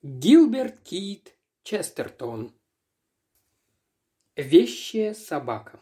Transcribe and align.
Гилберт 0.00 0.78
Кит 0.84 1.34
Честертон. 1.64 2.52
Вещая 4.36 5.12
собака. 5.12 5.80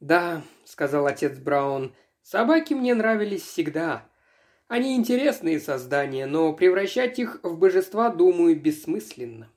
«Да»,— 0.00 0.42
сказал 0.66 1.06
отец 1.06 1.38
Браун,— 1.38 1.94
«собаки 2.22 2.74
мне 2.74 2.94
нравились 2.94 3.40
всегда. 3.40 4.06
Они 4.68 4.96
интересные 4.96 5.58
создания, 5.58 6.26
но 6.26 6.52
превращать 6.52 7.18
их 7.18 7.40
в 7.42 7.56
божества, 7.56 8.10
думаю, 8.10 8.60
бессмысленно». 8.60 9.50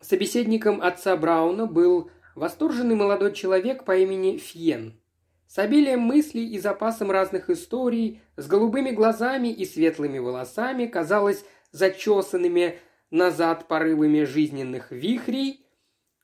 Собеседником 0.00 0.80
отца 0.80 1.14
Брауна 1.14 1.66
был 1.66 2.10
восторженный 2.34 2.94
молодой 2.94 3.34
человек 3.34 3.84
по 3.84 3.94
имени 3.94 4.38
Фьен. 4.38 4.98
С 5.46 5.58
обилием 5.58 6.00
мыслей 6.00 6.54
и 6.54 6.58
запасом 6.58 7.10
разных 7.10 7.50
историй, 7.50 8.22
с 8.38 8.46
голубыми 8.46 8.92
глазами 8.92 9.48
и 9.48 9.66
светлыми 9.66 10.18
волосами, 10.18 10.86
казалось, 10.86 11.44
зачесанными 11.72 12.78
назад 13.10 13.68
порывами 13.68 14.24
жизненных 14.24 14.90
вихрей, 14.90 15.66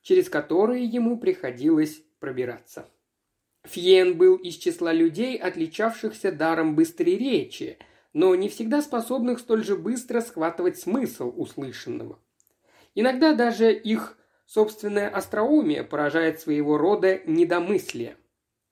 через 0.02 0.28
которые 0.28 0.84
ему 0.84 1.18
приходилось 1.18 2.02
пробираться. 2.20 2.88
Фьен 3.64 4.16
был 4.16 4.36
из 4.36 4.54
числа 4.54 4.92
людей, 4.92 5.36
отличавшихся 5.36 6.32
даром 6.32 6.74
быстрой 6.74 7.16
речи, 7.16 7.78
но 8.12 8.34
не 8.34 8.48
всегда 8.48 8.80
способных 8.80 9.40
столь 9.40 9.64
же 9.64 9.76
быстро 9.76 10.20
схватывать 10.20 10.78
смысл 10.78 11.32
услышанного. 11.36 12.18
Иногда 12.94 13.34
даже 13.34 13.72
их 13.72 14.16
собственное 14.46 15.08
остроумие 15.08 15.84
поражает 15.84 16.40
своего 16.40 16.78
рода 16.78 17.20
недомыслие. 17.26 18.16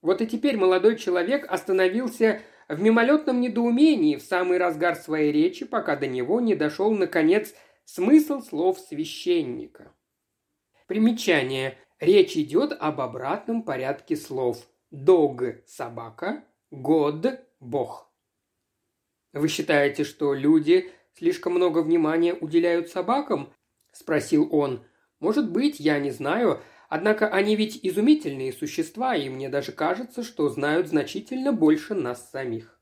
Вот 0.00 0.22
и 0.22 0.26
теперь 0.26 0.56
молодой 0.56 0.96
человек 0.96 1.46
остановился 1.50 2.40
в 2.68 2.80
мимолетном 2.80 3.40
недоумении 3.40 4.16
в 4.16 4.22
самый 4.22 4.58
разгар 4.58 4.96
своей 4.96 5.32
речи, 5.32 5.64
пока 5.64 5.96
до 5.96 6.06
него 6.06 6.40
не 6.40 6.54
дошел, 6.54 6.90
наконец, 6.90 7.54
смысл 7.84 8.40
слов 8.40 8.78
священника. 8.78 9.92
Примечание. 10.86 11.78
Речь 11.98 12.36
идет 12.36 12.76
об 12.78 13.00
обратном 13.00 13.62
порядке 13.62 14.16
слов. 14.16 14.66
Дог– 14.90 15.42
собака, 15.66 16.44
год– 16.70 17.26
бог. 17.60 18.12
«Вы 19.32 19.48
считаете, 19.48 20.04
что 20.04 20.34
люди 20.34 20.90
слишком 21.14 21.54
много 21.54 21.80
внимания 21.82 22.34
уделяют 22.34 22.88
собакам?»– 22.88 23.52
спросил 23.92 24.48
он. 24.54 24.84
«Может 25.20 25.50
быть, 25.50 25.80
я 25.80 25.98
не 25.98 26.10
знаю, 26.10 26.60
однако 26.88 27.28
они 27.28 27.56
ведь 27.56 27.78
изумительные 27.82 28.52
существа, 28.52 29.14
и 29.14 29.28
мне 29.28 29.48
даже 29.48 29.72
кажется, 29.72 30.22
что 30.22 30.48
знают 30.48 30.88
значительно 30.88 31.52
больше 31.52 31.94
нас 31.94 32.30
самих». 32.30 32.76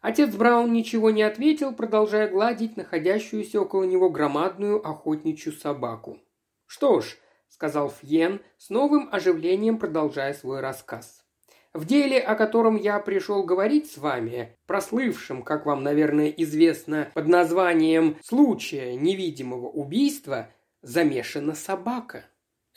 Отец 0.00 0.34
Браун 0.34 0.72
ничего 0.72 1.10
не 1.10 1.22
ответил, 1.22 1.74
продолжая 1.74 2.28
гладить 2.28 2.76
находящуюся 2.76 3.60
около 3.60 3.82
него 3.82 4.10
громадную 4.10 4.86
охотничью 4.86 5.52
собаку. 5.52 6.18
«Что 6.66 7.00
ж»,— 7.00 7.18
сказал 7.48 7.90
Фьен, 7.90 8.40
с 8.58 8.70
новым 8.70 9.08
оживлением 9.10 9.78
продолжая 9.78 10.34
свой 10.34 10.60
рассказ. 10.60 11.24
«В 11.72 11.84
деле, 11.84 12.20
о 12.20 12.36
котором 12.36 12.76
я 12.76 12.98
пришел 13.00 13.42
говорить 13.42 13.90
с 13.90 13.98
вами, 13.98 14.56
прослывшем, 14.66 15.42
как 15.42 15.66
вам, 15.66 15.82
наверное, 15.82 16.28
известно, 16.28 17.10
под 17.14 17.26
названием 17.26 18.16
«Случая 18.22 18.94
невидимого 18.94 19.66
убийства», 19.66 20.48
замешана 20.82 21.54
собака. 21.54 22.24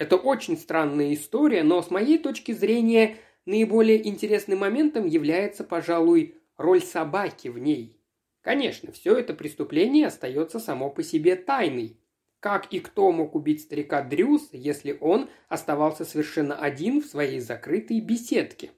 Это 0.01 0.15
очень 0.15 0.57
странная 0.57 1.13
история, 1.13 1.61
но 1.61 1.79
с 1.79 1.91
моей 1.91 2.17
точки 2.17 2.53
зрения 2.53 3.17
наиболее 3.45 4.09
интересным 4.09 4.57
моментом 4.57 5.05
является, 5.05 5.63
пожалуй, 5.63 6.37
роль 6.57 6.81
собаки 6.81 7.49
в 7.49 7.59
ней. 7.59 8.01
Конечно, 8.41 8.91
все 8.91 9.15
это 9.15 9.35
преступление 9.35 10.07
остается 10.07 10.57
само 10.59 10.89
по 10.89 11.03
себе 11.03 11.35
тайной. 11.35 11.99
Как 12.39 12.73
и 12.73 12.79
кто 12.79 13.11
мог 13.11 13.35
убить 13.35 13.61
старика 13.61 14.01
Дрюс, 14.01 14.49
если 14.53 14.97
он 14.99 15.29
оставался 15.49 16.03
совершенно 16.03 16.55
один 16.57 17.03
в 17.03 17.05
своей 17.05 17.39
закрытой 17.39 17.99
беседке? 17.99 18.71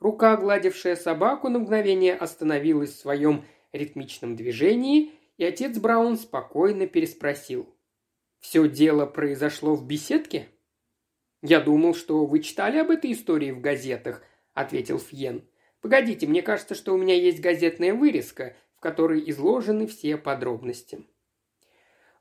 Рука, 0.00 0.38
гладившая 0.38 0.96
собаку, 0.96 1.50
на 1.50 1.58
мгновение 1.58 2.14
остановилась 2.14 2.92
в 2.92 2.98
своем 2.98 3.44
ритмичном 3.72 4.36
движении, 4.36 5.12
и 5.36 5.44
отец 5.44 5.76
Браун 5.76 6.16
спокойно 6.16 6.86
переспросил. 6.86 7.68
«Все 8.42 8.68
дело 8.68 9.06
произошло 9.06 9.74
в 9.74 9.86
беседке?» 9.86 10.48
«Я 11.40 11.60
думал, 11.60 11.94
что 11.94 12.26
вы 12.26 12.40
читали 12.40 12.76
об 12.76 12.90
этой 12.90 13.12
истории 13.12 13.52
в 13.52 13.62
газетах»,— 13.62 14.22
ответил 14.52 14.98
Фьен. 14.98 15.48
Погодите, 15.82 16.28
мне 16.28 16.42
кажется, 16.42 16.76
что 16.76 16.94
у 16.94 16.96
меня 16.96 17.14
есть 17.14 17.40
газетная 17.40 17.92
вырезка, 17.92 18.54
в 18.76 18.80
которой 18.80 19.28
изложены 19.28 19.88
все 19.88 20.16
подробности. 20.16 21.04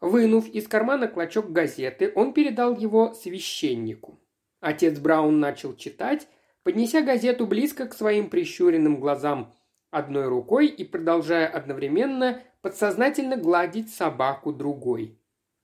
Вынув 0.02 0.50
из 0.50 0.68
кармана 0.68 1.08
клочок 1.08 1.52
газеты, 1.52 2.12
он 2.16 2.34
передал 2.34 2.76
его 2.76 3.14
священнику. 3.14 4.20
Отец 4.62 4.98
Браун 4.98 5.40
начал 5.40 5.76
читать, 5.76 6.28
поднеся 6.64 7.02
газету 7.02 7.46
близко 7.46 7.86
к 7.86 7.94
своим 7.94 8.32
прищуренным 8.32 9.00
глазам 9.00 9.54
одной 9.92 10.28
рукой 10.28 10.66
и 10.66 10.84
продолжая 10.84 11.48
одновременно 11.48 12.42
подсознательно 12.62 13.38
гладить 13.38 13.94
собаку 13.94 14.52
другой. 14.52 15.20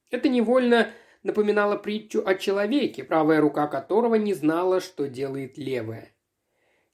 Это 0.09 0.29
невольно 0.29 0.89
напоминало 1.23 1.75
притчу 1.75 2.23
о 2.25 2.35
человеке, 2.35 3.03
правая 3.03 3.41
рука 3.41 3.67
которого 3.67 4.15
не 4.15 4.33
знала, 4.33 4.79
что 4.79 5.07
делает 5.07 5.57
левая. 5.57 6.13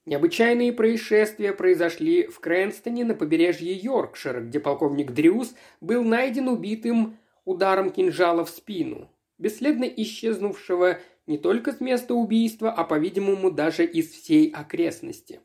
Необычайные 0.06 0.74
происшествия 0.74 1.54
произошли 1.54 2.28
в 2.28 2.40
Крэнстоне 2.40 3.06
на 3.06 3.16
побережье 3.16 3.74
Йоркшира, 3.74 4.42
где 4.42 4.60
полковник 4.60 5.12
Дрюс 5.12 5.54
был 5.80 6.04
найден 6.04 6.50
убитым 6.50 7.18
ударом 7.46 7.90
кинжала 7.90 8.44
в 8.44 8.50
спину, 8.50 9.10
бесследно 9.38 9.86
исчезнувшего 9.86 11.00
не 11.26 11.38
только 11.38 11.72
с 11.72 11.80
места 11.80 12.16
убийства, 12.16 12.72
а, 12.72 12.84
по-видимому, 12.84 13.50
даже 13.50 13.86
из 13.86 14.10
всей 14.12 14.50
окрестности. 14.50 15.40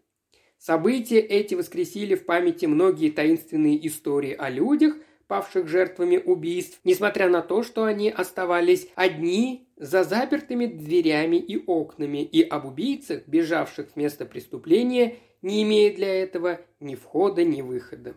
События 0.58 1.20
эти 1.20 1.54
воскресили 1.54 2.16
в 2.16 2.26
памяти 2.26 2.66
многие 2.66 3.10
таинственные 3.10 3.86
истории 3.86 4.32
о 4.32 4.50
людях, 4.50 4.96
павших 5.28 5.68
жертвами 5.68 6.16
убийств, 6.16 6.80
несмотря 6.84 7.28
на 7.28 7.42
то, 7.42 7.62
что 7.62 7.84
они 7.84 8.10
оставались 8.10 8.88
одни 8.96 9.68
за 9.76 10.02
запертыми 10.02 10.66
дверями 10.66 11.36
и 11.36 11.62
окнами, 11.64 12.24
и 12.24 12.42
об 12.42 12.64
убийцах, 12.64 13.28
бежавших 13.28 13.90
с 13.90 13.96
места 13.96 14.24
преступления, 14.26 15.16
не 15.42 15.62
имея 15.62 15.94
для 15.94 16.22
этого 16.22 16.60
ни 16.80 16.94
входа, 16.96 17.44
ни 17.44 17.62
выхода. 17.62 18.16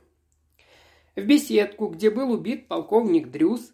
В 1.16 1.24
беседку, 1.24 1.88
где 1.88 2.10
был 2.10 2.32
убит 2.32 2.68
полковник 2.68 3.30
Дрюс, 3.30 3.74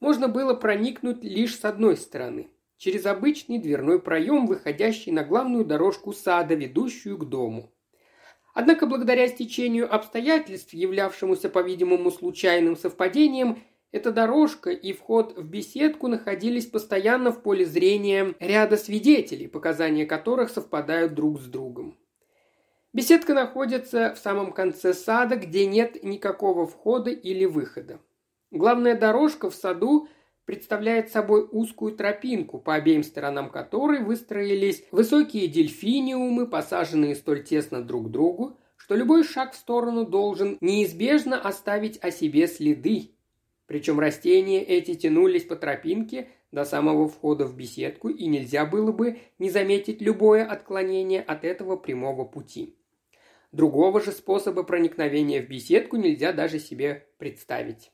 можно 0.00 0.28
было 0.28 0.54
проникнуть 0.54 1.24
лишь 1.24 1.58
с 1.58 1.64
одной 1.64 1.96
стороны, 1.96 2.48
через 2.76 3.06
обычный 3.06 3.58
дверной 3.58 4.00
проем, 4.00 4.46
выходящий 4.46 5.10
на 5.10 5.24
главную 5.24 5.64
дорожку 5.64 6.12
сада, 6.12 6.54
ведущую 6.54 7.18
к 7.18 7.28
дому. 7.28 7.72
Однако 8.56 8.86
благодаря 8.86 9.28
стечению 9.28 9.94
обстоятельств, 9.94 10.72
являвшемуся, 10.72 11.50
по-видимому, 11.50 12.10
случайным 12.10 12.74
совпадением, 12.74 13.62
эта 13.92 14.12
дорожка 14.12 14.70
и 14.70 14.94
вход 14.94 15.36
в 15.36 15.46
беседку 15.46 16.08
находились 16.08 16.64
постоянно 16.64 17.32
в 17.32 17.42
поле 17.42 17.66
зрения 17.66 18.34
ряда 18.40 18.78
свидетелей, 18.78 19.46
показания 19.46 20.06
которых 20.06 20.48
совпадают 20.48 21.12
друг 21.12 21.38
с 21.38 21.44
другом. 21.44 21.98
Беседка 22.94 23.34
находится 23.34 24.14
в 24.14 24.18
самом 24.18 24.52
конце 24.52 24.94
сада, 24.94 25.36
где 25.36 25.66
нет 25.66 26.02
никакого 26.02 26.66
входа 26.66 27.10
или 27.10 27.44
выхода. 27.44 28.00
Главная 28.50 28.98
дорожка 28.98 29.50
в 29.50 29.54
саду 29.54 30.08
представляет 30.46 31.10
собой 31.10 31.46
узкую 31.50 31.94
тропинку, 31.96 32.58
по 32.58 32.74
обеим 32.74 33.02
сторонам 33.02 33.50
которой 33.50 34.02
выстроились 34.02 34.84
высокие 34.92 35.48
дельфиниумы, 35.48 36.46
посаженные 36.46 37.14
столь 37.16 37.44
тесно 37.44 37.82
друг 37.82 38.06
к 38.06 38.10
другу, 38.10 38.56
что 38.76 38.94
любой 38.94 39.24
шаг 39.24 39.52
в 39.52 39.56
сторону 39.56 40.06
должен 40.06 40.56
неизбежно 40.60 41.38
оставить 41.38 42.02
о 42.02 42.10
себе 42.10 42.46
следы. 42.46 43.10
Причем 43.66 43.98
растения 43.98 44.62
эти 44.62 44.94
тянулись 44.94 45.44
по 45.44 45.56
тропинке 45.56 46.28
до 46.52 46.64
самого 46.64 47.08
входа 47.08 47.44
в 47.44 47.56
беседку, 47.56 48.08
и 48.08 48.26
нельзя 48.26 48.64
было 48.64 48.92
бы 48.92 49.18
не 49.40 49.50
заметить 49.50 50.00
любое 50.00 50.44
отклонение 50.46 51.20
от 51.20 51.44
этого 51.44 51.76
прямого 51.76 52.24
пути. 52.24 52.78
Другого 53.50 54.00
же 54.00 54.12
способа 54.12 54.62
проникновения 54.62 55.42
в 55.42 55.48
беседку 55.48 55.96
нельзя 55.96 56.32
даже 56.32 56.60
себе 56.60 57.08
представить. 57.18 57.90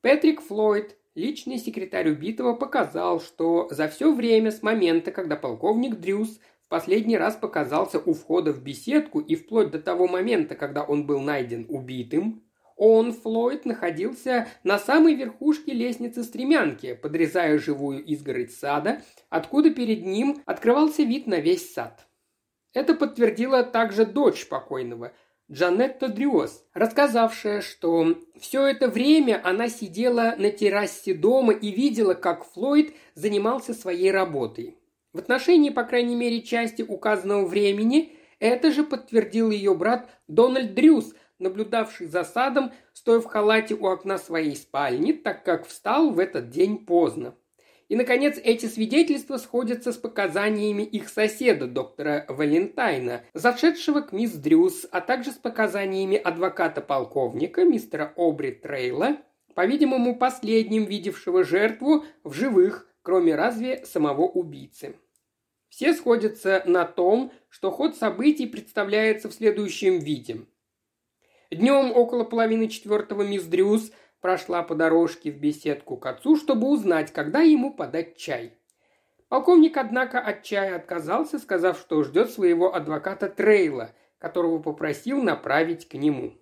Петрик 0.00 0.40
Флойд 0.40 0.96
Личный 1.14 1.58
секретарь 1.58 2.10
убитого 2.10 2.54
показал, 2.54 3.20
что 3.20 3.68
за 3.70 3.86
все 3.86 4.12
время 4.12 4.50
с 4.50 4.62
момента, 4.62 5.12
когда 5.12 5.36
полковник 5.36 6.00
Дрюс 6.00 6.40
в 6.60 6.68
последний 6.68 7.16
раз 7.16 7.36
показался 7.36 8.00
у 8.00 8.14
входа 8.14 8.52
в 8.52 8.60
беседку 8.60 9.20
и 9.20 9.36
вплоть 9.36 9.70
до 9.70 9.80
того 9.80 10.08
момента, 10.08 10.56
когда 10.56 10.82
он 10.82 11.06
был 11.06 11.20
найден 11.20 11.66
убитым, 11.68 12.42
он, 12.76 13.12
Флойд, 13.12 13.64
находился 13.64 14.48
на 14.64 14.76
самой 14.80 15.14
верхушке 15.14 15.72
лестницы 15.72 16.24
стремянки, 16.24 16.94
подрезая 16.94 17.60
живую 17.60 18.04
изгородь 18.04 18.52
сада, 18.52 19.02
откуда 19.28 19.70
перед 19.70 20.04
ним 20.04 20.42
открывался 20.46 21.04
вид 21.04 21.28
на 21.28 21.38
весь 21.38 21.72
сад. 21.72 22.08
Это 22.72 22.94
подтвердила 22.94 23.62
также 23.62 24.04
дочь 24.04 24.48
покойного, 24.48 25.12
Джанетта 25.52 26.08
Дрюос, 26.08 26.64
рассказавшая, 26.72 27.60
что 27.60 28.16
все 28.40 28.66
это 28.66 28.88
время 28.88 29.40
она 29.44 29.68
сидела 29.68 30.34
на 30.38 30.50
террасе 30.50 31.12
дома 31.12 31.52
и 31.52 31.70
видела, 31.70 32.14
как 32.14 32.44
Флойд 32.52 32.94
занимался 33.14 33.74
своей 33.74 34.10
работой. 34.10 34.78
В 35.12 35.18
отношении, 35.18 35.68
по 35.68 35.84
крайней 35.84 36.16
мере, 36.16 36.40
части 36.40 36.80
указанного 36.80 37.46
времени 37.46 38.16
это 38.38 38.72
же 38.72 38.84
подтвердил 38.84 39.50
ее 39.50 39.74
брат 39.74 40.08
Дональд 40.28 40.74
Дрюс, 40.74 41.14
наблюдавший 41.38 42.06
за 42.06 42.24
садом, 42.24 42.72
стоя 42.94 43.20
в 43.20 43.26
халате 43.26 43.74
у 43.74 43.86
окна 43.86 44.16
своей 44.16 44.56
спальни, 44.56 45.12
так 45.12 45.44
как 45.44 45.66
встал 45.66 46.10
в 46.10 46.18
этот 46.18 46.48
день 46.48 46.86
поздно. 46.86 47.34
И, 47.88 47.96
наконец, 47.96 48.38
эти 48.42 48.66
свидетельства 48.66 49.36
сходятся 49.36 49.92
с 49.92 49.96
показаниями 49.96 50.82
их 50.82 51.08
соседа, 51.08 51.66
доктора 51.66 52.24
Валентайна, 52.28 53.22
зашедшего 53.34 54.00
к 54.00 54.12
мисс 54.12 54.32
Дрюс, 54.32 54.86
а 54.90 55.00
также 55.00 55.32
с 55.32 55.34
показаниями 55.34 56.16
адвоката-полковника, 56.16 57.64
мистера 57.64 58.12
Обри 58.16 58.52
Трейла, 58.52 59.18
по-видимому, 59.54 60.16
последним 60.16 60.84
видевшего 60.84 61.44
жертву 61.44 62.04
в 62.24 62.32
живых, 62.32 62.88
кроме 63.02 63.34
разве 63.34 63.84
самого 63.84 64.22
убийцы. 64.22 64.96
Все 65.68 65.92
сходятся 65.92 66.62
на 66.66 66.84
том, 66.84 67.32
что 67.50 67.70
ход 67.70 67.96
событий 67.96 68.46
представляется 68.46 69.28
в 69.28 69.34
следующем 69.34 69.98
виде. 69.98 70.46
Днем 71.50 71.92
около 71.92 72.24
половины 72.24 72.68
четвертого 72.68 73.22
мисс 73.22 73.44
Дрюс– 73.44 73.92
прошла 74.24 74.62
по 74.62 74.74
дорожке 74.74 75.30
в 75.30 75.36
беседку 75.36 75.98
к 75.98 76.06
отцу, 76.06 76.36
чтобы 76.36 76.68
узнать, 76.68 77.12
когда 77.12 77.40
ему 77.40 77.74
подать 77.74 78.16
чай. 78.16 78.54
Полковник, 79.28 79.76
однако, 79.76 80.18
от 80.18 80.42
чая 80.44 80.76
отказался, 80.76 81.38
сказав, 81.38 81.78
что 81.78 82.02
ждет 82.02 82.30
своего 82.30 82.74
адвоката 82.74 83.28
Трейла, 83.28 83.90
которого 84.16 84.62
попросил 84.62 85.22
направить 85.22 85.86
к 85.86 85.92
нему. 85.92 86.38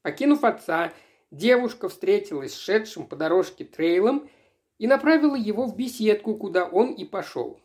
Покинув 0.00 0.42
отца, 0.42 0.90
девушка 1.30 1.90
встретилась 1.90 2.54
с 2.54 2.58
шедшим 2.58 3.06
по 3.06 3.14
дорожке 3.14 3.66
Трейлом 3.66 4.30
и 4.78 4.86
направила 4.86 5.36
его 5.36 5.66
в 5.66 5.76
беседку, 5.76 6.34
куда 6.34 6.64
он 6.64 6.94
и 6.94 7.04
пошел. 7.04 7.60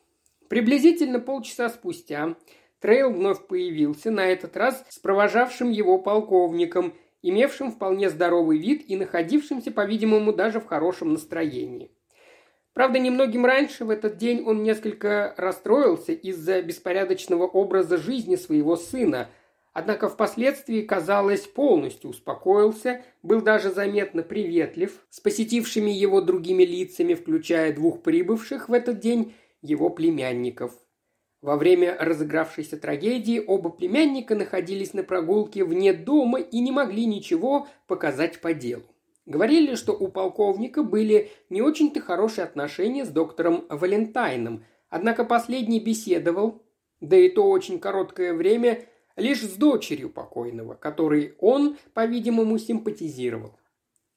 Приблизительно 0.49 1.21
полчаса 1.21 1.69
спустя 1.69 2.35
Трейл 2.81 3.13
вновь 3.13 3.47
появился, 3.47 4.11
на 4.11 4.25
этот 4.25 4.57
раз 4.57 4.83
с 4.89 4.99
провожавшим 4.99 5.71
его 5.71 5.99
полковником, 5.99 6.95
имевшим 7.23 7.71
вполне 7.71 8.09
здоровый 8.09 8.59
вид 8.59 8.83
и 8.87 8.95
находившимся, 8.95 9.71
по-видимому, 9.71 10.33
даже 10.33 10.59
в 10.59 10.67
хорошем 10.67 11.13
настроении. 11.13 11.89
Правда, 12.73 12.99
немногим 12.99 13.45
раньше 13.45 13.85
в 13.85 13.89
этот 13.89 14.17
день 14.17 14.43
он 14.45 14.63
несколько 14.63 15.33
расстроился 15.37 16.11
из-за 16.11 16.61
беспорядочного 16.61 17.45
образа 17.45 17.97
жизни 17.97 18.35
своего 18.35 18.75
сына, 18.75 19.29
однако 19.73 20.09
впоследствии, 20.09 20.81
казалось, 20.81 21.41
полностью 21.41 22.09
успокоился, 22.09 23.03
был 23.21 23.41
даже 23.41 23.71
заметно 23.71 24.23
приветлив 24.23 25.05
с 25.09 25.19
посетившими 25.19 25.91
его 25.91 26.19
другими 26.21 26.63
лицами, 26.63 27.13
включая 27.13 27.73
двух 27.73 28.01
прибывших 28.01 28.69
в 28.69 28.73
этот 28.73 28.99
день 28.99 29.33
его 29.61 29.89
племянников. 29.89 30.71
Во 31.43 31.57
время 31.57 31.97
разыгравшейся 31.99 32.77
трагедии 32.77 33.43
оба 33.45 33.69
племянника 33.69 34.33
находились 34.33 34.93
на 34.93 35.03
прогулке 35.03 35.65
вне 35.65 35.91
дома 35.91 36.39
и 36.39 36.61
не 36.61 36.71
могли 36.71 37.05
ничего 37.05 37.67
показать 37.85 38.39
по 38.39 38.53
делу. 38.53 38.83
Говорили, 39.25 39.75
что 39.75 39.91
у 39.91 40.07
полковника 40.07 40.83
были 40.83 41.31
не 41.49 41.61
очень-то 41.61 41.99
хорошие 41.99 42.45
отношения 42.45 43.03
с 43.03 43.09
доктором 43.09 43.65
Валентайном, 43.67 44.63
однако 44.87 45.25
последний 45.25 45.81
беседовал, 45.81 46.61
да 47.01 47.17
и 47.17 47.27
то 47.27 47.49
очень 47.49 47.77
короткое 47.77 48.33
время, 48.33 48.85
лишь 49.17 49.41
с 49.41 49.55
дочерью 49.55 50.09
покойного, 50.09 50.75
которой 50.75 51.35
он, 51.39 51.75
по-видимому, 51.93 52.57
симпатизировал. 52.57 53.51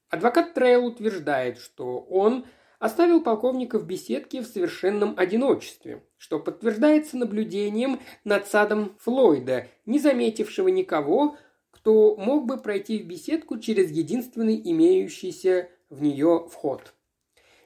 Адвокат 0.09 0.53
Трейл 0.53 0.85
утверждает, 0.85 1.57
что 1.57 1.99
он 1.99 2.45
оставил 2.79 3.21
полковника 3.21 3.79
в 3.79 3.85
беседке 3.85 4.41
в 4.41 4.47
совершенном 4.47 5.15
одиночестве, 5.17 6.03
что 6.17 6.39
подтверждается 6.39 7.17
наблюдением 7.17 7.99
над 8.23 8.47
садом 8.47 8.95
Флойда, 8.99 9.67
не 9.85 9.99
заметившего 9.99 10.67
никого, 10.67 11.37
кто 11.71 12.15
мог 12.15 12.45
бы 12.45 12.57
пройти 12.57 12.99
в 12.99 13.07
беседку 13.07 13.59
через 13.59 13.91
единственный 13.91 14.59
имеющийся 14.63 15.69
в 15.89 16.01
нее 16.01 16.47
вход. 16.51 16.93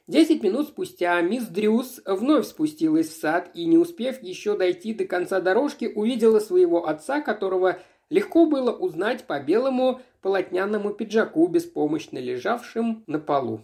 Десять 0.08 0.44
минут 0.44 0.68
спустя 0.68 1.22
мисс 1.22 1.46
Дрюс 1.46 2.02
вновь 2.06 2.46
спустилась 2.46 3.10
в 3.10 3.20
сад 3.20 3.52
и, 3.54 3.66
не 3.66 3.78
успев 3.78 4.22
еще 4.22 4.58
дойти 4.58 4.94
до 4.94 5.06
конца 5.06 5.40
дорожки, 5.40 5.86
увидела 5.86 6.40
своего 6.40 6.88
отца, 6.88 7.22
которого 7.22 7.80
легко 8.10 8.46
было 8.46 8.72
узнать 8.72 9.26
по 9.26 9.40
белому 9.40 10.02
полотняному 10.22 10.94
пиджаку, 10.94 11.48
беспомощно 11.48 12.18
лежавшим 12.18 13.04
на 13.08 13.20
полу. 13.20 13.62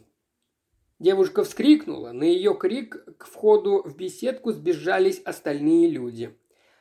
Девушка 1.00 1.44
вскрикнула. 1.44 2.12
На 2.12 2.24
ее 2.24 2.56
крик 2.56 3.06
к 3.18 3.26
входу 3.26 3.84
в 3.86 3.96
беседку 3.96 4.52
сбежались 4.52 5.22
остальные 5.24 5.90
люди. 5.90 6.36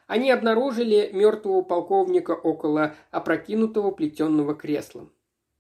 Они 0.07 0.31
обнаружили 0.31 1.11
мертвого 1.13 1.63
полковника 1.63 2.31
около 2.33 2.95
опрокинутого 3.11 3.91
плетенного 3.91 4.55
кресла. 4.55 5.11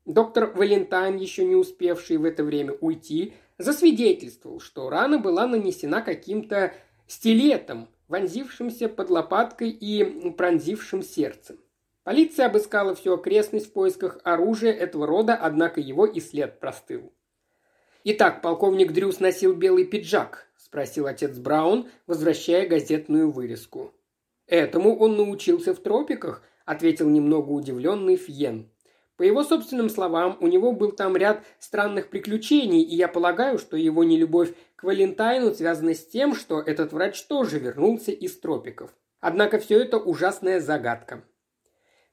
Доктор 0.06 0.52
Валентайн, 0.54 1.16
еще 1.16 1.44
не 1.44 1.56
успевший 1.56 2.16
в 2.16 2.24
это 2.24 2.44
время 2.44 2.72
уйти, 2.80 3.34
засвидетельствовал, 3.58 4.60
что 4.60 4.88
рана 4.88 5.18
была 5.18 5.46
нанесена 5.46 6.00
каким-то 6.00 6.72
стилетом, 7.08 7.88
вонзившимся 8.08 8.88
под 8.88 9.10
лопаткой 9.10 9.70
и 9.70 10.30
пронзившим 10.30 11.02
сердце. 11.02 11.56
Полиция 12.04 12.46
обыскала 12.46 12.94
всю 12.94 13.14
окрестность 13.14 13.66
в 13.66 13.72
поисках 13.72 14.20
оружия 14.22 14.72
этого 14.72 15.06
рода, 15.06 15.34
однако 15.34 15.80
его 15.80 16.06
и 16.06 16.20
след 16.20 16.60
простыл. 16.60 17.12
«Итак, 18.08 18.40
полковник 18.40 18.92
Дрюс 18.92 19.18
носил 19.18 19.52
белый 19.52 19.84
пиджак?»– 19.84 20.46
спросил 20.56 21.08
отец 21.08 21.36
Браун, 21.38 21.88
возвращая 22.06 22.68
газетную 22.68 23.32
вырезку. 23.32 23.92
«Этому 24.46 24.96
он 24.96 25.16
научился 25.16 25.74
в 25.74 25.80
тропиках»,– 25.80 26.44
ответил 26.64 27.10
немного 27.10 27.50
удивленный 27.50 28.14
Фьен. 28.14 28.70
По 29.16 29.24
его 29.24 29.42
собственным 29.42 29.88
словам, 29.88 30.36
у 30.40 30.46
него 30.46 30.70
был 30.70 30.92
там 30.92 31.16
ряд 31.16 31.42
странных 31.58 32.08
приключений, 32.08 32.82
и 32.82 32.94
я 32.94 33.08
полагаю, 33.08 33.58
что 33.58 33.76
его 33.76 34.04
нелюбовь 34.04 34.54
к 34.76 34.84
Валентайну 34.84 35.52
связана 35.52 35.92
с 35.92 36.06
тем, 36.06 36.36
что 36.36 36.60
этот 36.60 36.92
врач 36.92 37.20
тоже 37.24 37.58
вернулся 37.58 38.12
из 38.12 38.38
тропиков. 38.38 38.94
Однако 39.18 39.58
все 39.58 39.80
это 39.80 39.98
ужасная 39.98 40.60
загадка. 40.60 41.24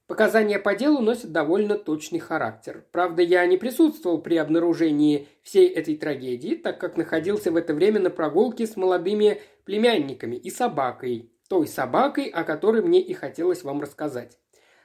Показания 0.06 0.60
по 0.60 0.76
делу 0.76 1.00
носят 1.00 1.32
довольно 1.32 1.78
точный 1.78 2.20
характер. 2.20 2.86
Правда, 2.92 3.22
я 3.22 3.46
не 3.46 3.56
присутствовал 3.56 4.22
при 4.22 4.36
обнаружении 4.36 5.30
всей 5.42 5.70
этой 5.70 5.96
трагедии, 5.96 6.56
так 6.56 6.78
как 6.80 6.98
находился 6.98 7.52
в 7.52 7.56
это 7.56 7.74
время 7.74 8.02
на 8.02 8.10
прогулке 8.10 8.68
с 8.68 8.76
молодыми 8.76 9.42
племянниками 9.64 10.36
и 10.36 10.50
собакой, 10.50 11.32
той 11.48 11.68
собакой, 11.68 12.26
о 12.26 12.44
которой 12.44 12.82
мне 12.82 13.00
и 13.02 13.14
хотелось 13.14 13.64
вам 13.64 13.82
рассказать. 13.82 14.38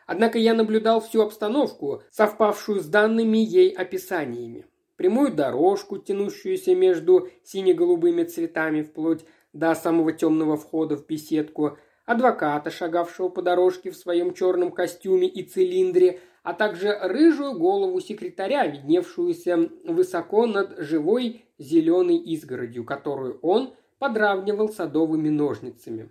Однако 0.06 0.38
я 0.38 0.54
наблюдал 0.54 1.00
всю 1.00 1.22
обстановку, 1.22 2.02
совпавшую 2.10 2.80
с 2.80 2.86
данными 2.86 3.38
ей 3.38 3.70
описаниями. 3.70 4.66
Прямую 4.94 5.32
дорожку, 5.32 5.98
тянущуюся 5.98 6.76
между 6.76 7.28
сине-голубыми 7.42 8.22
цветами 8.22 8.82
вплоть 8.82 9.24
до 9.52 9.74
самого 9.74 10.12
темного 10.12 10.56
входа 10.56 10.96
в 10.96 11.04
беседку– 11.06 11.76
адвоката, 12.08 12.70
шагавшего 12.70 13.28
по 13.28 13.42
дорожке 13.42 13.90
в 13.90 13.96
своем 13.96 14.32
черном 14.32 14.72
костюме 14.72 15.28
и 15.28 15.42
цилиндре, 15.42 16.20
а 16.42 16.54
также 16.54 16.98
рыжую 17.02 17.52
голову 17.58 18.00
секретаря, 18.00 18.66
видневшуюся 18.66 19.68
высоко 19.84 20.46
над 20.46 20.78
живой 20.78 21.44
зеленой 21.58 22.16
изгородью, 22.16 22.84
которую 22.84 23.38
он 23.42 23.74
подравнивал 23.98 24.70
садовыми 24.70 25.28
ножницами. 25.28 26.08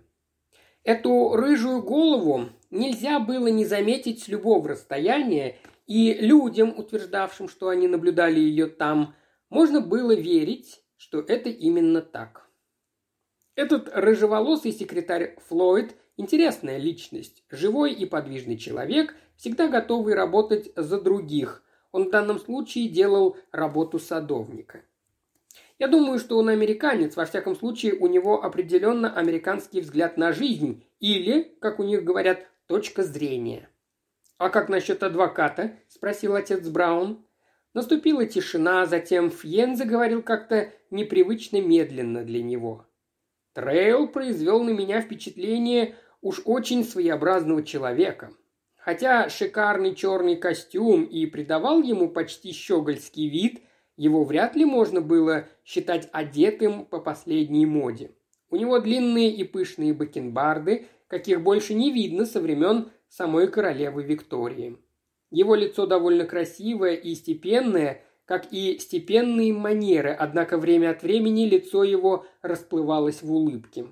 Эту 0.84 1.34
рыжую 1.34 1.82
голову 1.82 2.44
нельзя 2.70 3.18
было 3.18 3.48
не 3.48 3.64
заметить 3.64 4.22
с 4.22 4.28
любого 4.28 4.68
расстояния, 4.68 5.56
и 5.88 6.14
людям, 6.14 6.74
утверждавшим, 6.78 7.48
что 7.48 7.70
они 7.70 7.88
наблюдали 7.88 8.38
ее 8.38 8.68
там, 8.68 9.16
можно 9.50 9.80
было 9.80 10.14
верить, 10.14 10.80
что 10.96 11.18
это 11.18 11.48
именно 11.48 12.02
так. 12.02 12.47
Этот 13.58 13.90
рыжеволосый 13.92 14.70
секретарь 14.70 15.34
Флойд– 15.48 15.96
интересная 16.16 16.78
личность, 16.78 17.42
живой 17.50 17.92
и 17.92 18.06
подвижный 18.06 18.56
человек, 18.56 19.16
всегда 19.34 19.66
готовый 19.66 20.14
работать 20.14 20.70
за 20.76 21.00
других. 21.00 21.64
Он 21.90 22.04
в 22.04 22.10
данном 22.10 22.38
случае 22.38 22.88
делал 22.88 23.36
работу 23.50 23.98
садовника. 23.98 24.82
Я 25.80 25.88
думаю, 25.88 26.20
что 26.20 26.38
он 26.38 26.50
американец, 26.50 27.16
во 27.16 27.24
всяком 27.24 27.56
случае 27.56 27.94
у 27.94 28.06
него 28.06 28.44
определенно 28.44 29.12
американский 29.12 29.80
взгляд 29.80 30.16
на 30.16 30.30
жизнь 30.30 30.84
или, 31.00 31.56
как 31.60 31.80
у 31.80 31.82
них 31.82 32.04
говорят, 32.04 32.46
точка 32.68 33.02
зрения. 33.02 33.68
«А 34.36 34.50
как 34.50 34.68
насчет 34.68 35.02
адвоката?»– 35.02 35.72
спросил 35.88 36.36
отец 36.36 36.64
Браун. 36.68 37.26
Наступила 37.74 38.24
тишина, 38.24 38.86
затем 38.86 39.32
Фьен 39.32 39.74
заговорил 39.74 40.22
как-то 40.22 40.72
непривычно 40.92 41.60
медленно 41.60 42.22
для 42.22 42.40
него. 42.40 42.84
Трейл 43.58 44.06
произвел 44.06 44.62
на 44.62 44.70
меня 44.70 45.00
впечатление 45.00 45.96
уж 46.20 46.40
очень 46.44 46.84
своеобразного 46.84 47.64
человека. 47.64 48.30
Хотя 48.76 49.28
шикарный 49.28 49.96
черный 49.96 50.36
костюм 50.36 51.02
и 51.02 51.26
придавал 51.26 51.82
ему 51.82 52.08
почти 52.08 52.52
щегольский 52.52 53.28
вид, 53.28 53.60
его 53.96 54.22
вряд 54.22 54.54
ли 54.54 54.64
можно 54.64 55.00
было 55.00 55.48
считать 55.64 56.08
одетым 56.12 56.84
по 56.84 57.00
последней 57.00 57.66
моде. 57.66 58.12
У 58.48 58.54
него 58.54 58.78
длинные 58.78 59.32
и 59.32 59.42
пышные 59.42 59.92
бакенбарды, 59.92 60.86
каких 61.08 61.42
больше 61.42 61.74
не 61.74 61.90
видно 61.90 62.26
со 62.26 62.40
времен 62.40 62.92
самой 63.08 63.48
королевы 63.48 64.04
Виктории. 64.04 64.78
Его 65.32 65.56
лицо 65.56 65.84
довольно 65.84 66.26
красивое 66.26 66.94
и 66.94 67.12
степенное, 67.16 68.02
как 68.28 68.52
и 68.52 68.78
степенные 68.78 69.54
манеры, 69.54 70.10
однако 70.10 70.58
время 70.58 70.90
от 70.90 71.02
времени 71.02 71.46
лицо 71.46 71.82
его 71.82 72.26
расплывалось 72.42 73.22
в 73.22 73.32
улыбке. 73.32 73.86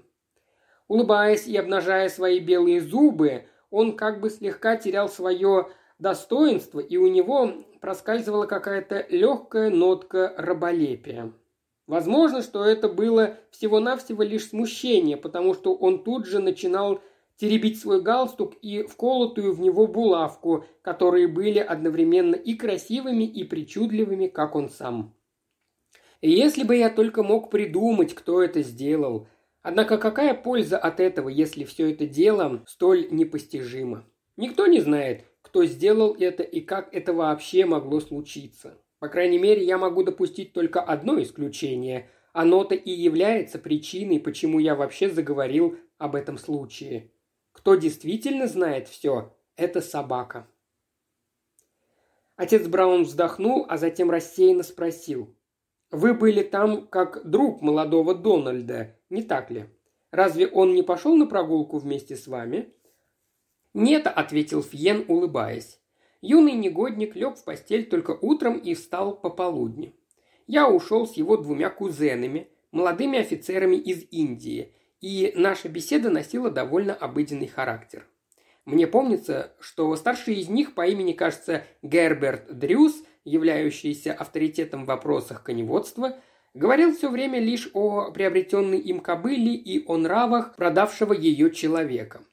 Улыбаясь 0.89 1.47
и 1.47 1.57
обнажая 1.57 2.11
свои 2.11 2.39
белые 2.39 2.83
зубы, 2.83 3.47
он 3.71 3.97
как 3.97 4.21
бы 4.21 4.29
слегка 4.29 4.77
терял 4.77 5.09
свое 5.09 5.69
достоинство, 5.99 6.81
и 6.81 6.99
у 6.99 7.07
него 7.07 7.65
проскальзывала 7.81 8.45
какая-то 8.45 9.07
легкая 9.09 9.71
нотка 9.71 10.35
раболепия. 10.37 11.33
Возможно, 11.87 12.43
что 12.43 12.63
это 12.63 12.91
было 12.91 13.39
всего-навсего 13.51 14.23
лишь 14.23 14.51
смущение, 14.51 15.17
потому 15.17 15.55
что 15.55 15.75
он 15.75 16.05
тут 16.05 16.27
же 16.27 16.41
начинал 16.41 17.01
теребить 17.37 17.81
свой 17.81 18.03
галстук 18.03 18.55
и 18.63 18.83
вколотую 18.83 19.55
в 19.55 19.61
него 19.61 19.87
булавку, 19.87 20.65
которые 20.83 21.29
были 21.29 21.59
одновременно 21.59 22.35
и 22.35 22.55
красивыми, 22.55 23.25
и 23.25 23.45
причудливыми, 23.45 24.27
как 24.27 24.55
он 24.55 24.69
сам. 24.69 25.15
Если 26.23 26.65
бы 26.65 26.77
я 26.77 26.91
только 26.91 27.23
мог 27.23 27.51
придумать, 27.51 28.15
кто 28.15 28.43
это 28.43 28.63
сделал. 28.63 29.29
Однако 29.63 29.99
какая 29.99 30.35
польза 30.35 30.79
от 30.79 31.01
этого, 31.01 31.29
если 31.29 31.65
все 31.65 31.91
это 31.91 32.07
дело 32.07 32.63
столь 32.67 33.09
непостижимо? 33.11 34.05
Никто 34.37 34.67
не 34.67 34.81
знает, 34.81 35.25
кто 35.43 35.65
сделал 35.65 36.15
это 36.19 36.43
и 36.43 36.61
как 36.61 36.95
это 36.95 37.13
вообще 37.13 37.67
могло 37.67 38.01
случиться. 38.01 38.79
По 38.99 39.09
крайней 39.09 39.39
мере, 39.39 39.65
я 39.65 39.77
могу 39.77 40.03
допустить 40.03 40.53
только 40.53 40.81
одно 40.81 41.21
исключение. 41.23 42.09
Оно-то 42.33 42.75
и 42.75 42.91
является 42.91 43.59
причиной, 43.59 44.21
почему 44.21 44.59
я 44.59 44.75
вообще 44.75 45.09
заговорил 45.11 45.77
об 45.99 46.15
этом 46.17 46.39
случае. 46.39 47.11
Кто 47.67 47.75
действительно 47.75 48.47
знает 48.47 48.87
все, 48.87 49.35
это 49.57 49.81
собака. 49.81 50.47
Отец 52.37 52.65
Браун 52.69 53.03
вздохнул, 53.03 53.67
а 53.69 53.77
затем 53.77 54.09
рассеянно 54.09 54.63
спросил. 54.63 55.35
«Вы 55.91 56.15
были 56.15 56.45
там 56.45 56.87
как 56.87 57.29
друг 57.29 57.63
молодого 57.63 58.15
Дональда, 58.15 58.95
не 59.11 59.25
так 59.25 59.51
ли? 59.51 59.65
Разве 60.13 60.47
он 60.47 60.77
не 60.77 60.85
пошел 60.85 61.17
на 61.17 61.27
прогулку 61.27 61.79
вместе 61.79 62.15
с 62.15 62.29
вами?» 62.29 62.73
«Нет»,— 63.75 64.07
ответил 64.15 64.63
Фьен, 64.63 65.05
улыбаясь. 65.09 65.81
Юный 66.21 66.53
негодник 66.53 67.17
лег 67.17 67.37
в 67.37 67.43
постель 67.43 67.87
только 67.89 68.13
утром 68.13 68.59
и 68.59 68.75
встал 68.75 69.17
пополудни. 69.17 69.93
Я 70.47 70.71
ушел 70.71 71.05
с 71.05 71.15
его 71.15 71.37
двумя 71.37 71.71
кузенами, 71.71 72.49
молодыми 72.71 73.19
офицерами 73.19 73.75
из 73.75 74.05
Индии, 74.13 74.73
и 75.07 75.33
наша 75.37 75.69
беседа 75.69 76.11
носила 76.11 76.51
довольно 76.51 76.93
обыденный 76.93 77.47
характер. 77.47 78.05
Мне 78.65 78.89
помнится, 78.89 79.53
что 79.61 79.95
старший 79.95 80.35
из 80.35 80.49
них 80.49 80.75
по 80.75 80.85
имени, 80.85 81.13
кажется, 81.13 81.63
Герберт 81.83 82.59
Дрюс, 82.59 83.05
являющийся 83.25 84.13
авторитетом 84.13 84.83
в 84.83 84.89
вопросах 84.89 85.45
коневодства, 85.45 86.17
говорил 86.55 86.93
все 86.93 87.09
время 87.09 87.39
лишь 87.39 87.71
о 87.73 88.11
приобретенной 88.11 88.81
им 88.81 88.99
кобыле 88.99 89.55
и 89.55 89.87
о 89.87 89.97
нравах 89.97 90.57
продавшего 90.57 91.13
ее 91.13 91.53
человека. 91.53 92.25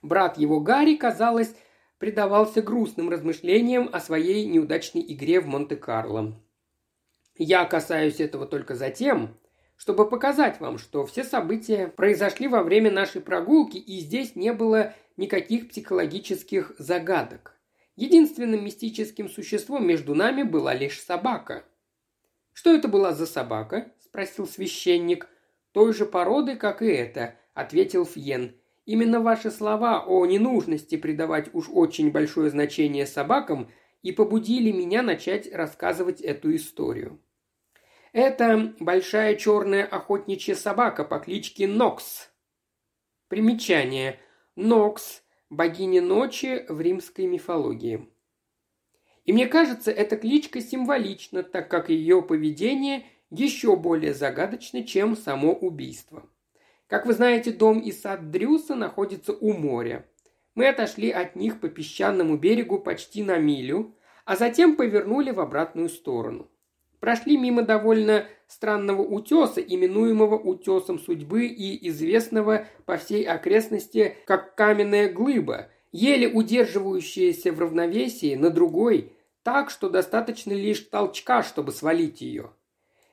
Брат 0.00 0.38
его 0.38 0.60
Гарри, 0.60 0.94
казалось, 0.94 1.56
предавался 1.98 2.62
грустным 2.62 3.10
размышлениям 3.10 3.90
о 3.92 3.98
своей 3.98 4.46
неудачной 4.46 5.04
игре 5.12 5.40
в 5.40 5.48
Монте-Карло. 5.48 6.40
Я 7.36 7.64
касаюсь 7.64 8.20
этого 8.20 8.46
только 8.46 8.76
за 8.76 8.90
тем, 8.90 9.36
чтобы 9.82 10.08
показать 10.08 10.60
вам, 10.60 10.78
что 10.78 11.04
все 11.06 11.24
события 11.24 11.88
произошли 11.88 12.46
во 12.46 12.62
время 12.62 12.88
нашей 12.92 13.20
прогулки, 13.20 13.78
и 13.78 13.98
здесь 13.98 14.36
не 14.36 14.52
было 14.52 14.94
никаких 15.16 15.70
психологических 15.70 16.76
загадок. 16.78 17.58
Единственным 17.96 18.64
мистическим 18.64 19.28
существом 19.28 19.84
между 19.84 20.14
нами 20.14 20.44
была 20.44 20.72
лишь 20.72 21.02
собака. 21.02 21.64
«Что 22.52 22.72
это 22.72 22.86
была 22.86 23.12
за 23.12 23.26
собака?»– 23.26 23.92
спросил 23.98 24.46
священник. 24.46 25.26
«Той 25.72 25.92
же 25.92 26.06
породы, 26.06 26.54
как 26.54 26.80
и 26.80 26.86
это»,– 26.86 27.34
ответил 27.54 28.06
Фьен. 28.06 28.54
«Именно 28.86 29.18
ваши 29.18 29.50
слова 29.50 30.04
о 30.06 30.24
ненужности 30.26 30.96
придавать 30.96 31.52
уж 31.54 31.68
очень 31.68 32.12
большое 32.12 32.50
значение 32.50 33.04
собакам 33.04 33.68
и 34.04 34.12
побудили 34.12 34.70
меня 34.70 35.02
начать 35.02 35.52
рассказывать 35.52 36.20
эту 36.20 36.54
историю». 36.54 37.18
Это 38.12 38.74
большая 38.78 39.36
черная 39.36 39.86
охотничья 39.86 40.54
собака 40.54 41.02
по 41.02 41.18
кличке 41.18 41.66
Нокс. 41.66 42.30
Примечание. 43.28 44.20
Нокс– 44.54 45.22
богиня 45.50 46.02
ночи 46.02 46.66
в 46.68 46.78
римской 46.82 47.24
мифологии. 47.24 48.06
И 49.24 49.32
мне 49.32 49.46
кажется, 49.46 49.90
эта 49.90 50.18
кличка 50.18 50.60
символична, 50.60 51.42
так 51.42 51.70
как 51.70 51.88
ее 51.88 52.20
поведение 52.20 53.06
еще 53.30 53.76
более 53.76 54.12
загадочно, 54.12 54.84
чем 54.84 55.16
само 55.16 55.54
убийство. 55.54 56.28
Как 56.88 57.06
вы 57.06 57.14
знаете, 57.14 57.50
дом 57.50 57.78
и 57.80 57.92
сад 57.92 58.30
Дрюса 58.30 58.74
находятся 58.74 59.32
у 59.32 59.54
моря. 59.54 60.06
Мы 60.54 60.68
отошли 60.68 61.10
от 61.10 61.34
них 61.34 61.60
по 61.60 61.70
песчаному 61.70 62.36
берегу 62.36 62.78
почти 62.78 63.22
на 63.22 63.38
милю, 63.38 63.96
а 64.26 64.36
затем 64.36 64.76
повернули 64.76 65.30
в 65.30 65.40
обратную 65.40 65.88
сторону 65.88 66.51
прошли 67.02 67.36
мимо 67.36 67.62
довольно 67.62 68.26
странного 68.46 69.02
утеса, 69.02 69.60
именуемого 69.60 70.38
утесом 70.38 71.00
судьбы 71.00 71.46
и 71.46 71.88
известного 71.88 72.68
по 72.86 72.96
всей 72.96 73.24
окрестности 73.24 74.16
как 74.24 74.54
каменная 74.54 75.12
глыба, 75.12 75.68
еле 75.90 76.28
удерживающаяся 76.28 77.50
в 77.50 77.58
равновесии 77.58 78.36
на 78.36 78.50
другой, 78.50 79.14
так 79.42 79.70
что 79.70 79.88
достаточно 79.90 80.52
лишь 80.52 80.78
толчка, 80.78 81.42
чтобы 81.42 81.72
свалить 81.72 82.20
ее. 82.20 82.50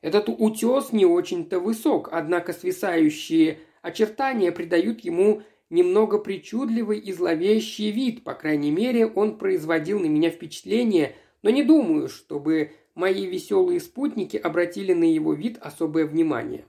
Этот 0.02 0.30
утес 0.30 0.92
не 0.92 1.08
очень-то 1.08 1.60
высок, 1.60 2.10
однако 2.12 2.54
свисающие 2.54 3.58
очертания 3.82 4.52
придают 4.52 5.00
ему 5.00 5.42
немного 5.72 6.20
причудливый 6.20 7.00
и 7.00 7.12
зловещий 7.12 7.90
вид, 7.90 8.24
по 8.24 8.36
крайней 8.36 8.70
мере, 8.70 9.08
он 9.08 9.40
производил 9.40 10.00
на 10.00 10.06
меня 10.06 10.30
впечатление, 10.30 11.16
но 11.42 11.50
не 11.50 11.64
думаю, 11.64 12.10
чтобы 12.10 12.72
мои 12.96 13.26
веселые 13.26 13.80
спутники 13.80 14.38
обратили 14.38 14.94
на 14.94 15.06
его 15.06 15.34
вид 15.34 15.58
особое 15.62 16.06
внимание. 16.06 16.66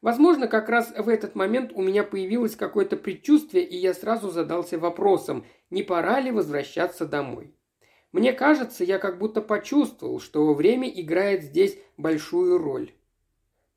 Возможно, 0.00 0.46
как 0.46 0.68
раз 0.68 0.92
в 0.96 1.08
этот 1.08 1.34
момент 1.34 1.72
у 1.74 1.82
меня 1.82 2.04
появилось 2.04 2.54
какое-то 2.54 2.96
предчувствие, 2.96 3.64
и 3.64 3.76
я 3.76 3.94
сразу 3.94 4.30
задался 4.30 4.78
вопросом, 4.78 5.44
не 5.70 5.82
пора 5.82 6.20
ли 6.20 6.30
возвращаться 6.30 7.04
домой. 7.04 7.52
Мне 8.12 8.32
кажется, 8.32 8.84
я 8.84 8.98
как 8.98 9.18
будто 9.18 9.42
почувствовал, 9.42 10.20
что 10.20 10.54
время 10.54 10.88
играет 10.88 11.42
здесь 11.42 11.78
большую 11.96 12.58
роль. 12.58 12.92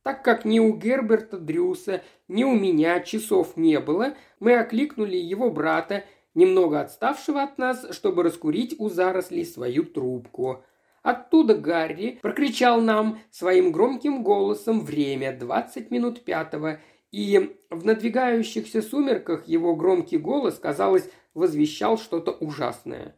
Так 0.04 0.24
как 0.24 0.46
ни 0.46 0.60
у 0.60 0.76
Герберта 0.76 1.38
Дрюса, 1.38 2.04
ни 2.28 2.44
у 2.44 2.56
меня 2.56 3.00
часов 3.02 3.58
не 3.58 3.80
было, 3.80 4.16
мы 4.40 4.56
окликнули 4.56 5.18
его 5.18 5.52
брата, 5.52 6.06
немного 6.34 6.82
отставшего 6.82 7.44
от 7.44 7.58
нас, 7.58 7.86
чтобы 7.92 8.24
раскурить 8.24 8.76
у 8.80 8.90
зарослей 8.90 9.46
свою 9.46 9.84
трубку. 9.84 10.64
Оттуда 11.04 11.56
Гарри 11.56 12.20
прокричал 12.22 12.80
нам 12.80 13.20
своим 13.32 13.72
громким 13.72 14.24
голосом 14.24 14.82
время 14.82 15.36
двадцать 15.38 15.90
минут 15.92 16.24
пятого, 16.24 16.80
и 17.12 17.58
в 17.70 17.86
надвигающихся 17.86 18.82
сумерках 18.82 19.48
его 19.48 19.76
громкий 19.76 20.18
голос, 20.18 20.60
казалось, 20.60 21.10
возвещал 21.34 21.98
что-то 21.98 22.32
ужасное. 22.32 23.18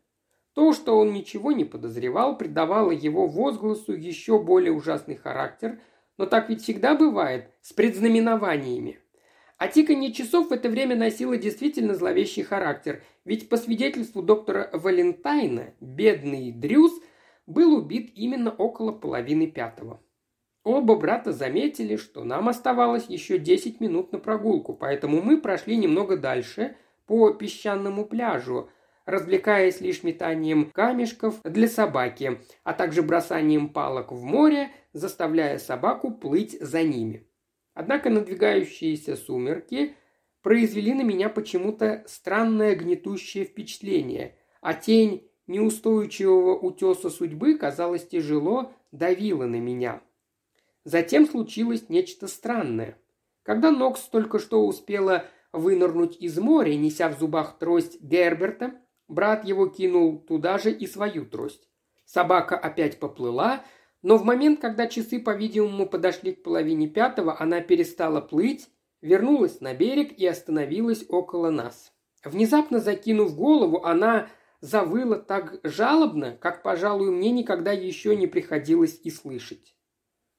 То, 0.53 0.73
что 0.73 0.97
он 0.97 1.13
ничего 1.13 1.51
не 1.51 1.65
подозревал, 1.65 2.37
придавало 2.37 2.91
его 2.91 3.27
возгласу 3.27 3.93
еще 3.93 4.39
более 4.39 4.71
ужасный 4.71 5.15
характер, 5.15 5.79
но 6.17 6.25
так 6.25 6.49
ведь 6.49 6.61
всегда 6.61 6.95
бывает 6.95 7.49
с 7.61 7.73
предзнаменованиями. 7.73 8.99
А 9.63 9.69
тиканье 9.69 10.11
часов 10.11 10.49
в 10.49 10.51
это 10.51 10.67
время 10.67 10.97
носило 10.97 11.37
действительно 11.37 11.95
зловещий 11.95 12.43
характер, 12.43 13.01
ведь 13.23 13.47
по 13.47 13.55
свидетельству 13.55 14.21
доктора 14.21 14.69
Валентайна, 14.73 15.73
бедный 15.79 16.51
Дрюс– 16.51 16.91
был 17.47 17.73
убит 17.73 18.11
именно 18.15 18.51
около 18.51 18.91
половины 18.91 19.47
пятого. 19.47 20.01
Оба 20.63 20.97
брата 20.97 21.31
заметили, 21.31 21.95
что 21.95 22.25
нам 22.25 22.49
оставалось 22.49 23.05
еще 23.07 23.37
10 23.37 23.79
минут 23.79 24.11
на 24.11 24.19
прогулку, 24.19 24.73
поэтому 24.73 25.21
мы 25.21 25.39
прошли 25.39 25.77
немного 25.77 26.17
дальше 26.17 26.75
по 27.05 27.31
песчаному 27.31 28.05
пляжу, 28.05 28.69
развлекаясь 29.05 29.79
лишь 29.79 30.03
метанием 30.03 30.71
камешков 30.71 31.41
для 31.43 31.69
собаки, 31.69 32.41
а 32.65 32.73
также 32.73 33.01
бросанием 33.01 33.69
палок 33.69 34.11
в 34.11 34.23
море, 34.23 34.71
заставляя 34.93 35.57
собаку 35.57 36.11
плыть 36.11 36.57
за 36.61 36.83
ними. 36.83 37.27
Однако 37.73 38.09
надвигающиеся 38.09 39.15
сумерки 39.15 39.95
произвели 40.41 40.93
на 40.93 41.01
меня 41.01 41.29
почему-то 41.29 42.03
странное 42.07 42.75
гнетущее 42.75 43.45
впечатление– 43.45 44.37
а 44.63 44.73
тень 44.73 45.29
неустойчивого 45.45 46.57
утеса 46.57 47.09
судьбы, 47.09 47.57
казалось, 47.57 48.07
тяжело 48.07 48.71
давила 48.93 49.45
на 49.45 49.57
меня. 49.57 50.01
Затем 50.85 51.27
случилось 51.27 51.89
нечто 51.89 52.27
странное. 52.27 52.97
Когда 53.43 53.71
Нокс 53.71 54.03
только 54.03 54.39
что 54.39 54.65
успела 54.65 55.25
вынырнуть 55.51 56.15
из 56.17 56.39
моря, 56.39 56.75
неся 56.75 57.09
в 57.09 57.19
зубах 57.19 57.59
трость 57.59 58.01
Герберта, 58.01 58.73
брат 59.09 59.43
его 59.43 59.67
кинул 59.67 60.17
туда 60.17 60.57
же 60.57 60.71
и 60.71 60.87
свою 60.87 61.25
трость. 61.25 61.67
Собака 62.05 62.57
опять 62.57 62.99
поплыла, 62.99 63.65
но 64.03 64.17
в 64.17 64.25
момент, 64.25 64.59
когда 64.59 64.85
часы, 64.85 65.19
по-видимому, 65.19 65.87
подошли 65.87 66.33
к 66.33 66.43
половине 66.43 66.87
пятого, 66.87 67.41
она 67.41 67.61
перестала 67.61 68.21
плыть, 68.21 68.69
вернулась 69.01 69.61
на 69.61 69.73
берег 69.73 70.11
и 70.17 70.27
остановилась 70.27 71.05
около 71.07 71.49
нас. 71.49 71.93
Внезапно 72.23 72.79
закинув 72.79 73.35
голову, 73.35 73.83
она 73.83 74.27
завыла 74.61 75.17
так 75.17 75.59
жалобно, 75.63 76.37
как, 76.39 76.63
пожалуй, 76.63 77.11
мне 77.11 77.31
никогда 77.31 77.71
еще 77.71 78.15
не 78.15 78.27
приходилось 78.27 78.99
и 79.03 79.09
слышать. 79.09 79.75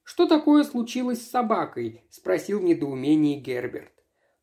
«Что 0.03 0.27
такое 0.27 0.63
случилось 0.63 1.21
с 1.21 1.29
собакой?»– 1.29 2.05
спросил 2.11 2.59
в 2.59 2.63
недоумении 2.63 3.39
Герберт. 3.39 3.91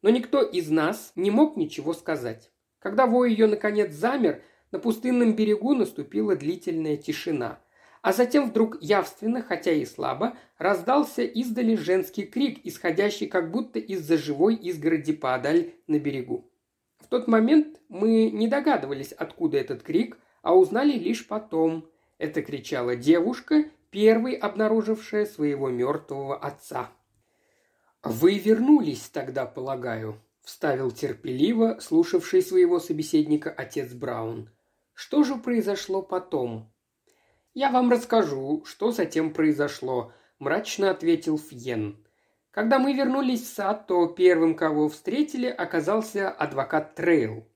Но 0.03 0.11
никто 0.11 0.43
из 0.43 0.69
нас 0.69 1.13
не 1.15 1.31
мог 1.31 1.57
ничего 1.57 1.95
сказать. 1.95 2.51
Когда 2.81 3.07
вой 3.07 3.31
ее 3.31 3.47
наконец 3.47 3.93
замер, 3.93 4.43
на 4.73 4.81
пустынном 4.81 5.37
берегу 5.37 5.75
наступила 5.75 6.35
длительная 6.35 6.97
тишина. 6.97 7.61
А 8.03 8.13
затем 8.13 8.51
вдруг 8.51 8.83
явственно, 8.83 9.43
хотя 9.43 9.71
и 9.71 9.85
слабо, 9.85 10.37
раздался 10.59 11.23
издали 11.23 11.77
женский 11.77 12.25
крик, 12.25 12.59
исходящий 12.65 13.29
как 13.29 13.53
будто 13.53 13.79
из-за 13.79 14.19
живой 14.19 14.57
изгороди 14.57 15.13
подаль 15.13 15.75
на 15.87 16.01
берегу. 16.01 16.51
В 16.99 17.07
тот 17.07 17.29
момент 17.29 17.81
мы 17.89 18.31
не 18.31 18.49
догадывались, 18.49 19.13
откуда 19.13 19.59
этот 19.59 19.85
крик, 19.85 20.19
а 20.43 20.57
узнали 20.57 20.99
лишь 20.99 21.27
потом. 21.29 21.89
Это 22.19 22.43
кричала 22.43 22.97
девушка, 22.97 23.67
первой 23.91 24.35
обнаружившая 24.35 25.25
своего 25.25 25.71
мертвого 25.71 26.37
отца. 26.37 26.91
«Вы 28.03 28.39
вернулись 28.39 29.09
тогда, 29.11 29.47
полагаю»,– 29.47 30.21
вставил 30.43 30.91
терпеливо, 30.91 31.79
слушавший 31.81 32.43
своего 32.43 32.81
собеседника 32.81 33.51
отец 33.51 33.93
Браун. 33.93 34.51
«Что 34.93 35.23
же 35.23 35.37
произошло 35.37 36.03
потом?» 36.03 36.72
«Я 37.55 37.71
вам 37.71 37.91
расскажу, 37.91 38.65
что 38.65 38.93
затем 38.93 39.33
произошло»,– 39.33 40.13
мрачно 40.39 40.91
ответил 40.91 41.39
Фьен. 41.39 42.03
Когда 42.51 42.79
мы 42.79 42.95
вернулись 42.95 43.43
в 43.43 43.55
сад, 43.55 43.87
то 43.87 44.07
первым, 44.07 44.55
кого 44.55 44.89
встретили, 44.89 45.47
оказался 45.47 46.31
адвокат 46.31 46.95
Трейл. 46.95 47.47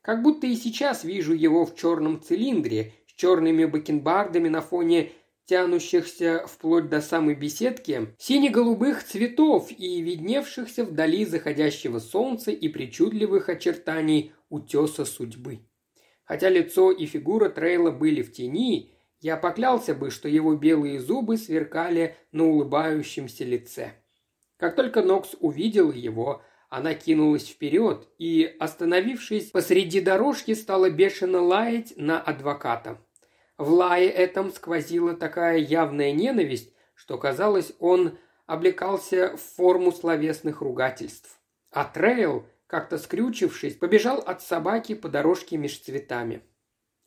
Как 0.00 0.22
будто 0.22 0.46
и 0.46 0.54
сейчас 0.54 1.04
вижу 1.04 1.34
его 1.34 1.64
в 1.64 1.76
черном 1.76 2.20
цилиндре, 2.20 2.92
с 3.06 3.12
черными 3.12 3.64
бакенбардами 3.64 4.48
на 4.48 4.60
фоне 4.60 5.12
тянущихся 5.46 6.46
вплоть 6.46 6.88
до 6.88 7.00
самой 7.00 7.34
беседки, 7.34 8.14
сине-голубых 8.18 9.04
цветов 9.04 9.70
и 9.70 10.00
видневшихся 10.00 10.84
вдали 10.84 11.24
заходящего 11.24 11.98
солнца 11.98 12.50
и 12.50 12.68
причудливых 12.68 13.48
очертаний 13.48 14.32
утеса 14.48 15.04
судьбы. 15.04 15.60
Хотя 16.24 16.48
лицо 16.48 16.90
и 16.90 17.06
фигура 17.06 17.50
Трейла 17.50 17.90
были 17.90 18.22
в 18.22 18.32
тени, 18.32 18.93
я 19.24 19.38
поклялся 19.38 19.94
бы, 19.94 20.10
что 20.10 20.28
его 20.28 20.54
белые 20.54 21.00
зубы 21.00 21.38
сверкали 21.38 22.14
на 22.30 22.44
улыбающемся 22.44 23.42
лице. 23.42 23.94
Как 24.58 24.76
только 24.76 25.02
Нокс 25.02 25.34
увидела 25.40 25.92
его, 25.92 26.42
она 26.68 26.92
кинулась 26.92 27.48
вперед 27.48 28.06
и, 28.18 28.54
остановившись 28.60 29.50
посреди 29.50 30.02
дорожки, 30.02 30.52
стала 30.52 30.90
бешено 30.90 31.40
лаять 31.40 31.94
на 31.96 32.20
адвоката. 32.20 32.98
В 33.56 33.70
лае 33.70 34.10
этом 34.10 34.52
сквозила 34.52 35.14
такая 35.14 35.56
явная 35.56 36.12
ненависть, 36.12 36.74
что, 36.92 37.16
казалось, 37.16 37.72
он 37.78 38.18
облекался 38.44 39.38
в 39.38 39.40
форму 39.56 39.92
словесных 39.92 40.60
ругательств. 40.60 41.40
А 41.70 41.86
Трейл, 41.86 42.44
как-то 42.66 42.98
скрючившись, 42.98 43.76
побежал 43.76 44.18
от 44.18 44.42
собаки 44.42 44.94
по 44.94 45.08
дорожке 45.08 45.56
меж 45.56 45.78
цветами. 45.78 46.42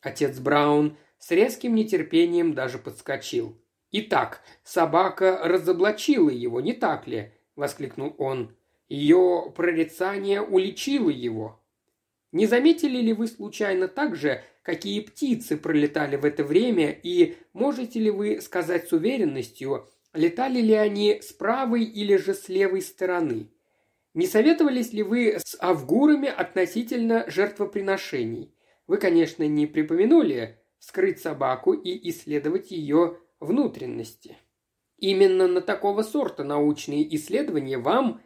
Отец 0.00 0.40
Браун 0.40 0.96
с 1.18 1.30
резким 1.30 1.74
нетерпением 1.74 2.54
даже 2.54 2.78
подскочил. 2.78 3.60
«Итак, 3.90 4.42
собака 4.64 5.40
разоблачила 5.44 6.30
его, 6.30 6.60
не 6.60 6.72
так 6.72 7.06
ли?»– 7.06 7.32
воскликнул 7.56 8.14
он. 8.18 8.54
«Ее 8.88 9.52
прорицание 9.56 10.42
уличило 10.42 11.10
его. 11.10 11.60
Не 12.32 12.46
заметили 12.46 12.98
ли 12.98 13.12
вы 13.14 13.26
случайно 13.26 13.88
также, 13.88 14.42
какие 14.62 15.00
птицы 15.00 15.56
пролетали 15.56 16.16
в 16.16 16.26
это 16.26 16.44
время, 16.44 16.90
и 16.90 17.36
можете 17.54 18.00
ли 18.00 18.10
вы 18.10 18.40
сказать 18.42 18.88
с 18.88 18.92
уверенностью, 18.92 19.88
летали 20.12 20.60
ли 20.60 20.74
они 20.74 21.20
с 21.22 21.32
правой 21.32 21.84
или 21.84 22.16
же 22.16 22.34
с 22.34 22.50
левой 22.50 22.82
стороны? 22.82 23.50
Не 24.12 24.26
советовались 24.26 24.92
ли 24.92 25.02
вы 25.02 25.38
с 25.38 25.56
авгурами 25.58 26.28
относительно 26.28 27.24
жертвоприношений? 27.28 28.54
Вы, 28.86 28.98
конечно, 28.98 29.46
не 29.46 29.66
припомянули 29.66 30.57
скрыть 30.78 31.20
собаку 31.20 31.72
и 31.72 32.10
исследовать 32.10 32.70
ее 32.70 33.18
внутренности. 33.40 34.36
Именно 34.96 35.46
на 35.46 35.60
такого 35.60 36.02
сорта 36.02 36.44
научные 36.44 37.14
исследования 37.16 37.78
вам, 37.78 38.20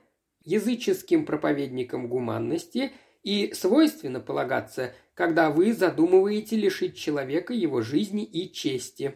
языческим 0.45 1.27
проповедникам 1.27 2.09
гуманности, 2.09 2.93
и 3.23 3.53
свойственно 3.55 4.21
полагаться, 4.21 4.95
когда 5.15 5.51
вы 5.51 5.73
задумываете 5.73 6.57
лишить 6.57 6.97
человека 6.97 7.53
его 7.53 7.83
жизни 7.83 8.25
и 8.25 8.53
чести. 8.53 9.15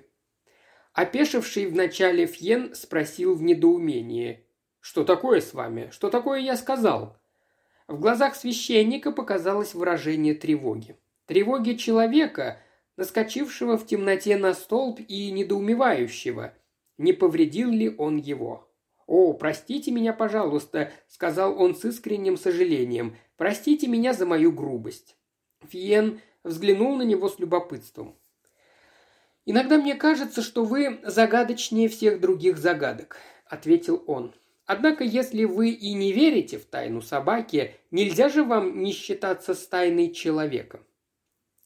Опешивший 0.92 1.66
вначале 1.66 2.26
Фьен 2.26 2.74
спросил 2.74 3.34
в 3.34 3.42
недоумении. 3.42 4.46
«Что 4.80 5.04
такое 5.04 5.40
с 5.40 5.52
вами? 5.52 5.88
Что 5.90 6.08
такое 6.08 6.40
я 6.40 6.56
сказал?» 6.56 7.18
В 7.88 8.00
глазах 8.00 8.34
священника 8.34 9.12
показалось 9.12 9.74
выражение 9.74 10.34
тревоги. 10.34 10.96
Тревоги 11.26 11.74
человека, 11.74 12.60
наскочившего 12.96 13.76
в 13.76 13.86
темноте 13.86 14.36
на 14.36 14.54
столб 14.54 15.00
и 15.06 15.30
недоумевающего, 15.30 16.54
не 16.98 17.12
повредил 17.12 17.70
ли 17.70 17.94
он 17.96 18.16
его. 18.16 18.66
«О, 19.06 19.34
простите 19.34 19.92
меня, 19.92 20.12
пожалуйста»,— 20.12 20.92
сказал 21.08 21.60
он 21.60 21.76
с 21.76 21.84
искренним 21.84 22.36
сожалением. 22.36 23.16
«Простите 23.36 23.86
меня 23.86 24.12
за 24.12 24.26
мою 24.26 24.50
грубость». 24.50 25.16
Фиен 25.68 26.20
взглянул 26.42 26.96
на 26.96 27.02
него 27.02 27.28
с 27.28 27.38
любопытством. 27.38 28.16
«Иногда 29.44 29.78
мне 29.78 29.94
кажется, 29.94 30.42
что 30.42 30.64
вы 30.64 30.98
загадочнее 31.04 31.88
всех 31.88 32.20
других 32.20 32.58
загадок»,— 32.58 33.18
ответил 33.46 34.02
он. 34.08 34.34
«Однако, 34.64 35.04
если 35.04 35.44
вы 35.44 35.70
и 35.70 35.92
не 35.92 36.12
верите 36.12 36.58
в 36.58 36.64
тайну 36.64 37.00
собаки, 37.00 37.76
нельзя 37.92 38.28
же 38.28 38.42
вам 38.42 38.82
не 38.82 38.92
считаться 38.92 39.54
с 39.54 39.68
тайной 39.68 40.12
человека. 40.12 40.80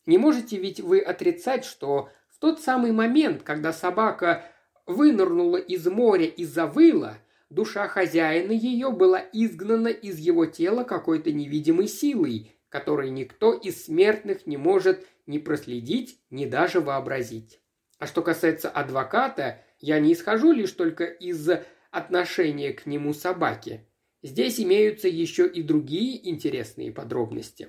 Не 0.06 0.18
можете 0.18 0.56
ведь 0.56 0.80
вы 0.80 1.00
отрицать, 1.00 1.64
что 1.64 2.08
в 2.28 2.38
тот 2.38 2.60
самый 2.60 2.92
момент, 2.92 3.42
когда 3.42 3.72
собака 3.72 4.44
вынырнула 4.86 5.58
из 5.58 5.86
моря 5.86 6.26
и 6.26 6.44
завыла, 6.44 7.18
душа 7.50 7.86
хозяина 7.88 8.52
ее 8.52 8.90
была 8.90 9.20
изгнана 9.20 9.88
из 9.88 10.18
его 10.18 10.46
тела 10.46 10.84
какой-то 10.84 11.32
невидимой 11.32 11.86
силой, 11.86 12.56
которой 12.68 13.10
никто 13.10 13.52
из 13.52 13.84
смертных 13.84 14.46
не 14.46 14.56
может 14.56 15.06
ни 15.26 15.38
проследить, 15.38 16.18
ни 16.30 16.46
даже 16.46 16.80
вообразить. 16.80 17.60
А 17.98 18.06
что 18.06 18.22
касается 18.22 18.70
адвоката, 18.70 19.62
я 19.78 19.98
не 19.98 20.14
исхожу 20.14 20.52
лишь 20.52 20.72
только 20.72 21.04
из 21.04 21.48
отношения 21.90 22.72
к 22.72 22.86
нему 22.86 23.12
собаки. 23.12 23.86
Здесь 24.22 24.60
имеются 24.60 25.08
еще 25.08 25.46
и 25.46 25.62
другие 25.62 26.28
интересные 26.28 26.92
подробности. 26.92 27.68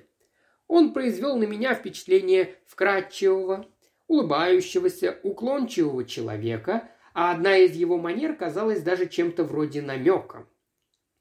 Он 0.74 0.94
произвел 0.94 1.36
на 1.36 1.44
меня 1.44 1.74
впечатление 1.74 2.54
вкрадчивого, 2.64 3.66
улыбающегося, 4.06 5.18
уклончивого 5.22 6.06
человека, 6.06 6.88
а 7.12 7.30
одна 7.30 7.58
из 7.58 7.76
его 7.76 7.98
манер 7.98 8.34
казалась 8.34 8.80
даже 8.80 9.06
чем-то 9.06 9.44
вроде 9.44 9.82
намека. 9.82 10.48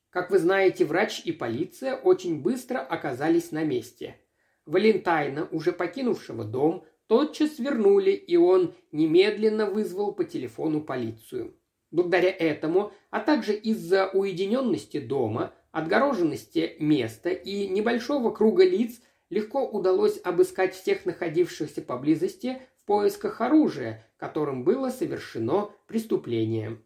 Как 0.10 0.32
вы 0.32 0.40
знаете, 0.40 0.86
врач 0.86 1.24
и 1.26 1.34
полиция 1.34 1.98
очень 1.98 2.42
быстро 2.42 2.80
оказались 2.80 3.52
на 3.52 3.66
месте. 3.66 4.22
Валентайна, 4.66 5.50
уже 5.52 5.74
покинувшего 5.74 6.46
дом, 6.46 6.86
тотчас 7.08 7.60
вернули, 7.60 8.12
и 8.12 8.38
он 8.38 8.74
немедленно 8.94 9.66
вызвал 9.66 10.14
по 10.14 10.24
телефону 10.24 10.80
полицию. 10.80 11.58
Благодаря 11.92 12.30
этому, 12.32 12.94
а 13.10 13.20
также 13.20 13.54
из-за 13.54 14.08
уединенности 14.08 15.02
дома, 15.02 15.54
отгороженности 15.74 16.78
места 16.80 17.32
и 17.32 17.68
небольшого 17.68 18.32
круга 18.32 18.64
лиц 18.64 19.02
легко 19.32 19.66
удалось 19.66 20.20
обыскать 20.24 20.76
всех 20.76 21.06
находившихся 21.06 21.82
поблизости 21.82 22.62
в 22.76 22.86
поисках 22.86 23.42
оружия, 23.42 24.06
которым 24.18 24.64
было 24.64 24.90
совершено 24.90 25.72
преступление. 25.88 26.78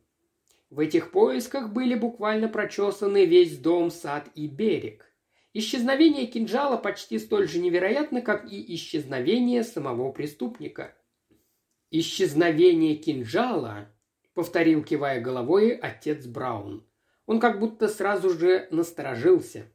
В 0.69 0.79
этих 0.79 1.11
поисках 1.11 1.73
были 1.73 1.95
буквально 1.95 2.47
прочесаны 2.47 3.25
весь 3.25 3.57
дом, 3.57 3.89
сад 3.89 4.29
и 4.35 4.47
берег. 4.47 5.11
Исчезновение 5.53 6.27
кинжала 6.27 6.77
почти 6.77 7.17
столь 7.17 7.47
же 7.47 7.59
невероятно, 7.59 8.21
как 8.21 8.51
и 8.51 8.75
исчезновение 8.75 9.63
самого 9.63 10.11
преступника. 10.11 10.95
«Исчезновение 11.89 12.95
кинжала»,— 12.95 13.87
повторил, 14.33 14.83
кивая 14.83 15.19
головой, 15.19 15.71
отец 15.71 16.25
Браун. 16.25 16.85
Он 17.25 17.39
как 17.39 17.59
будто 17.59 17.87
сразу 17.87 18.29
же 18.31 18.67
насторожился. 18.69 19.71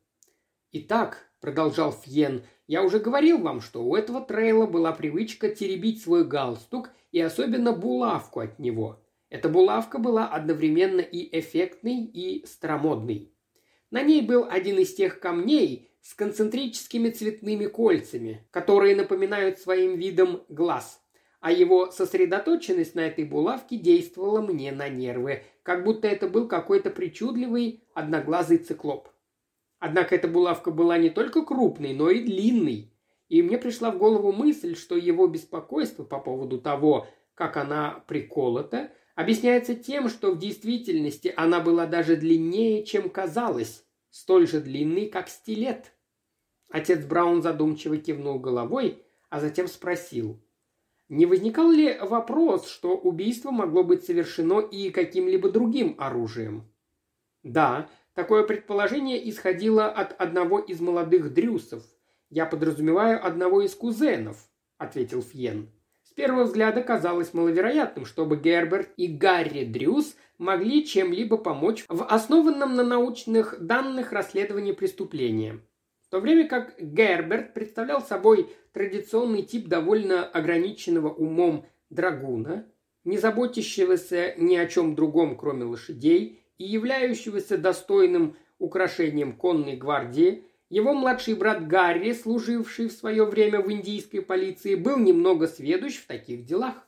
«Итак»,— 0.71 1.27
продолжал 1.41 1.93
Фьен,— 1.93 2.45
«я 2.71 2.85
уже 2.85 3.01
говорил 3.01 3.39
вам, 3.39 3.61
что 3.61 3.83
у 3.83 3.97
этого 3.97 4.21
Трейла 4.21 4.65
была 4.65 4.93
привычка 4.93 5.49
теребить 5.49 6.05
свой 6.05 6.25
галстук 6.25 6.91
и 7.11 7.21
особенно 7.21 7.73
булавку 7.73 8.39
от 8.39 8.61
него. 8.61 9.03
Эта 9.29 9.49
булавка 9.49 9.99
была 9.99 10.29
одновременно 10.29 11.01
и 11.01 11.37
эффектной, 11.37 12.05
и 12.05 12.47
старомодной. 12.47 13.35
На 13.91 14.03
ней 14.03 14.23
был 14.23 14.47
один 14.49 14.79
из 14.79 14.95
тех 14.95 15.19
камней 15.19 15.91
с 16.01 16.15
концентрическими 16.15 17.11
цветными 17.11 17.67
кольцами, 17.67 18.47
которые 18.53 18.95
напоминают 18.95 19.59
своим 19.59 19.97
видом 19.97 20.45
глаз. 20.49 21.03
А 21.41 21.51
его 21.51 21.91
сосредоточенность 21.91 22.95
на 22.95 23.01
этой 23.01 23.25
булавке 23.25 23.79
действовала 23.79 24.43
мне 24.43 24.71
на 24.71 24.89
нервы, 24.89 25.43
как 25.65 25.83
будто 25.83 26.07
это 26.07 26.29
был 26.29 26.47
какой-то 26.47 26.91
причудливый 26.91 27.83
одноглазый 27.95 28.59
циклоп. 28.59 29.09
Однако 29.81 30.15
эта 30.15 30.29
булавка 30.29 30.71
была 30.71 30.99
не 30.99 31.11
только 31.11 31.43
крупной, 31.43 31.95
но 31.95 32.11
и 32.11 32.23
длинной. 32.23 32.93
И 33.29 33.43
мне 33.43 33.59
пришла 33.59 33.91
в 33.91 33.99
голову 33.99 34.31
мысль, 34.31 34.77
что 34.77 34.97
его 34.97 35.27
беспокойство 35.27 36.05
по 36.05 36.21
поводу 36.21 36.61
того, 36.61 37.09
как 37.35 37.57
она 37.57 38.05
приколота, 38.07 38.93
объясняется 39.15 39.75
тем, 39.75 40.09
что 40.09 40.33
в 40.33 40.39
действительности 40.39 41.33
она 41.35 41.61
была 41.61 41.87
даже 41.87 42.17
длиннее, 42.17 42.85
чем 42.85 43.09
казалось, 43.09 43.85
столь 44.11 44.47
же 44.47 44.61
длинный, 44.61 45.09
как 45.09 45.29
стилет. 45.29 45.95
Отец 46.69 47.05
Браун 47.07 47.41
задумчиво 47.43 47.97
кивнул 47.97 48.39
головой, 48.39 49.03
а 49.31 49.41
затем 49.41 49.67
спросил. 49.67 50.43
Не 51.09 51.25
возникал 51.25 51.71
ли 51.71 51.99
вопрос, 51.99 52.69
что 52.69 52.97
убийство 52.97 53.51
могло 53.51 53.83
быть 53.83 54.05
совершено 54.05 54.61
и 54.61 54.91
каким-либо 54.91 55.51
другим 55.51 55.97
оружием? 55.99 56.71
Да, 57.43 57.89
такое 58.21 58.43
предположение 58.43 59.31
исходило 59.31 59.87
от 59.87 60.13
одного 60.21 60.59
из 60.59 60.79
молодых 60.79 61.33
дрюсов. 61.33 61.83
Я 62.29 62.45
подразумеваю 62.45 63.25
одного 63.25 63.63
из 63.63 63.75
кузенов, 63.75 64.37
ответил 64.77 65.23
Фьен. 65.23 65.71
С 66.03 66.13
первого 66.13 66.45
взгляда 66.45 66.83
казалось 66.83 67.33
маловероятным, 67.33 68.05
чтобы 68.05 68.37
Герберт 68.37 68.91
и 68.99 69.07
Гарри 69.07 69.65
Дрюс 69.65 70.17
могли 70.37 70.85
чем-либо 70.85 71.39
помочь 71.39 71.87
в 71.89 72.05
основанном 72.05 72.77
на 72.77 72.85
научных 72.85 73.59
данных 73.59 74.13
расследовании 74.13 74.73
преступления. 74.73 75.61
В 76.03 76.11
то 76.11 76.21
время 76.21 76.47
как 76.47 76.75
Герберт 76.79 77.55
представлял 77.55 78.03
собой 78.03 78.51
традиционный 78.73 79.45
тип 79.45 79.67
довольно 79.67 80.27
ограниченного 80.27 81.09
умом 81.09 81.65
драгуна, 81.89 82.71
не 83.05 83.17
заботящегося 83.17 84.35
ни 84.37 84.57
о 84.57 84.67
чем 84.67 84.95
другом, 84.95 85.39
кроме 85.39 85.65
лошадей, 85.65 86.40
и 86.61 86.65
являющегося 86.65 87.57
достойным 87.57 88.37
украшением 88.59 89.33
конной 89.33 89.77
гвардии, 89.77 90.45
его 90.69 90.93
младший 90.93 91.33
брат 91.33 91.67
Гарри, 91.67 92.13
служивший 92.13 92.89
в 92.89 92.93
свое 92.93 93.25
время 93.25 93.63
в 93.63 93.73
индийской 93.73 94.21
полиции, 94.21 94.75
был 94.75 94.99
немного 94.99 95.49
сведущ 95.49 95.97
в 95.97 96.07
таких 96.07 96.45
делах. 96.45 96.87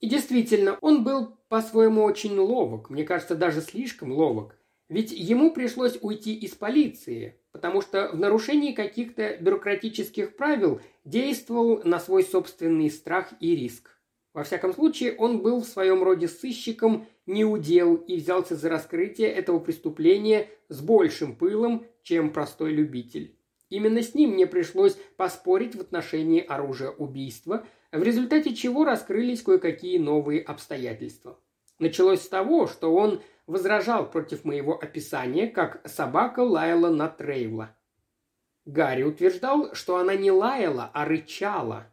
И 0.00 0.08
действительно, 0.10 0.76
он 0.82 1.04
был 1.04 1.38
по-своему 1.48 2.02
очень 2.02 2.36
ловок, 2.36 2.90
мне 2.90 3.04
кажется, 3.04 3.34
даже 3.34 3.62
слишком 3.62 4.12
ловок. 4.12 4.58
Ведь 4.90 5.10
ему 5.10 5.54
пришлось 5.54 5.96
уйти 6.02 6.34
из 6.34 6.50
полиции, 6.50 7.40
потому 7.50 7.80
что 7.80 8.10
в 8.12 8.18
нарушении 8.18 8.72
каких-то 8.72 9.38
бюрократических 9.40 10.36
правил 10.36 10.82
действовал 11.06 11.80
на 11.84 11.98
свой 11.98 12.24
собственный 12.24 12.90
страх 12.90 13.32
и 13.40 13.56
риск. 13.56 13.88
Во 14.34 14.44
всяком 14.44 14.72
случае, 14.72 15.14
он 15.16 15.42
был 15.42 15.60
в 15.60 15.66
своем 15.66 16.02
роде 16.02 16.26
сыщиком 16.26 17.06
неудел 17.26 17.96
и 17.96 18.16
взялся 18.16 18.56
за 18.56 18.70
раскрытие 18.70 19.28
этого 19.28 19.58
преступления 19.58 20.48
с 20.68 20.80
большим 20.80 21.36
пылом, 21.36 21.86
чем 22.02 22.32
простой 22.32 22.72
любитель. 22.72 23.36
Именно 23.68 24.02
с 24.02 24.14
ним 24.14 24.32
мне 24.32 24.46
пришлось 24.46 24.96
поспорить 25.16 25.74
в 25.74 25.80
отношении 25.80 26.44
оружия 26.44 26.90
убийства, 26.90 27.66
в 27.90 28.02
результате 28.02 28.54
чего 28.54 28.84
раскрылись 28.84 29.42
кое-какие 29.42 29.98
новые 29.98 30.42
обстоятельства. 30.42 31.38
Началось 31.78 32.22
с 32.22 32.28
того, 32.28 32.66
что 32.66 32.94
он 32.94 33.22
возражал 33.46 34.10
против 34.10 34.44
моего 34.44 34.78
описания, 34.78 35.46
как 35.46 35.86
собака 35.88 36.40
лаяла 36.40 36.90
на 36.90 37.08
Трейвла. 37.08 37.74
Гарри 38.64 39.02
утверждал, 39.02 39.74
что 39.74 39.96
она 39.96 40.14
не 40.14 40.30
лаяла, 40.30 40.90
а 40.94 41.04
рычала. 41.04 41.91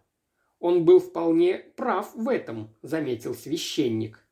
Он 0.59 0.83
был 0.83 0.99
вполне 0.99 1.57
прав 1.75 2.13
в 2.15 2.27
этом, 2.27 2.75
заметил 2.81 3.33
священник. 3.33 4.25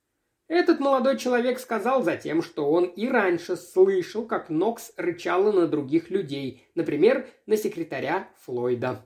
Этот 0.48 0.80
молодой 0.80 1.18
человек 1.18 1.60
сказал 1.60 2.04
затем, 2.04 2.42
что 2.42 2.70
он 2.70 2.86
и 2.86 3.08
раньше 3.08 3.58
слышал, 3.58 4.26
как 4.26 4.50
Нокс 4.50 4.94
рычала 4.96 5.52
на 5.52 5.68
других 5.68 6.10
людей, 6.10 6.66
например, 6.76 7.28
на 7.46 7.58
секретаря 7.58 8.30
Флойда. 8.44 9.06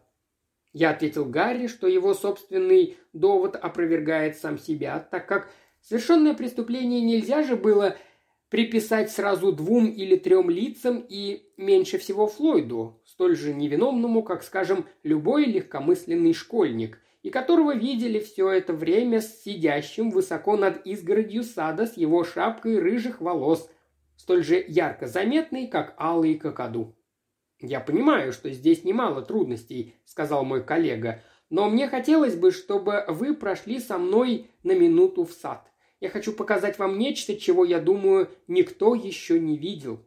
Я 0.73 0.91
ответил 0.91 1.25
Гарри, 1.25 1.67
что 1.67 1.87
его 1.87 2.13
собственный 2.13 2.97
довод 3.11 3.55
опровергает 3.55 4.37
сам 4.37 4.57
себя, 4.57 4.99
так 4.99 5.27
как 5.27 5.49
совершенное 5.81 6.35
преступление 6.35 7.01
нельзя 7.01 7.43
же 7.43 7.55
было 7.55 7.97
приписать 8.49 9.11
сразу 9.11 9.51
двум 9.51 9.87
или 9.87 10.15
трем 10.15 10.49
лицам 10.49 11.03
и 11.07 11.51
меньше 11.57 11.97
всего 11.97 12.27
Флойду, 12.27 13.01
столь 13.05 13.35
же 13.35 13.53
невиновному, 13.53 14.23
как, 14.23 14.43
скажем, 14.43 14.85
любой 15.03 15.45
легкомысленный 15.45 16.33
школьник– 16.33 16.99
и 17.23 17.29
которого 17.29 17.75
видели 17.75 18.19
все 18.19 18.49
это 18.49 18.73
время 18.73 19.21
сидящим 19.21 20.09
высоко 20.09 20.57
над 20.57 20.85
изгородью 20.85 21.43
сада 21.43 21.85
с 21.85 21.95
его 21.95 22.23
шапкой 22.23 22.79
рыжих 22.79 23.21
волос, 23.21 23.69
столь 24.17 24.43
же 24.43 24.63
ярко 24.67 25.07
заметной, 25.07 25.67
как 25.67 25.93
алый 25.99 26.35
какаду. 26.35 26.95
«Я 27.59 27.79
понимаю, 27.79 28.33
что 28.33 28.49
здесь 28.49 28.83
немало 28.83 29.21
трудностей»,— 29.21 29.93
сказал 30.05 30.43
мой 30.43 30.63
коллега, 30.63 31.21
«но 31.51 31.69
мне 31.69 31.87
хотелось 31.87 32.35
бы, 32.35 32.51
чтобы 32.51 33.05
вы 33.07 33.35
прошли 33.35 33.79
со 33.79 33.99
мной 33.99 34.49
на 34.63 34.71
минуту 34.71 35.25
в 35.25 35.31
сад. 35.31 35.67
Я 35.99 36.09
хочу 36.09 36.33
показать 36.33 36.79
вам 36.79 36.97
нечто, 36.97 37.37
чего, 37.37 37.63
я 37.63 37.79
думаю, 37.79 38.29
никто 38.47 38.95
еще 38.95 39.39
не 39.39 39.57
видел». 39.57 39.99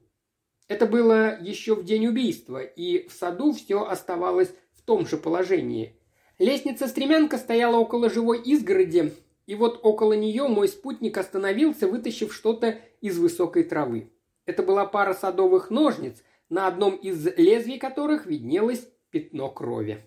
Это 0.67 0.87
было 0.87 1.39
еще 1.41 1.77
в 1.77 1.85
день 1.85 2.09
убийства, 2.09 2.61
и 2.61 3.07
в 3.07 3.13
саду 3.13 3.53
все 3.53 3.85
оставалось 3.85 4.53
в 4.73 4.83
том 4.83 5.07
же 5.07 5.17
положении– 5.17 5.97
Лестница-стремянка 6.39 7.39
стояла 7.39 7.77
около 7.77 8.11
живой 8.11 8.41
изгороди, 8.43 9.13
и 9.47 9.55
вот 9.55 9.81
около 9.83 10.15
нее 10.15 10.49
мой 10.49 10.69
спутник 10.69 11.17
остановился, 11.17 11.87
вытащив 11.87 12.35
что-то 12.35 12.81
из 13.01 13.19
высокой 13.19 13.65
травы. 13.65 14.11
Это 14.47 14.63
была 14.63 14.85
пара 14.85 15.15
садовых 15.15 15.71
ножниц, 15.71 16.23
на 16.49 16.67
одном 16.67 16.97
из 16.97 17.27
лезвий 17.37 17.79
которых 17.79 18.27
виднелось 18.27 18.89
пятно 19.11 19.49
крови. 19.49 20.05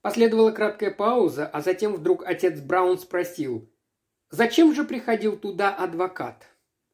Последовала 0.00 0.52
краткая 0.52 0.90
пауза, 0.90 1.46
а 1.46 1.60
затем 1.60 1.94
вдруг 1.94 2.24
отец 2.24 2.60
Браун 2.60 2.98
спросил, 2.98 3.68
«Зачем 4.30 4.74
же 4.74 4.84
приходил 4.84 5.36
туда 5.36 5.74
адвокат?» 5.74 6.46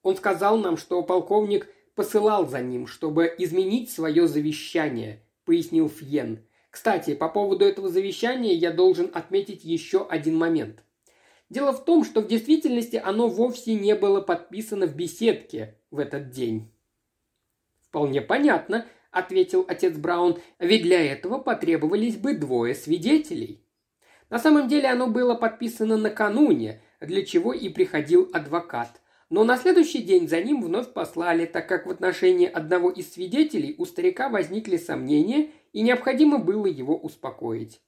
Он 0.03 0.17
сказал 0.17 0.59
нам, 0.59 0.77
что 0.77 1.03
полковник 1.03 1.69
посылал 1.95 2.49
за 2.49 2.61
ним, 2.61 2.87
чтобы 2.87 3.33
изменить 3.39 3.91
свое 3.91 4.27
завещание, 4.27 5.23
пояснил 5.45 5.89
Фьен. 5.89 6.45
Кстати, 6.73 7.15
по 7.15 7.29
поводу 7.29 7.67
этого 7.67 7.91
завещания 7.91 8.55
я 8.55 8.73
должен 8.73 9.11
отметить 9.13 9.63
еще 9.63 10.07
один 10.07 10.39
момент. 10.39 10.83
Дело 11.51 11.73
в 11.73 11.85
том, 11.85 12.03
что 12.03 12.23
в 12.23 12.27
действительности 12.27 12.97
оно 12.97 13.29
вовсе 13.29 13.75
не 13.75 13.95
было 13.95 14.23
подписано 14.23 14.87
в 14.87 14.97
беседке 14.97 15.79
в 15.91 15.99
этот 15.99 16.31
день. 16.31 16.73
«Вполне 17.83 18.23
понятно»,– 18.23 18.87
ответил 19.11 19.67
отец 19.69 19.99
Браун,– 19.99 20.39
«ведь 20.59 20.83
для 20.83 21.05
этого 21.05 21.37
потребовались 21.37 22.17
бы 22.17 22.35
двое 22.35 22.75
свидетелей». 22.75 23.63
На 24.31 24.39
самом 24.39 24.67
деле 24.67 24.89
оно 24.89 25.09
было 25.09 25.35
подписано 25.35 25.99
накануне, 25.99 26.81
для 27.03 27.23
чего 27.23 27.53
и 27.53 27.69
приходил 27.69 28.31
адвокат. 28.33 29.02
Но 29.33 29.45
на 29.45 29.57
следующий 29.57 30.03
день 30.03 30.29
за 30.29 30.41
ним 30.41 30.63
вновь 30.63 30.93
послали, 30.93 31.47
так 31.47 31.69
как 31.69 31.87
в 31.87 31.91
отношении 31.91 32.47
одного 32.47 32.91
из 32.91 33.13
свидетелей 33.13 33.75
у 33.79 33.87
старика 33.87 34.29
возникли 34.29 34.77
сомнения– 34.77 35.51
и 35.73 35.83
необходимо 35.83 36.39
было 36.39 36.67
его 36.67 36.97
успокоить. 36.97 37.81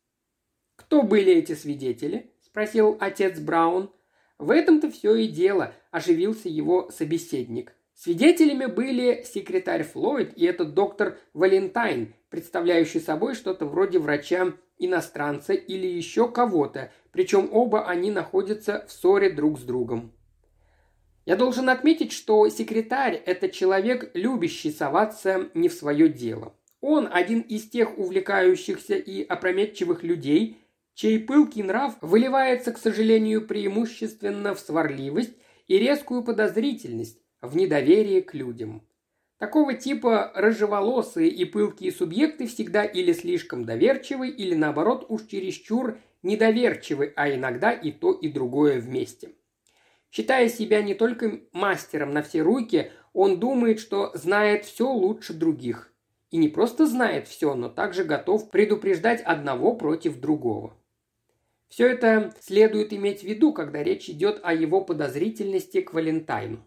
«Кто 0.76 1.02
были 1.02 1.32
эти 1.32 1.54
свидетели?»– 1.54 2.32
спросил 2.40 2.96
отец 3.00 3.38
Браун. 3.38 3.90
В 4.38 4.50
этом-то 4.50 4.90
все 4.90 5.14
и 5.14 5.28
дело, 5.28 5.72
оживился 5.92 6.48
его 6.48 6.90
собеседник. 6.90 7.72
Свидетелями 7.94 8.66
были 8.66 9.22
секретарь 9.22 9.84
Флойд 9.84 10.36
и 10.36 10.44
этот 10.44 10.74
доктор 10.74 11.18
Валентайн, 11.32 12.14
представляющий 12.30 13.00
собой 13.00 13.34
что-то 13.34 13.66
вроде 13.66 14.00
врача-иностранца 14.00 15.52
или 15.52 15.86
еще 15.86 16.28
кого-то, 16.28 16.90
причем 17.12 17.48
оба 17.52 17.86
они 17.86 18.10
находятся 18.10 18.84
в 18.88 18.92
ссоре 18.92 19.30
друг 19.30 19.60
с 19.60 19.62
другом. 19.62 20.12
Я 21.26 21.36
должен 21.36 21.70
отметить, 21.70 22.12
что 22.12 22.48
секретарь– 22.48 23.14
это 23.26 23.48
человек, 23.48 24.10
любящий 24.14 24.70
соваться 24.70 25.48
не 25.54 25.68
в 25.68 25.72
свое 25.72 26.08
дело. 26.08 26.54
Он 26.80 27.08
один 27.10 27.40
из 27.40 27.68
тех 27.68 27.98
увлекающихся 27.98 28.96
и 28.96 29.22
опрометчивых 29.22 30.02
людей, 30.02 30.58
чей 30.94 31.18
пылкий 31.18 31.62
нрав 31.62 31.94
выливается, 32.02 32.72
к 32.72 32.78
сожалению, 32.78 33.46
преимущественно 33.46 34.54
в 34.54 34.60
сварливость 34.60 35.34
и 35.66 35.78
резкую 35.78 36.22
подозрительность, 36.22 37.22
в 37.40 37.56
недоверие 37.56 38.20
к 38.20 38.34
людям. 38.34 38.82
Такого 39.38 39.74
типа 39.74 40.30
рыжеволосые 40.34 41.28
и 41.28 41.46
пылкие 41.46 41.90
субъекты 41.90 42.46
всегда 42.46 42.84
или 42.84 43.12
слишком 43.12 43.64
доверчивы, 43.64 44.28
или 44.28 44.54
наоборот 44.54 45.06
уж 45.08 45.22
чересчур 45.24 45.98
недоверчивы, 46.22 47.14
а 47.16 47.34
иногда 47.34 47.72
и 47.72 47.92
то, 47.92 48.12
и 48.12 48.28
другое 48.28 48.78
вместе. 48.78 49.30
Считая 50.14 50.48
себя 50.48 50.80
не 50.80 50.94
только 50.94 51.40
мастером 51.50 52.12
на 52.12 52.22
все 52.22 52.42
руки, 52.42 52.92
он 53.12 53.40
думает, 53.40 53.80
что 53.80 54.12
знает 54.14 54.64
все 54.64 54.88
лучше 54.88 55.34
других. 55.34 55.92
И 56.30 56.36
не 56.36 56.46
просто 56.46 56.86
знает 56.86 57.26
все, 57.26 57.56
но 57.56 57.68
также 57.68 58.04
готов 58.04 58.48
предупреждать 58.50 59.22
одного 59.22 59.74
против 59.74 60.20
другого. 60.20 60.76
Все 61.66 61.88
это 61.88 62.32
следует 62.40 62.92
иметь 62.92 63.22
в 63.22 63.24
виду, 63.24 63.52
когда 63.52 63.82
речь 63.82 64.08
идет 64.08 64.38
о 64.44 64.54
его 64.54 64.82
подозрительности 64.82 65.80
к 65.80 65.92
Валентайну. 65.92 66.64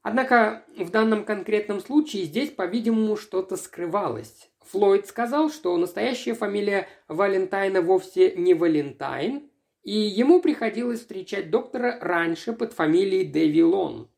Однако 0.00 0.64
в 0.78 0.88
данном 0.88 1.26
конкретном 1.26 1.80
случае 1.80 2.24
здесь, 2.24 2.50
по-видимому, 2.50 3.16
что-то 3.16 3.58
скрывалось. 3.58 4.50
Флойд 4.62 5.06
сказал, 5.06 5.50
что 5.50 5.76
настоящая 5.76 6.32
фамилия 6.32 6.88
Валентайна 7.08 7.82
вовсе 7.82 8.34
не 8.36 8.54
Валентайн, 8.54 9.50
и 9.84 9.92
ему 9.92 10.40
приходилось 10.40 11.00
встречать 11.00 11.50
доктора 11.50 11.98
раньше 12.00 12.54
под 12.54 12.72
фамилией 12.72 13.26
Девилон. 13.26 14.10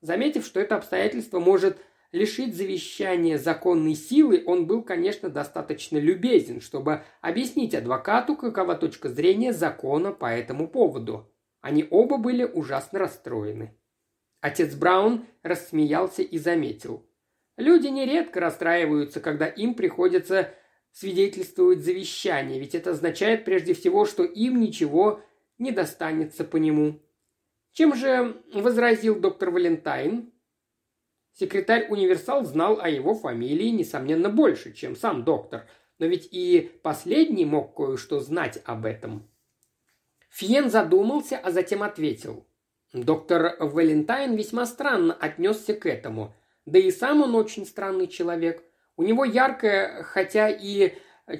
Заметив, 0.00 0.44
что 0.44 0.58
это 0.58 0.76
обстоятельство 0.76 1.38
может 1.38 1.78
лишить 2.10 2.56
завещания 2.56 3.38
законной 3.38 3.94
силы, 3.94 4.42
он 4.46 4.66
был, 4.66 4.82
конечно, 4.82 5.28
достаточно 5.28 5.98
любезен, 5.98 6.60
чтобы 6.60 7.04
объяснить 7.20 7.74
адвокату, 7.74 8.36
какова 8.36 8.74
точка 8.74 9.08
зрения 9.10 9.52
закона 9.52 10.12
по 10.12 10.26
этому 10.26 10.66
поводу. 10.66 11.30
Они 11.60 11.86
оба 11.90 12.16
были 12.16 12.44
ужасно 12.44 12.98
расстроены. 12.98 13.76
Отец 14.40 14.74
Браун 14.74 15.26
рассмеялся 15.42 16.22
и 16.22 16.38
заметил. 16.38 17.06
Люди 17.56 17.86
нередко 17.86 18.40
расстраиваются, 18.40 19.20
когда 19.20 19.46
им 19.46 19.74
приходится 19.74 20.52
свидетельствовать 20.92 21.80
завещание, 21.80 22.60
ведь 22.60 22.74
это 22.74 22.90
означает 22.90 23.44
прежде 23.44 23.74
всего, 23.74 24.04
что 24.04 24.24
им 24.24 24.60
ничего 24.60 25.20
не 25.58 25.72
достанется 25.72 26.44
по 26.44 26.56
нему. 26.56 27.00
Чем 27.72 27.94
же 27.94 28.42
возразил 28.52 29.18
доктор 29.18 29.50
Валентайн? 29.50 30.32
Секретарь 31.32 31.88
Универсал 31.88 32.44
знал 32.44 32.78
о 32.80 32.90
его 32.90 33.14
фамилии, 33.14 33.68
несомненно, 33.68 34.28
больше, 34.28 34.72
чем 34.74 34.94
сам 34.94 35.24
доктор, 35.24 35.66
но 35.98 36.06
ведь 36.06 36.28
и 36.30 36.70
последний 36.82 37.46
мог 37.46 37.74
кое-что 37.74 38.20
знать 38.20 38.60
об 38.66 38.84
этом. 38.84 39.28
Фиен 40.28 40.70
задумался, 40.70 41.38
а 41.38 41.50
затем 41.50 41.82
ответил. 41.82 42.46
Доктор 42.92 43.56
Валентайн 43.58 44.34
весьма 44.34 44.66
странно 44.66 45.14
отнесся 45.14 45.72
к 45.72 45.86
этому. 45.86 46.34
Да 46.66 46.78
и 46.78 46.90
сам 46.90 47.22
он 47.22 47.34
очень 47.34 47.64
странный 47.64 48.06
человек. 48.06 48.62
У 48.96 49.02
него 49.02 49.24
яркая, 49.24 50.02
хотя 50.02 50.48
и 50.48 50.94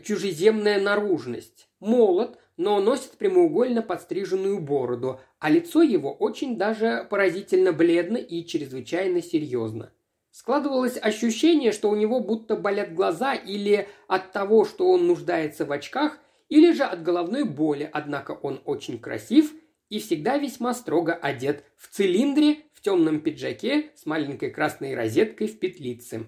чужеземная 0.04 0.80
наружность. 0.80 1.68
Молод, 1.80 2.38
но 2.56 2.80
носит 2.80 3.12
прямоугольно 3.12 3.82
подстриженную 3.82 4.60
бороду, 4.60 5.20
а 5.38 5.50
лицо 5.50 5.82
его 5.82 6.12
очень 6.12 6.56
даже 6.56 7.06
поразительно 7.10 7.72
бледно 7.72 8.16
и 8.16 8.44
чрезвычайно 8.46 9.22
серьезно. 9.22 9.92
Складывалось 10.30 10.96
ощущение, 11.00 11.72
что 11.72 11.90
у 11.90 11.96
него 11.96 12.20
будто 12.20 12.56
болят 12.56 12.94
глаза 12.94 13.34
или 13.34 13.88
от 14.08 14.32
того, 14.32 14.64
что 14.64 14.90
он 14.90 15.06
нуждается 15.06 15.66
в 15.66 15.72
очках, 15.72 16.18
или 16.48 16.72
же 16.72 16.84
от 16.84 17.02
головной 17.02 17.44
боли, 17.44 17.88
однако 17.92 18.32
он 18.32 18.60
очень 18.64 18.98
красив 18.98 19.52
и 19.88 19.98
всегда 19.98 20.38
весьма 20.38 20.72
строго 20.72 21.12
одет 21.12 21.64
в 21.76 21.88
цилиндре, 21.88 22.58
в 22.72 22.80
темном 22.80 23.20
пиджаке 23.20 23.90
с 23.94 24.06
маленькой 24.06 24.50
красной 24.50 24.94
розеткой 24.94 25.48
в 25.48 25.58
петлице. 25.58 26.26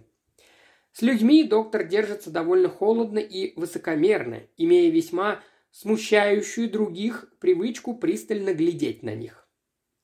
С 0.94 1.02
людьми 1.02 1.42
доктор 1.42 1.82
держится 1.82 2.30
довольно 2.30 2.68
холодно 2.68 3.18
и 3.18 3.52
высокомерно, 3.58 4.42
имея 4.56 4.92
весьма 4.92 5.40
смущающую 5.72 6.70
других 6.70 7.28
привычку 7.40 7.94
пристально 7.94 8.54
глядеть 8.54 9.02
на 9.02 9.12
них. 9.16 9.48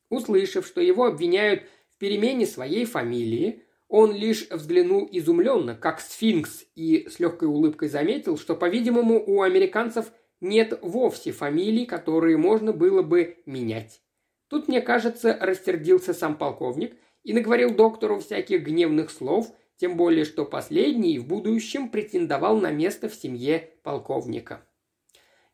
Услышав, 0.08 0.66
что 0.66 0.80
его 0.80 1.04
обвиняют 1.04 1.62
в 1.94 1.98
перемене 1.98 2.44
своей 2.44 2.84
фамилии, 2.86 3.62
он 3.86 4.12
лишь 4.12 4.48
взглянул 4.50 5.08
изумленно, 5.12 5.76
как 5.76 6.00
сфинкс, 6.00 6.64
и 6.74 7.08
с 7.08 7.20
легкой 7.20 7.46
улыбкой 7.46 7.88
заметил, 7.88 8.36
что, 8.36 8.56
по-видимому, 8.56 9.22
у 9.24 9.42
американцев 9.42 10.10
нет 10.40 10.76
вовсе 10.82 11.30
фамилий, 11.30 11.86
которые 11.86 12.36
можно 12.36 12.72
было 12.72 13.02
бы 13.02 13.36
менять. 13.46 14.02
Тут, 14.48 14.66
мне 14.66 14.80
кажется, 14.80 15.38
растердился 15.40 16.14
сам 16.14 16.36
полковник 16.36 16.96
и 17.22 17.32
наговорил 17.32 17.72
доктору 17.72 18.18
всяких 18.18 18.64
гневных 18.64 19.12
слов, 19.12 19.54
тем 19.80 19.96
более 19.96 20.26
что 20.26 20.44
последний 20.44 21.18
в 21.18 21.26
будущем 21.26 21.88
претендовал 21.88 22.60
на 22.60 22.70
место 22.70 23.08
в 23.08 23.14
семье 23.14 23.70
полковника. 23.82 24.62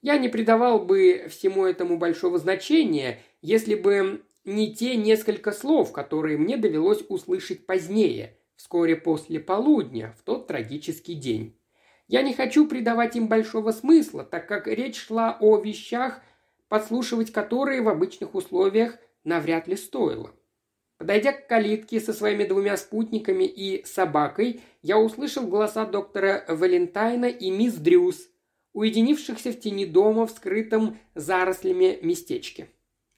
Я 0.02 0.18
не 0.18 0.28
придавал 0.28 0.80
бы 0.80 1.28
всему 1.30 1.64
этому 1.64 1.96
большого 1.96 2.38
значения, 2.38 3.20
если 3.40 3.76
бы 3.76 4.24
не 4.44 4.74
те 4.74 4.96
несколько 4.96 5.52
слов, 5.52 5.92
которые 5.92 6.38
мне 6.38 6.56
довелось 6.56 7.04
услышать 7.08 7.66
позднее, 7.66 8.36
вскоре 8.56 8.96
после 8.96 9.38
полудня, 9.38 10.16
в 10.18 10.22
тот 10.22 10.48
трагический 10.48 11.14
день. 11.14 11.56
Я 12.08 12.22
не 12.22 12.34
хочу 12.34 12.66
придавать 12.66 13.14
им 13.14 13.28
большого 13.28 13.70
смысла, 13.70 14.24
так 14.24 14.48
как 14.48 14.66
речь 14.66 15.06
шла 15.06 15.38
о 15.40 15.56
вещах, 15.56 16.20
подслушивать 16.68 17.30
которые 17.30 17.80
в 17.80 17.88
обычных 17.88 18.34
условиях 18.34 18.98
навряд 19.22 19.68
ли 19.68 19.76
стоило. 19.76 20.34
Подойдя 20.98 21.32
к 21.32 21.46
калитке 21.46 22.00
со 22.00 22.12
своими 22.12 22.44
двумя 22.44 22.76
спутниками 22.76 23.44
и 23.44 23.84
собакой, 23.84 24.62
я 24.82 24.98
услышал 24.98 25.46
голоса 25.46 25.84
доктора 25.84 26.44
Валентайна 26.48 27.26
и 27.26 27.50
мисс 27.50 27.74
Дрюс, 27.74 28.28
уединившихся 28.72 29.52
в 29.52 29.60
тени 29.60 29.84
дома 29.84 30.26
в 30.26 30.30
скрытом 30.30 30.98
зарослями 31.14 31.98
местечке. 32.02 32.68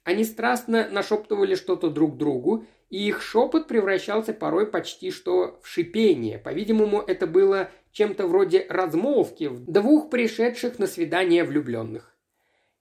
Они 0.03 0.23
страстно 0.23 0.89
нашептывали 0.89 1.55
что-то 1.55 1.89
друг 1.89 2.17
другу, 2.17 2.65
и 2.89 3.07
их 3.07 3.21
шепот 3.21 3.67
превращался 3.67 4.33
порой 4.33 4.65
почти 4.65 5.11
что 5.11 5.59
в 5.61 5.67
шипение. 5.67 6.37
По-видимому, 6.37 6.99
это 6.99 7.27
было 7.27 7.69
чем-то 7.91 8.27
вроде 8.27 8.65
размолвки 8.69 9.49
двух 9.49 10.09
пришедших 10.09 10.79
на 10.79 10.87
свидание 10.87 11.43
влюбленных. 11.43 12.15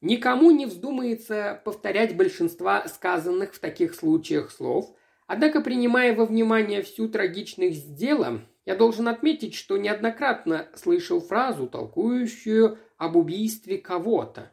Никому 0.01 0.53
не 0.53 0.67
вздумается 0.67 1.61
повторять 1.65 2.17
большинства 2.17 2.87
сказанных 2.87 3.55
в 3.55 3.59
таких 3.59 3.95
случаях 3.95 4.53
слов, 4.53 4.95
однако, 5.27 5.61
принимая 5.61 6.15
во 6.15 6.25
внимание 6.25 6.83
всю 6.83 7.09
трагичность 7.09 7.97
дела, 7.97 8.43
я 8.65 8.77
должен 8.77 9.09
отметить, 9.09 9.55
что 9.55 9.77
неоднократно 9.77 10.69
слышал 10.75 11.21
фразу, 11.21 11.67
толкующую 11.67 12.79
об 12.97 13.17
убийстве 13.17 13.79
кого-то. 13.79 14.53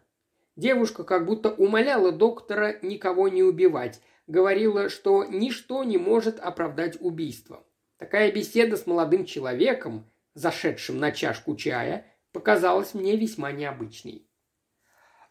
Девушка 0.55 1.03
как 1.03 1.25
будто 1.25 1.51
умоляла 1.51 2.11
доктора 2.11 2.77
никого 2.81 3.27
не 3.27 3.43
убивать, 3.43 4.01
говорила, 4.25 4.89
что 4.89 5.25
ничто 5.25 5.83
не 5.83 5.97
может 5.97 6.39
оправдать 6.39 6.97
убийство. 6.99 7.63
Такая 7.97 8.31
беседа 8.31 8.77
с 8.77 8.87
молодым 8.87 9.25
человеком, 9.25 10.09
зашедшим 10.33 10.97
на 10.97 11.11
чашку 11.11 11.55
чая, 11.55 12.05
показалась 12.31 12.93
мне 12.93 13.15
весьма 13.15 13.51
необычной. 13.51 14.25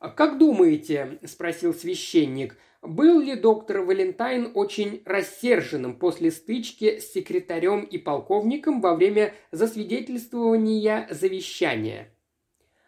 «А 0.05 0.11
«Как 0.11 0.37
думаете,– 0.37 1.19
спросил 1.25 1.73
священник,– 1.73 2.59
был 2.83 3.21
ли 3.21 3.37
доктор 3.37 3.81
Валентайн 3.81 4.51
очень 4.53 5.01
рассерженным 5.07 5.99
после 5.99 6.31
стычки 6.31 6.99
с 6.99 7.11
секретарем 7.15 7.81
и 7.85 7.97
полковником 7.97 8.83
во 8.83 8.95
время 8.97 9.33
засвидетельствования 9.51 11.09
завещания?» 11.11 12.15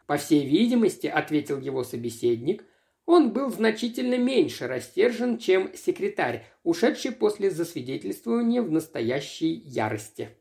«По 0.07 0.19
всей 0.19 0.45
видимости,– 0.45 1.07
ответил 1.21 1.59
его 1.59 1.85
собеседник,– 1.85 2.67
он 3.07 3.33
был 3.33 3.49
значительно 3.49 4.19
меньше 4.19 4.67
растержен, 4.67 5.39
чем 5.39 5.75
секретарь, 5.75 6.45
ушедший 6.65 7.13
после 7.13 7.51
засвидетельствования 7.51 8.61
в 8.61 8.71
настоящей 8.71 9.55
ярости. 9.55 10.37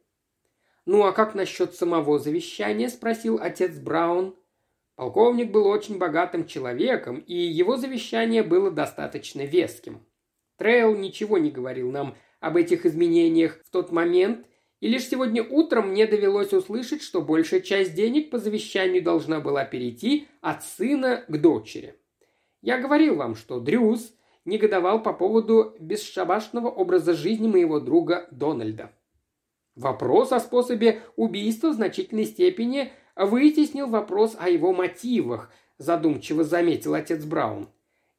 «Ну 0.85 1.05
а 1.05 1.13
как 1.13 1.35
насчет 1.35 1.73
самого 1.73 2.19
завещания?»– 2.19 2.89
спросил 2.89 3.39
отец 3.41 3.77
Браун. 3.77 4.35
Полковник 4.95 5.51
был 5.51 5.67
очень 5.67 5.97
богатым 5.97 6.45
человеком, 6.45 7.19
и 7.19 7.33
его 7.33 7.75
завещание 7.75 8.43
было 8.43 8.71
достаточно 8.71 9.41
веским. 9.41 10.05
Трейл 10.57 10.95
ничего 10.95 11.37
не 11.37 11.51
говорил 11.51 11.91
нам 11.91 12.15
об 12.39 12.55
этих 12.55 12.85
изменениях 12.85 13.59
в 13.65 13.71
тот 13.71 13.91
момент, 13.91 14.45
и 14.79 14.87
лишь 14.87 15.07
сегодня 15.07 15.43
утром 15.43 15.89
мне 15.89 16.07
довелось 16.07 16.53
услышать, 16.53 17.01
что 17.01 17.21
большая 17.21 17.59
часть 17.59 17.93
денег 17.93 18.29
по 18.29 18.37
завещанию 18.37 19.03
должна 19.03 19.41
была 19.41 19.65
перейти 19.65 20.27
от 20.41 20.63
сына 20.63 21.25
к 21.27 21.41
дочери. 21.41 21.95
Я 22.61 22.77
говорил 22.77 23.15
вам, 23.15 23.35
что 23.35 23.59
Дрюс 23.59 24.13
негодовал 24.45 25.03
по 25.03 25.11
поводу 25.11 25.75
бесшабашного 25.79 26.69
образа 26.69 27.13
жизни 27.13 27.47
моего 27.47 27.79
друга 27.79 28.27
Дональда. 28.31 28.91
Вопрос 29.75 30.31
о 30.31 30.39
способе 30.39 31.01
убийства 31.17 31.69
в 31.69 31.73
значительной 31.73 32.25
степени 32.25 32.93
вытеснил 33.15 33.87
вопрос 33.87 34.35
о 34.39 34.49
его 34.49 34.73
мотивах, 34.73 35.51
задумчиво 35.77 36.43
заметил 36.43 36.93
отец 36.93 37.23
Браун. 37.23 37.69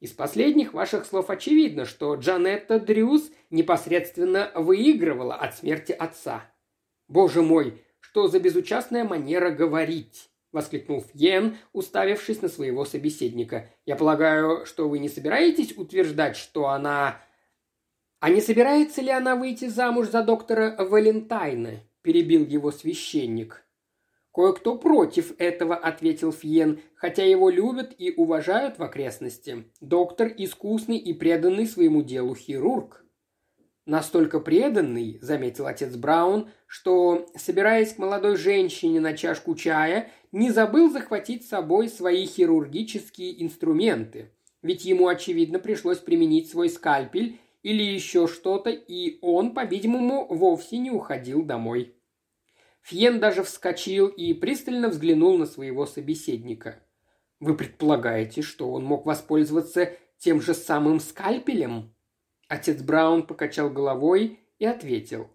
Из 0.01 0.13
последних 0.13 0.75
ваших 0.75 1.07
слов 1.07 1.31
очевидно, 1.31 1.85
что 1.85 2.15
Джанетта 2.15 2.79
Дрюс 2.79 3.31
непосредственно 3.51 4.51
выигрывала 4.55 5.35
от 5.35 5.57
смерти 5.57 5.93
отца. 5.93 6.45
Боже 7.09 7.43
мой, 7.43 7.83
что 8.01 8.29
за 8.29 8.41
безучастная 8.41 9.05
манера 9.05 9.51
говорить! 9.51 10.31
воскликнул 10.57 11.05
Фьен, 11.13 11.59
уставившись 11.75 12.41
на 12.41 12.49
своего 12.49 12.87
собеседника. 12.87 13.69
«Я 13.85 13.95
полагаю, 13.95 14.65
что 14.65 14.89
вы 14.89 14.99
не 14.99 15.09
собираетесь 15.09 15.77
утверждать, 15.77 16.37
что 16.37 16.69
она...» 16.69 17.21
«А 18.21 18.31
не 18.31 18.41
собирается 18.41 19.03
ли 19.03 19.11
она 19.11 19.37
выйти 19.37 19.69
замуж 19.69 20.09
за 20.09 20.23
доктора 20.23 20.75
Валентайна?»– 20.79 21.81
перебил 22.03 22.45
его 22.47 22.73
священник. 22.73 23.66
«Кое-кто 24.37 24.77
против 24.77 25.33
этого»,– 25.39 25.75
ответил 25.77 26.31
Фьен, 26.31 26.81
хотя 26.95 27.25
его 27.25 27.49
любят 27.49 27.95
и 27.97 28.13
уважают 28.15 28.79
в 28.79 28.83
окрестности. 28.83 29.65
Доктор– 29.81 30.31
искусный 30.37 30.99
и 30.99 31.15
преданный 31.15 31.67
своему 31.67 32.03
делу 32.03 32.35
хирург. 32.35 33.03
Настолько 33.87 34.41
преданный, 34.41 35.19
заметил 35.23 35.67
отец 35.67 35.97
Браун, 35.97 36.51
что, 36.67 37.25
собираясь 37.35 37.95
к 37.95 37.99
молодой 37.99 38.37
женщине 38.37 39.01
на 39.01 39.17
чашку 39.17 39.55
чая, 39.55 40.11
не 40.33 40.51
забыл 40.51 40.91
захватить 40.91 41.47
с 41.47 41.49
собой 41.49 41.89
свои 41.89 42.27
хирургические 42.27 43.43
инструменты. 43.43 44.33
Ведь 44.61 44.85
ему, 44.85 45.09
очевидно, 45.09 45.59
пришлось 45.59 45.99
применить 45.99 46.51
свой 46.51 46.69
скальпель 46.69 47.39
или 47.63 47.83
еще 47.83 48.29
что-то, 48.29 48.69
и 48.69 49.19
он, 49.23 49.55
по-видимому, 49.55 50.27
вовсе 50.29 50.77
не 50.77 50.91
уходил 50.91 51.43
домой. 51.43 51.96
Фьен 52.87 53.19
даже 53.19 53.43
вскочил 53.43 54.07
и 54.07 54.33
пристально 54.33 54.89
взглянул 54.89 55.37
на 55.37 55.47
своего 55.47 55.87
собеседника. 55.87 56.79
«Вы 57.41 57.57
предполагаете, 57.57 58.43
что 58.43 58.71
он 58.71 58.85
мог 58.85 59.07
воспользоваться 59.07 59.93
тем 60.19 60.41
же 60.41 60.55
самым 60.55 61.01
скальпелем?» 61.01 61.93
Отец 62.47 62.81
Браун 62.83 63.27
покачал 63.27 63.71
головой 63.71 64.39
и 64.61 64.67
ответил. 64.67 65.29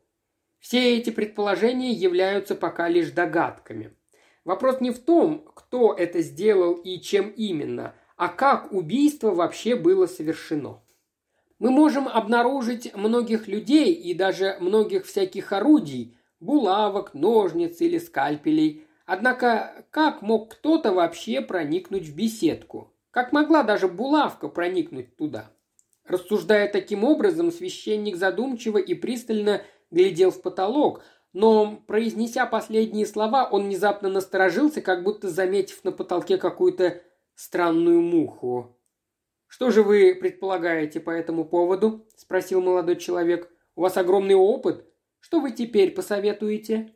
Все 0.60 0.96
эти 0.98 1.10
предположения 1.10 1.92
являются 1.92 2.56
пока 2.56 2.88
лишь 2.88 3.12
догадками. 3.12 3.98
Вопрос 4.46 4.80
не 4.80 4.92
в 4.92 5.00
том, 5.00 5.46
кто 5.54 5.94
это 5.94 6.22
сделал 6.22 6.76
и 6.76 7.02
чем 7.02 7.32
именно, 7.32 7.96
а 8.16 8.30
как 8.30 8.72
убийство 8.72 9.32
вообще 9.32 9.76
было 9.76 10.06
совершено. 10.06 10.82
Мы 11.60 11.70
можем 11.70 12.08
обнаружить 12.08 12.96
многих 12.96 13.50
людей 13.50 13.94
и 13.94 14.14
даже 14.14 14.56
многих 14.62 15.06
всяких 15.06 15.52
орудий, 15.52 16.18
булавок, 16.42 17.14
ножниц 17.14 17.80
или 17.80 17.98
скальпелей. 17.98 18.86
Однако 19.06 19.86
как 19.92 20.22
мог 20.22 20.52
кто-то 20.52 20.92
вообще 20.92 21.42
проникнуть 21.42 22.08
в 22.08 22.16
беседку? 22.16 22.94
Как 23.12 23.32
могла 23.32 23.64
даже 23.64 23.88
булавка 23.88 24.50
проникнуть 24.50 25.16
туда? 25.16 25.52
Рассуждая 26.06 26.68
таким 26.70 27.04
образом, 27.04 27.52
священник 27.52 28.18
задумчиво 28.18 28.78
и 28.78 28.94
пристально 28.96 29.62
глядел 29.92 30.32
в 30.32 30.42
потолок, 30.42 31.04
но, 31.34 31.78
произнеся 31.88 32.46
последние 32.46 33.06
слова, 33.06 33.48
он 33.50 33.66
внезапно 33.66 34.10
насторожился, 34.10 34.82
как 34.82 35.04
будто 35.04 35.30
заметив 35.30 35.84
на 35.84 35.92
потолке 35.92 36.38
какую-то 36.38 37.02
странную 37.36 38.02
муху. 38.02 38.78
«Что 39.48 39.72
же 39.72 39.84
вы 39.84 40.16
предполагаете 40.16 41.00
по 41.00 41.12
этому 41.12 41.46
поводу?»– 41.46 42.06
спросил 42.16 42.62
молодой 42.62 42.96
человек. 42.96 43.50
«У 43.76 43.82
вас 43.82 43.98
огромный 43.98 44.36
опыт. 44.36 44.86
Что 45.32 45.40
вы 45.40 45.52
теперь 45.52 45.92
посоветуете?» 45.92 46.92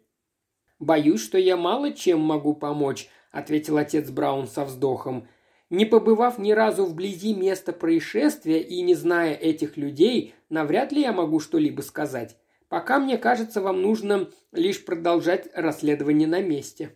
«Боюсь, 0.78 1.21
что 1.21 1.38
я 1.38 1.56
мало 1.56 1.93
чем 1.93 2.19
могу 2.19 2.54
помочь»,– 2.54 3.08
ответил 3.32 3.78
отец 3.78 4.10
Браун 4.10 4.45
со 4.48 4.65
вздохом. 4.65 5.30
Не 5.69 5.86
побывав 5.86 6.38
ни 6.38 6.52
разу 6.52 6.84
вблизи 6.84 7.34
места 7.34 7.71
происшествия 7.71 8.62
и 8.62 8.82
не 8.82 8.93
зная 8.93 9.36
этих 9.36 9.78
людей, 9.78 10.36
навряд 10.50 10.91
ли 10.91 11.00
я 11.00 11.13
могу 11.13 11.39
что-либо 11.39 11.80
сказать. 11.80 12.36
Пока 12.67 13.00
мне 13.00 13.17
кажется, 13.17 13.62
вам 13.62 13.82
нужно 13.82 14.30
лишь 14.52 14.84
продолжать 14.84 15.48
расследование 15.54 16.28
на 16.28 16.41
месте. 16.41 16.93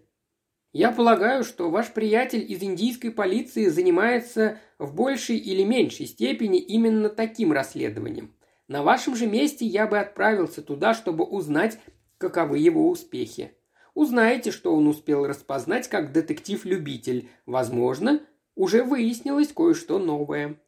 Я 0.73 0.91
полагаю, 0.91 1.45
что 1.45 1.69
ваш 1.69 1.93
приятель 1.93 2.45
из 2.51 2.61
индийской 2.61 3.11
полиции 3.11 3.67
занимается 3.67 4.57
в 4.77 4.93
большей 4.93 5.37
или 5.37 5.63
меньшей 5.63 6.05
степени 6.05 6.59
именно 6.59 7.07
таким 7.07 7.53
расследованием. 7.53 8.35
На 8.69 8.83
вашем 8.83 9.15
же 9.15 9.25
месте 9.25 9.65
я 9.65 9.87
бы 9.87 9.97
отправился 9.97 10.61
туда, 10.61 10.93
чтобы 10.93 11.25
узнать, 11.25 11.79
каковы 12.19 12.59
его 12.59 12.87
успехи. 12.87 13.57
Узнаете, 13.95 14.51
что 14.51 14.75
он 14.75 14.87
успел 14.87 15.25
распознать 15.25 15.87
как 15.87 16.11
детектив-любитель. 16.11 17.29
Возможно, 17.47 18.21
уже 18.53 18.83
выяснилось 18.83 19.51
кое-что 19.51 19.97
новое. 19.97 20.61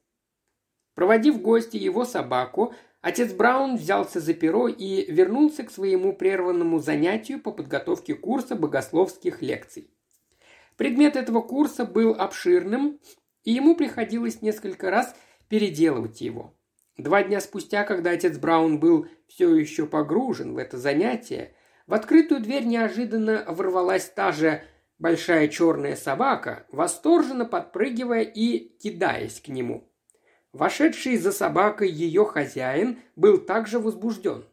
Проводив 0.95 1.35
в 1.35 1.41
гости 1.41 1.77
его 1.77 2.03
собаку, 2.03 2.73
отец 3.01 3.33
Браун 3.33 3.77
взялся 3.77 4.19
за 4.19 4.33
перо 4.33 4.67
и 4.67 5.05
вернулся 5.11 5.61
к 5.63 5.69
своему 5.69 6.13
прерванному 6.13 6.79
занятию 6.79 7.39
по 7.39 7.51
подготовке 7.51 8.15
курса 8.15 8.55
богословских 8.55 9.43
лекций. 9.43 9.91
Предмет 10.75 11.15
этого 11.15 11.41
курса 11.41 11.85
был 11.85 12.15
обширным, 12.15 12.99
и 13.43 13.51
ему 13.51 13.75
приходилось 13.75 14.41
несколько 14.41 14.89
раз 14.89 15.15
переделывать 15.49 16.21
его. 16.21 16.55
Два 16.97 17.23
дня 17.23 17.39
спустя, 17.39 17.84
когда 17.84 18.12
отец 18.12 18.38
Браун 18.38 18.80
был 18.80 19.08
все 19.27 19.56
еще 19.56 19.86
погружен 19.86 20.54
в 20.54 20.58
это 20.58 20.77
занятие, 20.77 21.56
в 21.88 21.93
открытую 21.93 22.41
дверь 22.41 22.65
неожиданно 22.65 23.45
ворвалась 23.47 24.06
та 24.06 24.32
же 24.32 24.63
большая 24.99 25.47
черная 25.47 25.95
собака, 25.95 26.65
восторженно 26.71 27.45
подпрыгивая 27.45 28.21
и 28.21 28.77
кидаясь 28.77 29.41
к 29.41 29.47
нему. 29.47 29.91
Вошедший 30.54 31.17
за 31.17 31.32
собакой 31.32 31.89
ее 31.89 32.25
хозяин 32.25 32.99
был 33.15 33.38
также 33.38 33.80
возбужден. 33.80 34.45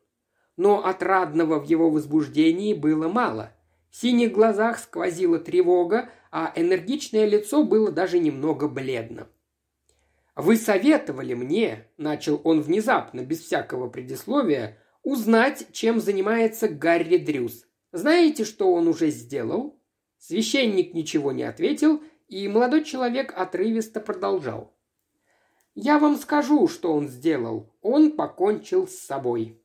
Но 0.57 0.85
отрадного 0.85 1.61
в 1.61 1.65
его 1.65 1.91
возбуждении 1.91 2.73
было 2.73 3.09
мало. 3.09 3.53
В 3.91 3.97
синих 3.97 4.33
глазах 4.33 4.79
сквозила 4.79 5.39
тревога, 5.39 6.09
а 6.31 6.53
энергичное 6.55 7.27
лицо 7.27 7.65
было 7.65 7.91
даже 7.91 8.19
немного 8.19 8.69
бледно. 8.69 9.29
«Вы 10.39 10.57
советовали 10.57 11.35
мне»,– 11.35 11.89
начал 11.97 12.41
он 12.45 12.61
внезапно, 12.61 13.23
без 13.23 13.41
всякого 13.41 13.89
предисловия,– 13.89 14.79
«узнать, 15.03 15.67
чем 15.73 15.99
занимается 15.99 16.69
Гарри 16.69 17.17
Дрюс. 17.17 17.67
Знаете, 17.91 18.45
что 18.45 18.73
он 18.73 18.87
уже 18.87 19.11
сделал?» 19.11 19.83
Священник 20.19 20.95
ничего 20.95 21.33
не 21.33 21.43
ответил, 21.43 22.01
и 22.29 22.47
молодой 22.47 22.85
человек 22.85 23.33
отрывисто 23.37 23.99
продолжал. 23.99 24.73
«Я 25.75 25.99
вам 25.99 26.15
скажу, 26.17 26.69
что 26.69 26.93
он 26.93 27.09
сделал. 27.09 27.75
Он 27.83 28.13
покончил 28.13 28.87
с 28.87 28.95
собой». 28.97 29.61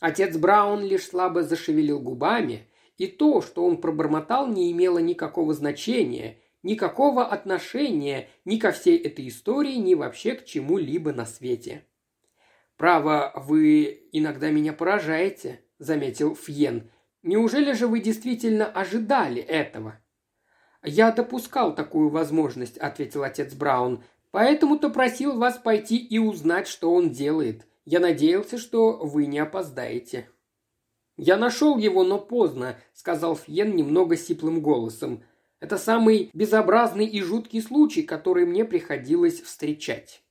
Отец 0.00 0.36
Браун 0.36 0.82
лишь 0.82 1.06
слабо 1.06 1.42
зашевелил 1.42 1.98
губами, 1.98 2.68
и 2.98 3.06
то, 3.06 3.40
что 3.40 3.64
он 3.64 3.80
пробормотал, 3.80 4.48
не 4.48 4.70
имело 4.70 4.98
никакого 4.98 5.54
значения, 5.54 6.42
никакого 6.62 7.26
отношения 7.26 8.28
ни 8.44 8.58
ко 8.58 8.72
всей 8.72 8.98
этой 8.98 9.28
истории, 9.28 9.74
ни 9.74 9.94
вообще 9.94 10.34
к 10.34 10.44
чему-либо 10.44 11.12
на 11.12 11.26
свете. 11.26 11.84
«Право, 12.76 13.32
вы 13.34 14.08
иногда 14.12 14.50
меня 14.50 14.72
поражаете»,— 14.72 15.60
заметил 15.78 16.34
Фьен, 16.34 16.90
Неужели 17.22 17.72
же 17.72 17.86
вы 17.86 18.00
действительно 18.00 18.66
ожидали 18.66 19.42
этого?» 19.42 20.00
«Я 20.82 21.10
допускал 21.10 21.74
такую 21.74 22.08
возможность»,— 22.08 22.78
ответил 22.78 23.24
отец 23.24 23.54
Браун. 23.54 24.04
«Поэтому-то 24.30 24.90
просил 24.90 25.36
вас 25.36 25.58
пойти 25.58 25.96
и 25.96 26.18
узнать, 26.18 26.68
что 26.68 26.92
он 26.92 27.10
делает. 27.10 27.66
Я 27.84 28.00
надеялся, 28.00 28.58
что 28.58 28.98
вы 28.98 29.26
не 29.26 29.38
опоздаете». 29.38 30.28
«Я 31.16 31.36
нашел 31.36 31.76
его, 31.78 32.04
но 32.04 32.18
поздно»,— 32.18 32.78
сказал 32.94 33.34
Фьен 33.34 33.74
немного 33.74 34.16
сиплым 34.16 34.60
голосом. 34.60 35.24
«Это 35.60 35.78
самый 35.78 36.30
безобразный 36.32 37.06
и 37.06 37.20
жуткий 37.20 37.60
случай, 37.62 38.02
который 38.02 38.46
мне 38.46 38.64
приходилось 38.64 39.40
встречать». 39.40 40.22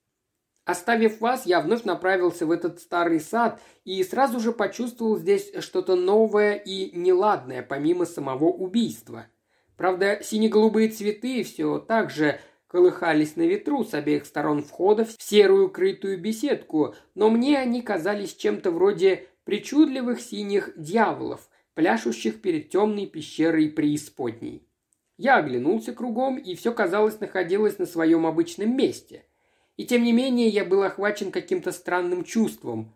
Оставив 0.67 1.21
вас, 1.21 1.45
я 1.45 1.61
вновь 1.61 1.85
направился 1.85 2.45
в 2.45 2.51
этот 2.51 2.81
старый 2.81 3.21
сад 3.21 3.61
и 3.85 4.03
сразу 4.03 4.41
же 4.41 4.51
почувствовал 4.51 5.17
здесь 5.17 5.49
что-то 5.59 5.95
новое 5.95 6.55
и 6.55 6.91
неладное, 6.93 7.63
помимо 7.63 8.05
самого 8.05 8.49
убийства. 8.49 9.27
Правда, 9.77 10.19
сине-голубые 10.21 10.89
цветы 10.89 11.43
все 11.43 11.79
так 11.79 12.09
же 12.09 12.41
колыхались 12.67 13.37
на 13.37 13.43
ветру 13.43 13.85
с 13.85 13.93
обеих 13.93 14.25
сторон 14.25 14.61
входа 14.61 15.05
в 15.05 15.15
серую 15.17 15.69
крытую 15.69 16.19
беседку, 16.19 16.95
но 17.15 17.29
мне 17.29 17.57
они 17.57 17.81
казались 17.81 18.35
чем-то 18.35 18.71
вроде 18.71 19.27
причудливых 19.45 20.19
синих 20.19 20.73
дьяволов, 20.75 21.47
пляшущих 21.75 22.41
перед 22.41 22.69
темной 22.69 23.05
пещерой 23.05 23.69
преисподней. 23.69 24.66
Я 25.17 25.37
оглянулся 25.37 25.93
кругом, 25.93 26.37
и 26.37 26.55
все, 26.55 26.71
казалось, 26.71 27.19
находилось 27.19 27.79
на 27.79 27.87
своем 27.87 28.27
обычном 28.27 28.77
месте. 28.77 29.25
И 29.75 29.85
тем 29.85 30.03
не 30.03 30.13
менее 30.13 30.47
я 30.47 30.63
был 30.63 30.83
охвачен 30.83 31.31
каким-то 31.31 31.71
странным 31.71 32.23
чувством. 32.23 32.95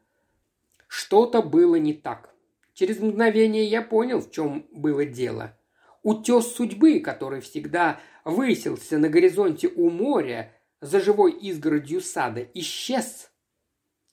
Что-то 0.88 1.41
было 1.41 1.76
не 1.76 1.93
так. 1.93 2.34
Через 2.74 2.99
мгновение 2.99 3.65
я 3.65 3.82
понял, 3.82 4.22
в 4.22 4.30
чем 4.30 4.67
было 4.72 5.05
дело. 5.05 5.57
Утес 6.03 6.53
судьбы, 6.53 6.99
который 6.99 7.41
всегда 7.41 7.99
высился 8.24 8.97
на 8.97 9.09
горизонте 9.09 9.67
у 9.67 9.89
моря, 9.89 10.53
за 10.80 10.99
живой 10.99 11.32
изгородью 11.32 12.01
сада, 12.01 12.47
исчез. 12.53 13.32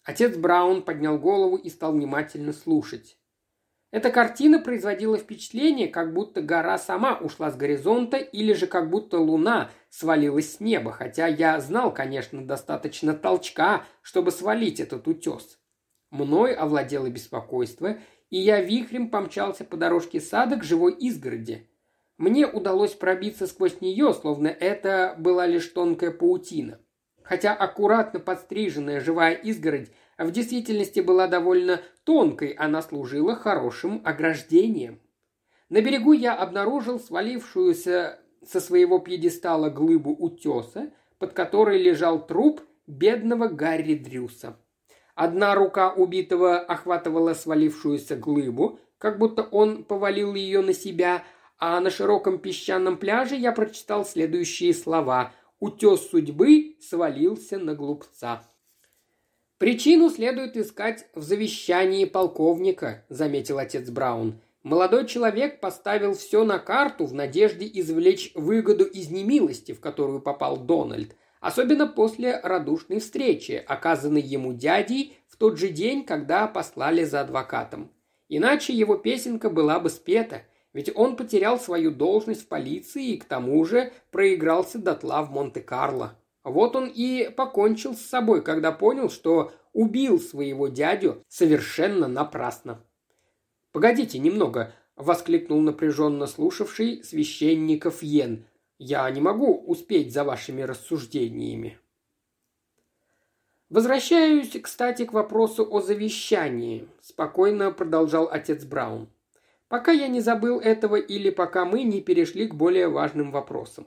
Отец 0.03 0.37
Браун 0.37 0.83
поднял 0.83 1.19
голову 1.19 1.57
и 1.57 1.69
стал 1.69 1.93
внимательно 1.93 2.53
слушать. 2.53 3.18
Эта 3.91 4.11
картина 4.11 4.59
производила 4.59 5.17
впечатление, 5.17 5.89
как 5.89 6.13
будто 6.13 6.43
гора 6.43 6.77
сама 6.77 7.17
ушла 7.17 7.51
с 7.51 7.57
горизонта 7.57 8.19
или 8.19 8.53
же 8.53 8.67
как 8.67 8.91
будто 8.91 9.19
луна 9.19 9.71
свалилась 9.89 10.57
с 10.57 10.61
неба, 10.61 10.93
хотя 10.93 11.27
я 11.27 11.59
знал, 11.61 11.93
конечно, 11.93 12.47
достаточно 12.47 13.15
толчка, 13.15 13.85
чтобы 14.03 14.31
свалить 14.31 14.79
этот 14.79 15.09
утес. 15.09 15.59
Мной 16.11 16.53
овладело 16.55 17.09
беспокойство, 17.09 17.97
и 18.29 18.39
я 18.39 18.61
вихрем 18.61 19.09
помчался 19.09 19.65
по 19.65 19.79
дорожке 19.79 20.21
сада 20.21 20.57
к 20.57 20.65
живой 20.65 20.93
изгороди. 20.93 21.71
Мне 22.19 22.47
удалось 22.47 22.93
пробиться 22.93 23.47
сквозь 23.47 23.81
нее, 23.81 24.13
словно 24.13 24.49
это 24.49 25.15
была 25.19 25.47
лишь 25.47 25.67
тонкая 25.69 26.11
паутина. 26.11 26.79
Хотя 27.23 27.55
аккуратно 27.55 28.21
подстриженная 28.21 29.01
живая 29.01 29.35
изгородь 29.35 29.91
в 30.27 30.33
действительности 30.33 31.01
была 31.01 31.29
довольно 31.29 31.81
тонкой, 32.05 32.51
она 32.51 32.83
служила 32.83 33.37
хорошим 33.37 34.03
ограждением. 34.05 35.01
На 35.69 35.81
берегу 35.81 36.13
я 36.13 36.35
обнаружил 36.35 36.99
свалившуюся 36.99 38.19
со 38.45 38.61
своего 38.61 38.99
пьедестала 38.99 39.71
глыбу 39.71 40.11
утеса, 40.11 40.91
под 41.19 41.33
которой 41.35 41.81
лежал 41.81 42.27
труп 42.27 42.63
бедного 42.87 43.49
Гарри 43.49 43.95
Дрюса. 43.95 44.57
Одна 45.15 45.55
рука 45.55 45.93
убитого 45.93 46.59
охватывала 46.59 47.35
свалившуюся 47.35 48.17
глыбу, 48.17 48.79
как 48.99 49.19
будто 49.19 49.43
он 49.43 49.85
повалил 49.85 50.35
ее 50.35 50.63
на 50.63 50.73
себя, 50.73 51.25
а 51.59 51.81
на 51.81 51.91
широком 51.91 52.39
песчаном 52.39 52.97
пляже 52.97 53.37
я 53.37 53.53
прочитал 53.53 54.05
следующие 54.05 54.73
слова 54.73 55.33
«Утес 55.59 56.09
судьбы 56.09 56.77
свалился 56.81 57.59
на 57.59 57.75
глупца». 57.75 58.49
«Причину 59.59 60.09
следует 60.09 60.57
искать 60.57 61.07
в 61.17 61.23
завещании 61.23 62.05
полковника»,– 62.05 63.05
заметил 63.09 63.59
отец 63.59 63.91
Браун. 63.91 64.41
«Молодой 64.63 65.05
человек 65.05 65.59
поставил 65.59 66.15
все 66.15 66.45
на 66.45 66.61
карту 66.61 67.07
в 67.07 67.13
надежде 67.13 67.69
извлечь 67.75 68.31
выгоду 68.37 68.85
из 68.85 69.11
немилости, 69.11 69.73
в 69.73 69.81
которую 69.81 70.21
попал 70.21 70.59
Дональд, 70.59 71.17
особенно 71.41 71.89
после 71.89 72.39
радушной 72.39 73.01
встречи, 73.01 73.61
оказанной 73.67 74.21
ему 74.21 74.53
дядей 74.53 75.17
в 75.27 75.37
тот 75.37 75.59
же 75.59 75.71
день, 75.71 76.05
когда 76.05 76.47
послали 76.47 77.03
за 77.03 77.23
адвокатом. 77.23 77.91
Иначе 78.29 78.73
его 78.73 78.95
песенка 78.95 79.51
была 79.51 79.81
бы 79.81 79.91
спета, 79.91 80.43
ведь 80.73 80.93
он 80.95 81.17
потерял 81.17 81.59
свою 81.59 81.91
должность 81.91 82.43
в 82.43 82.49
полиции 82.49 83.09
и 83.09 83.17
к 83.17 83.25
тому 83.25 83.65
же 83.65 83.93
проигрался 84.13 84.79
дотла 84.79 85.23
в 85.23 85.33
Монте-Карло. 85.33 86.17
Вот 86.49 86.77
он 86.77 86.91
и 86.93 87.31
покончил 87.31 87.95
с 87.95 88.01
собой, 88.01 88.43
когда 88.43 88.73
понял, 88.73 89.11
что 89.11 89.53
убил 89.73 90.19
своего 90.19 90.69
дядю 90.69 91.23
совершенно 91.29 92.09
напрасно. 92.09 92.85
«Погодите 93.73 94.19
немного»,— 94.19 94.73
воскликнул 94.97 95.61
напряженно 95.61 96.27
слушавший 96.27 97.05
священников 97.05 98.03
Йен. 98.03 98.47
«Я 98.79 99.11
не 99.11 99.21
могу 99.21 99.55
успеть 99.55 100.13
за 100.13 100.25
вашими 100.25 100.63
рассуждениями». 100.63 101.79
«Возвращаюсь, 103.69 104.59
кстати, 104.63 105.05
к 105.05 105.13
вопросу 105.13 105.69
о 105.71 105.81
завещании»,– 105.81 106.89
спокойно 107.03 107.71
продолжал 107.71 108.29
отец 108.31 108.65
Браун. 108.65 109.11
«Пока 109.69 109.93
я 109.93 110.09
не 110.09 110.21
забыл 110.21 110.59
этого 110.59 110.97
или 110.97 111.29
пока 111.29 111.67
мы 111.67 111.83
не 111.83 112.01
перешли 112.01 112.47
к 112.47 112.55
более 112.55 112.89
важным 112.89 113.31
вопросам. 113.31 113.87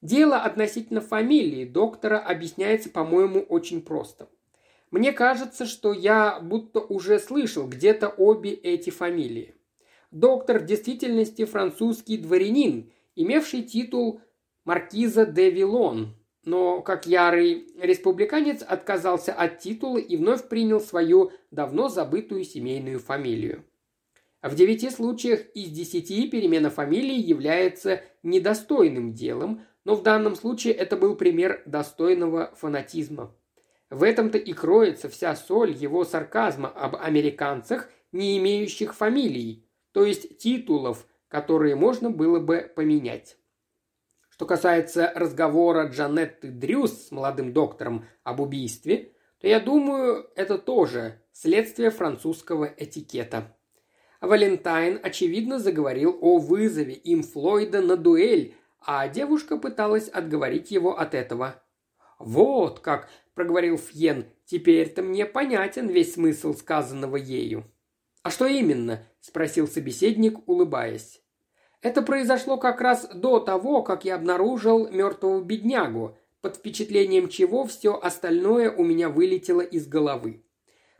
Дело 0.00 0.36
относительно 0.36 1.00
фамилии 1.00 1.64
доктора 1.64 2.18
объясняется, 2.18 2.88
по-моему, 2.88 3.40
очень 3.40 3.82
просто. 3.82 4.28
Мне 4.90 5.12
кажется, 5.12 5.66
что 5.66 5.92
я 5.92 6.38
будто 6.40 6.80
уже 6.80 7.18
слышал 7.18 7.66
где-то 7.66 8.08
обе 8.08 8.50
эти 8.52 8.90
фамилии. 8.90 9.54
Доктор 10.10 10.60
в 10.60 10.64
действительности 10.64 11.44
французский 11.44 12.16
дворянин, 12.16 12.90
имевший 13.16 13.62
титул 13.62 14.22
маркиза 14.64 15.26
де 15.26 15.50
Вилон, 15.50 16.14
но 16.44 16.80
как 16.80 17.06
ярый 17.06 17.66
республиканец 17.78 18.62
отказался 18.62 19.34
от 19.34 19.58
титула 19.58 19.98
и 19.98 20.16
вновь 20.16 20.48
принял 20.48 20.80
свою 20.80 21.32
давно 21.50 21.88
забытую 21.88 22.44
семейную 22.44 23.00
фамилию. 23.00 23.64
В 24.40 24.54
девяти 24.54 24.88
случаях 24.88 25.40
из 25.54 25.70
десяти 25.70 26.28
перемена 26.30 26.70
фамилии 26.70 27.18
является 27.20 28.02
недостойным 28.22 29.12
делом, 29.12 29.62
но 29.84 29.94
в 29.94 30.02
данном 30.02 30.34
случае 30.34 30.74
это 30.74 30.96
был 30.96 31.16
пример 31.16 31.62
достойного 31.66 32.52
фанатизма. 32.56 33.34
В 33.90 34.02
этом-то 34.02 34.38
и 34.38 34.52
кроется 34.52 35.08
вся 35.08 35.34
соль 35.34 35.72
его 35.72 36.04
сарказма 36.04 36.68
об 36.68 36.96
американцах, 36.96 37.88
не 38.12 38.38
имеющих 38.38 38.94
фамилий, 38.94 39.66
то 39.92 40.04
есть 40.04 40.38
титулов, 40.38 41.06
которые 41.28 41.74
можно 41.74 42.10
было 42.10 42.40
бы 42.40 42.70
поменять. 42.74 43.36
Что 44.28 44.46
касается 44.46 45.12
разговора 45.14 45.88
Джанетты 45.88 46.48
Дрюс 46.50 47.08
с 47.08 47.10
молодым 47.10 47.52
доктором 47.52 48.04
об 48.22 48.40
убийстве, 48.40 49.12
то 49.40 49.48
я 49.48 49.60
думаю, 49.60 50.30
это 50.36 50.58
тоже 50.58 51.20
следствие 51.32 51.90
французского 51.90 52.72
этикета. 52.76 53.56
Валентайн, 54.20 54.98
очевидно, 55.02 55.58
заговорил 55.58 56.18
о 56.20 56.38
вызове 56.38 56.94
им 56.94 57.22
Флойда 57.22 57.80
на 57.80 57.96
дуэль, 57.96 58.54
а 58.80 59.08
девушка 59.08 59.56
пыталась 59.56 60.08
отговорить 60.08 60.70
его 60.70 60.98
от 60.98 61.14
этого. 61.14 61.62
«Вот 62.18 62.80
как!»– 62.80 63.08
проговорил 63.34 63.76
Фьен. 63.78 64.26
«Теперь-то 64.44 65.02
мне 65.02 65.26
понятен 65.26 65.88
весь 65.88 66.14
смысл 66.14 66.54
сказанного 66.54 67.16
ею». 67.16 67.64
«А 68.22 68.30
что 68.30 68.46
именно?»– 68.46 69.06
спросил 69.20 69.68
собеседник, 69.68 70.48
улыбаясь. 70.48 71.22
«Это 71.80 72.02
произошло 72.02 72.56
как 72.56 72.80
раз 72.80 73.08
до 73.14 73.38
того, 73.40 73.82
как 73.82 74.04
я 74.04 74.16
обнаружил 74.16 74.88
мертвого 74.88 75.42
беднягу, 75.42 76.16
под 76.40 76.56
впечатлением 76.56 77.28
чего 77.28 77.64
все 77.64 77.98
остальное 77.98 78.70
у 78.70 78.84
меня 78.84 79.08
вылетело 79.08 79.60
из 79.60 79.86
головы. 79.86 80.44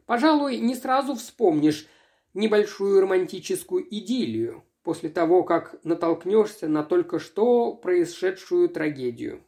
Пожалуй, 0.07 0.59
не 0.59 0.75
сразу 0.75 1.15
вспомнишь 1.15 1.87
небольшую 2.35 3.01
романтическую 3.01 3.87
идиллию 3.95 4.65
после 4.83 5.09
того, 5.09 5.45
как 5.45 5.77
натолкнешься 5.85 6.69
на 6.69 6.83
только 6.83 7.19
что 7.19 7.75
происшедшую 7.75 8.69
трагедию. 8.69 9.45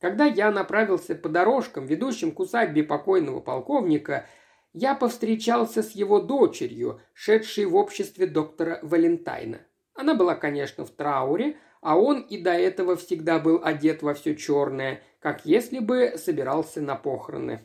Когда 0.00 0.26
я 0.26 0.50
направился 0.50 1.14
по 1.14 1.28
дорожкам, 1.28 1.86
ведущим 1.86 2.32
к 2.32 2.40
усадьбе 2.40 2.84
покойного 2.84 3.40
полковника, 3.40 4.26
я 4.72 4.94
повстречался 4.94 5.82
с 5.82 5.92
его 5.92 6.20
дочерью, 6.20 7.00
шедшей 7.14 7.64
в 7.64 7.74
обществе 7.74 8.26
доктора 8.26 8.78
Валентайна. 8.82 9.60
Она 9.94 10.14
была, 10.14 10.36
конечно, 10.36 10.84
в 10.84 10.90
трауре, 10.90 11.56
а 11.80 11.98
он 11.98 12.20
и 12.20 12.40
до 12.40 12.52
этого 12.52 12.96
всегда 12.96 13.38
был 13.38 13.60
одет 13.62 14.02
во 14.02 14.14
все 14.14 14.36
черное, 14.36 15.02
как 15.20 15.46
если 15.46 15.80
бы 15.80 16.14
собирался 16.16 16.80
на 16.80 16.94
похороны. 16.94 17.60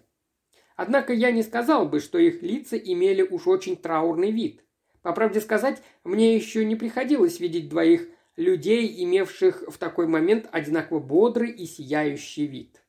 Однако 0.76 1.14
я 1.14 1.32
не 1.32 1.44
сказал 1.44 1.88
бы, 1.88 2.00
что 2.00 2.18
их 2.18 2.42
лица 2.42 2.78
имели 2.78 3.22
уж 3.22 3.48
очень 3.48 3.78
траурный 3.78 4.32
вид. 4.32 4.64
По 5.04 5.12
правде 5.12 5.42
сказать, 5.42 5.84
мне 6.06 6.36
еще 6.36 6.66
не 6.66 6.76
приходилось 6.76 7.40
видеть 7.40 7.70
двоих 7.70 8.08
людей, 8.38 9.04
имевших 9.04 9.66
в 9.68 9.78
такой 9.78 10.08
момент 10.08 10.48
одинаково 10.52 11.00
бодрый 11.00 11.52
и 11.52 11.66
сияющий 11.66 12.48
вид. 12.48 12.82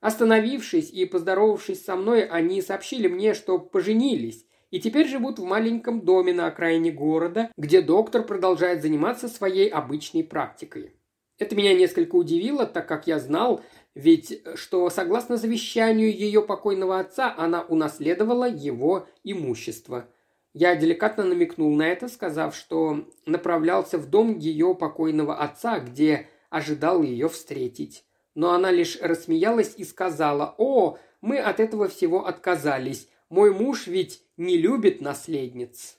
Остановившись 0.00 0.90
и 0.90 1.06
поздоровавшись 1.06 1.84
со 1.84 1.96
мной, 1.96 2.24
они 2.24 2.62
сообщили 2.62 3.08
мне, 3.08 3.34
что 3.34 3.58
поженились, 3.58 4.46
и 4.70 4.78
теперь 4.78 5.08
живут 5.08 5.38
в 5.38 5.44
маленьком 5.44 6.02
доме 6.02 6.34
на 6.34 6.46
окраине 6.46 6.92
города, 6.92 7.50
где 7.56 7.80
доктор 7.80 8.24
продолжает 8.24 8.82
заниматься 8.82 9.26
своей 9.26 9.68
обычной 9.68 10.22
практикой. 10.22 10.94
Это 11.38 11.56
меня 11.56 11.72
несколько 11.72 12.16
удивило, 12.16 12.66
так 12.66 12.86
как 12.86 13.06
я 13.06 13.18
знал, 13.18 13.62
ведь 13.94 14.42
что 14.54 14.90
согласно 14.90 15.38
завещанию 15.38 16.14
ее 16.14 16.42
покойного 16.42 17.00
отца 17.00 17.34
она 17.36 17.62
унаследовала 17.62 18.48
его 18.48 19.08
имущество– 19.24 20.10
я 20.54 20.76
деликатно 20.76 21.24
намекнул 21.24 21.74
на 21.74 21.88
это, 21.88 22.08
сказав, 22.08 22.56
что 22.56 23.08
направлялся 23.26 23.98
в 23.98 24.06
дом 24.08 24.38
ее 24.38 24.74
покойного 24.74 25.36
отца, 25.36 25.78
где 25.78 26.28
ожидал 26.50 27.02
ее 27.02 27.28
встретить. 27.28 28.04
Но 28.34 28.52
она 28.52 28.70
лишь 28.70 28.98
рассмеялась 29.00 29.74
и 29.76 29.84
сказала, 29.84 30.54
«О, 30.58 30.98
мы 31.20 31.38
от 31.38 31.60
этого 31.60 31.88
всего 31.88 32.26
отказались. 32.26 33.08
Мой 33.28 33.52
муж 33.52 33.86
ведь 33.86 34.22
не 34.36 34.56
любит 34.56 35.00
наследниц». 35.00 35.98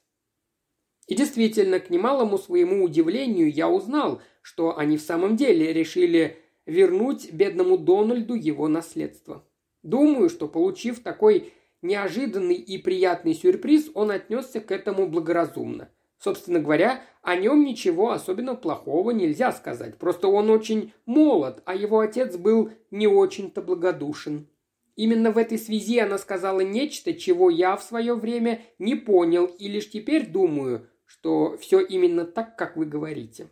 И 1.08 1.16
действительно, 1.16 1.80
к 1.80 1.90
немалому 1.90 2.38
своему 2.38 2.84
удивлению, 2.84 3.52
я 3.52 3.68
узнал, 3.68 4.22
что 4.42 4.78
они 4.78 4.98
в 4.98 5.02
самом 5.02 5.36
деле 5.36 5.74
решили 5.74 6.38
вернуть 6.66 7.32
бедному 7.32 7.78
Дональду 7.78 8.36
его 8.36 8.68
наследство. 8.68 9.44
Думаю, 9.82 10.30
что 10.30 10.48
получив 10.48 11.02
такой 11.02 11.54
неожиданный 11.82 12.56
и 12.56 12.78
приятный 12.78 13.34
сюрприз, 13.34 13.92
он 13.94 14.12
отнесся 14.12 14.60
к 14.60 14.72
этому 14.72 15.08
благоразумно. 15.08 15.90
Собственно 16.20 16.60
говоря, 16.60 17.02
о 17.22 17.36
нем 17.36 17.64
ничего 17.64 18.12
особенно 18.12 18.56
плохого 18.56 19.12
нельзя 19.12 19.52
сказать. 19.54 19.98
Просто 19.98 20.28
он 20.28 20.50
очень 20.50 20.94
молод, 21.06 21.62
а 21.66 21.76
его 21.76 22.00
отец 22.00 22.36
был 22.36 22.72
не 22.92 23.08
очень-то 23.08 23.62
благодушен. 23.62 24.48
Именно 24.96 25.32
в 25.32 25.38
этой 25.38 25.58
связи 25.58 25.98
она 26.00 26.18
сказала 26.18 26.60
нечто, 26.60 27.14
чего 27.14 27.50
я 27.50 27.78
в 27.78 27.84
свое 27.84 28.16
время 28.16 28.62
не 28.80 28.96
понял 28.96 29.46
и 29.46 29.70
лишь 29.70 29.90
теперь 29.90 30.28
думаю, 30.28 30.90
что 31.06 31.58
все 31.58 31.80
именно 31.80 32.26
так, 32.26 32.58
как 32.58 32.76
вы 32.76 32.86
говорите. 32.86 33.50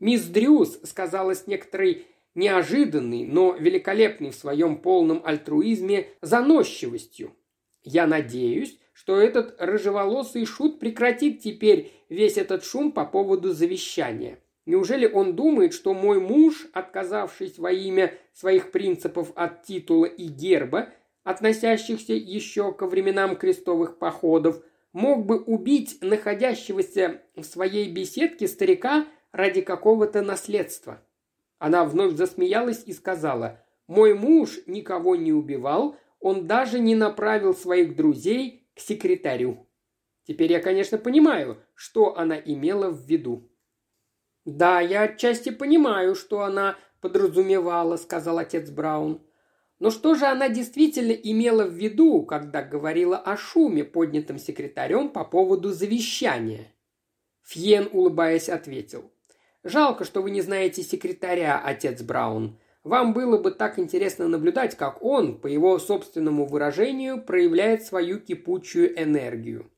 Мисс 0.00 0.24
Дрюс 0.24 0.80
сказала 0.82 1.36
с 1.36 1.46
некоторой 1.46 2.06
неожиданной, 2.34 3.24
но 3.24 3.54
великолепной 3.54 4.30
в 4.30 4.34
своем 4.34 4.78
полном 4.78 5.22
альтруизме 5.24 6.08
заносчивостью. 6.20 7.36
Я 7.84 8.06
надеюсь, 8.06 8.78
что 8.94 9.20
этот 9.20 9.56
рыжеволосый 9.60 10.46
шут 10.46 10.80
прекратит 10.80 11.40
теперь 11.40 11.92
весь 12.08 12.38
этот 12.38 12.64
шум 12.64 12.92
по 12.92 13.04
поводу 13.04 13.52
завещания. 13.52 14.38
Неужели 14.66 15.06
он 15.06 15.36
думает, 15.36 15.74
что 15.74 15.92
мой 15.92 16.18
муж, 16.18 16.66
отказавшись 16.72 17.58
во 17.58 17.70
имя 17.70 18.14
своих 18.32 18.70
принципов 18.70 19.32
от 19.34 19.64
титула 19.64 20.06
и 20.06 20.26
герба, 20.26 20.88
относящихся 21.22 22.14
еще 22.14 22.72
ко 22.72 22.86
временам 22.86 23.36
крестовых 23.36 23.98
походов, 23.98 24.62
мог 24.94 25.26
бы 25.26 25.38
убить 25.38 25.98
находящегося 26.00 27.20
в 27.36 27.42
своей 27.42 27.90
беседке 27.90 28.48
старика 28.48 29.06
ради 29.32 29.60
какого-то 29.60 30.22
наследства? 30.22 31.02
Она 31.58 31.84
вновь 31.84 32.14
засмеялась 32.14 32.84
и 32.86 32.94
сказала, 32.94 33.60
«Мой 33.86 34.14
муж 34.14 34.60
никого 34.66 35.14
не 35.14 35.32
убивал, 35.32 35.96
он 36.24 36.46
даже 36.46 36.80
не 36.80 36.94
направил 36.94 37.54
своих 37.54 37.96
друзей 37.96 38.66
к 38.74 38.80
секретарю. 38.80 39.68
Теперь 40.26 40.52
я, 40.52 40.60
конечно, 40.60 40.96
понимаю, 40.96 41.58
что 41.74 42.16
она 42.16 42.34
имела 42.34 42.88
в 42.88 43.04
виду. 43.04 43.52
«Да, 44.46 44.80
я 44.80 45.02
отчасти 45.02 45.50
понимаю, 45.50 46.14
что 46.14 46.40
она 46.40 46.78
подразумевала»,— 47.02 47.96
сказал 47.98 48.38
отец 48.38 48.70
Браун. 48.70 49.20
Но 49.80 49.90
что 49.90 50.14
же 50.14 50.24
она 50.24 50.48
действительно 50.48 51.12
имела 51.12 51.66
в 51.66 51.74
виду, 51.74 52.22
когда 52.22 52.62
говорила 52.62 53.18
о 53.18 53.36
шуме, 53.36 53.84
поднятом 53.84 54.38
секретарем 54.38 55.10
по 55.10 55.24
поводу 55.24 55.72
завещания? 55.72 56.72
Фьен, 57.42 57.90
улыбаясь, 57.92 58.48
ответил. 58.48 59.12
«Жалко, 59.62 60.06
что 60.06 60.22
вы 60.22 60.30
не 60.30 60.40
знаете 60.40 60.82
секретаря, 60.82 61.60
отец 61.62 62.00
Браун. 62.00 62.58
Вам 62.84 63.14
было 63.14 63.38
бы 63.38 63.50
так 63.50 63.78
интересно 63.78 64.28
наблюдать, 64.28 64.76
как 64.76 65.02
он, 65.02 65.40
по 65.40 65.46
его 65.46 65.78
собственному 65.78 66.44
выражению, 66.44 67.22
проявляет 67.22 67.82
свою 67.82 68.20
кипучую 68.20 69.02
энергию. 69.02 69.70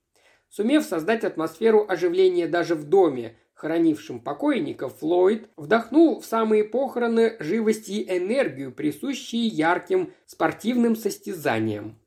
Сумев 0.48 0.84
создать 0.84 1.22
атмосферу 1.22 1.86
оживления 1.88 2.48
даже 2.48 2.74
в 2.74 2.84
доме, 2.84 3.36
хоронившем 3.54 4.20
покойников, 4.20 4.98
Флойд 4.98 5.48
вдохнул 5.56 6.20
в 6.20 6.26
самые 6.26 6.64
похороны 6.64 7.36
живость 7.38 7.88
и 7.88 8.02
энергию, 8.02 8.72
присущие 8.72 9.46
ярким 9.46 10.12
спортивным 10.26 10.96
состязаниям. 10.96 12.00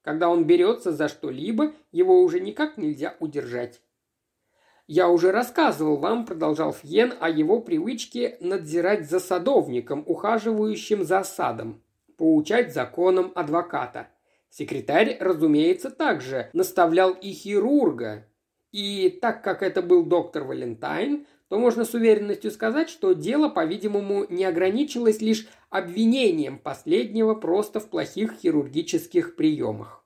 Когда 0.00 0.30
он 0.30 0.44
берется 0.44 0.90
за 0.90 1.08
что-либо, 1.08 1.72
его 1.92 2.22
уже 2.22 2.40
никак 2.40 2.78
нельзя 2.78 3.14
удержать. 3.20 3.82
«Я 4.86 5.08
уже 5.08 5.32
рассказывал 5.32 5.96
вам»,– 5.96 6.24
продолжал 6.26 6.72
Фьен,– 6.72 7.14
«о 7.20 7.28
его 7.28 7.60
привычке 7.60 8.36
надзирать 8.40 9.10
за 9.10 9.18
садовником, 9.18 10.04
ухаживающим 10.06 11.04
за 11.04 11.24
садом, 11.24 11.82
поучать 12.16 12.72
законам 12.72 13.32
адвоката. 13.34 14.08
Секретарь, 14.48 15.16
разумеется, 15.18 15.90
также 15.90 16.50
наставлял 16.52 17.12
и 17.12 17.32
хирурга. 17.32 18.28
И 18.70 19.10
так 19.20 19.42
как 19.42 19.62
это 19.62 19.82
был 19.82 20.04
доктор 20.04 20.44
Валентайн, 20.44 21.26
то 21.48 21.58
можно 21.58 21.84
с 21.84 21.94
уверенностью 21.94 22.50
сказать, 22.50 22.88
что 22.88 23.12
дело, 23.12 23.48
по-видимому, 23.48 24.26
не 24.28 24.44
ограничилось 24.44 25.20
лишь 25.20 25.48
обвинением 25.70 26.58
последнего 26.58 27.34
просто 27.34 27.80
в 27.80 27.88
плохих 27.88 28.34
хирургических 28.34 29.36
приемах. 29.36 30.04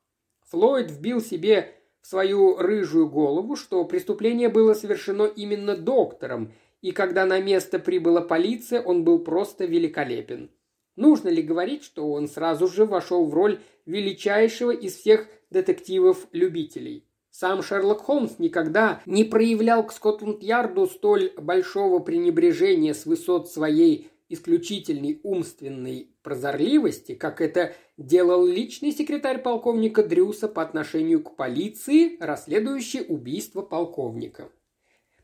Флойд 0.49 0.91
вбил 0.91 1.21
себе 1.21 1.80
в 2.03 2.07
свою 2.07 2.57
рыжую 2.57 3.09
голову, 3.09 3.57
что 3.57 3.85
преступление 3.85 4.49
было 4.49 4.75
совершено 4.75 5.25
именно 5.25 5.77
доктором, 5.77 6.53
и 6.81 6.93
когда 6.93 7.27
на 7.27 7.41
место 7.41 7.79
прибыла 7.79 8.23
полиция, 8.23 8.83
он 8.83 9.05
был 9.05 9.19
просто 9.19 9.67
великолепен. 9.67 10.51
Нужно 10.97 11.29
ли 11.29 11.43
говорить, 11.43 11.85
что 11.85 12.11
он 12.11 12.29
сразу 12.29 12.67
же 12.69 12.85
вошел 12.85 13.27
в 13.27 13.35
роль 13.35 13.61
величайшего 13.87 14.71
из 14.71 14.97
всех 14.97 15.29
детективов-любителей? 15.51 17.07
Сам 17.31 17.63
Шерлок 17.63 18.01
Холмс 18.01 18.39
никогда 18.39 19.01
не 19.07 19.25
проявлял 19.25 19.87
к 19.87 19.93
Скотланд-Ярду 19.93 20.87
столь 20.87 21.33
большого 21.37 22.01
пренебрежения 22.01 22.93
с 22.93 23.07
высот 23.07 23.49
своей 23.51 24.11
исключительной 24.31 25.21
умственной 25.25 26.15
прозорливости, 26.23 27.15
как 27.15 27.41
это 27.41 27.75
делал 27.99 28.47
личный 28.47 28.93
секретарь 28.93 29.43
полковника 29.43 30.05
Дрюса 30.05 30.49
по 30.49 30.63
отношению 30.63 31.23
к 31.23 31.37
полиции, 31.37 32.17
расследующей 32.21 33.05
убийство 33.07 33.61
полковника. 33.61 34.49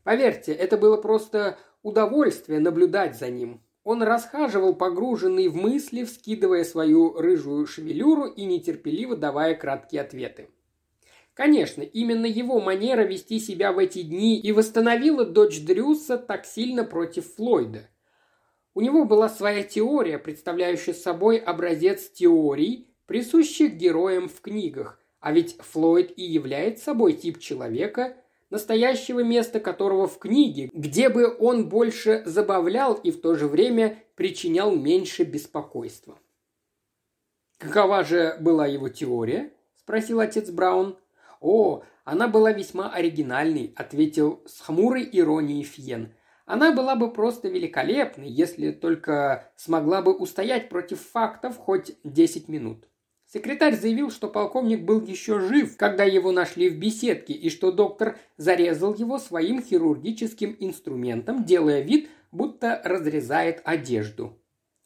Поверьте, 0.03 0.51
это 0.51 0.77
было 0.77 0.97
просто 0.97 1.57
удовольствие 1.83 2.59
наблюдать 2.59 3.17
за 3.17 3.29
ним. 3.29 3.63
Он 3.85 4.03
расхаживал 4.03 4.75
погруженный 4.75 5.47
в 5.47 5.55
мысли, 5.55 6.03
вскидывая 6.03 6.65
свою 6.65 7.13
рыжую 7.13 7.65
шевелюру 7.65 8.25
и 8.25 8.43
нетерпеливо 8.43 9.15
давая 9.15 9.55
краткие 9.55 10.01
ответы. 10.01 10.49
Конечно, 11.33 11.83
именно 11.83 12.25
его 12.25 12.59
манера 12.59 13.03
вести 13.03 13.39
себя 13.39 13.71
в 13.71 13.77
эти 13.77 14.01
дни 14.01 14.37
и 14.37 14.51
восстановила 14.51 15.23
дочь 15.23 15.61
Дрюса 15.61 16.17
так 16.17 16.45
сильно 16.45 16.83
против 16.83 17.33
Флойда– 17.35 17.89
у 18.77 18.81
него 18.81 19.05
была 19.05 19.27
своя 19.27 19.63
теория, 19.63 20.19
представляющая 20.19 20.93
собой 20.93 21.37
образец 21.37 22.11
теорий, 22.11 22.87
присущих 23.07 23.73
героям 23.73 24.29
в 24.29 24.39
книгах, 24.39 24.99
а 25.19 25.31
ведь 25.31 25.57
Флойд 25.59 26.13
и 26.15 26.21
является 26.21 26.83
собой 26.83 27.13
тип 27.13 27.39
человека, 27.39 28.15
настоящего 28.51 29.23
места 29.23 29.59
которого 29.59 30.05
в 30.05 30.19
книге, 30.19 30.69
где 30.73 31.09
бы 31.09 31.35
он 31.39 31.69
больше 31.69 32.21
забавлял 32.27 32.93
и 32.93 33.09
в 33.09 33.19
то 33.19 33.33
же 33.33 33.47
время 33.47 33.97
причинял 34.13 34.75
меньше 34.75 35.23
беспокойства. 35.23 36.19
«Какова 37.57 38.03
же 38.03 38.37
была 38.39 38.67
его 38.67 38.89
теория?»– 38.89 39.53
спросил 39.75 40.19
отец 40.19 40.51
Браун. 40.51 40.99
«О, 41.41 41.81
она 42.03 42.27
была 42.27 42.51
весьма 42.51 42.91
оригинальной»,– 42.91 43.73
ответил 43.75 44.43
с 44.45 44.61
хмурой 44.61 45.09
иронией 45.11 45.63
Фьен. 45.63 46.13
Она 46.47 46.71
была 46.71 46.95
бы 46.95 47.11
просто 47.11 47.49
великолепной, 47.49 48.29
если 48.29 48.71
только 48.71 49.51
смогла 49.57 50.01
бы 50.01 50.15
устоять 50.15 50.69
против 50.69 51.01
фактов 51.01 51.57
хоть 51.57 51.97
10 52.05 52.47
минут. 52.47 52.87
Секретарь 53.25 53.75
заявил, 53.75 54.09
что 54.09 54.29
полковник 54.29 54.85
был 54.85 55.01
еще 55.01 55.41
жив, 55.41 55.75
когда 55.75 56.05
его 56.05 56.31
нашли 56.31 56.69
в 56.69 56.79
беседке, 56.79 57.33
и 57.33 57.49
что 57.49 57.73
доктор 57.73 58.17
зарезал 58.37 58.95
его 58.95 59.19
своим 59.19 59.61
хирургическим 59.61 60.55
инструментом, 60.61 61.43
делая 61.43 61.81
вид, 61.81 62.09
будто 62.31 62.81
разрезает 62.85 63.61
одежду. 63.65 64.39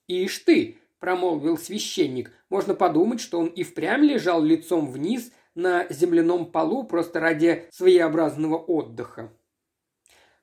«Ишь 0.07 0.39
ты!»– 0.39 0.79
промолвил 0.99 1.59
священник. 1.59 2.31
«Можно 2.49 2.73
подумать, 2.73 3.21
что 3.21 3.39
он 3.39 3.45
и 3.45 3.61
впрямь 3.61 4.03
лежал 4.03 4.41
лицом 4.41 4.91
вниз 4.91 5.31
на 5.53 5.85
земляном 5.91 6.51
полу 6.51 6.85
просто 6.85 7.19
ради 7.19 7.67
своеобразного 7.69 8.57
отдыха». 8.57 9.31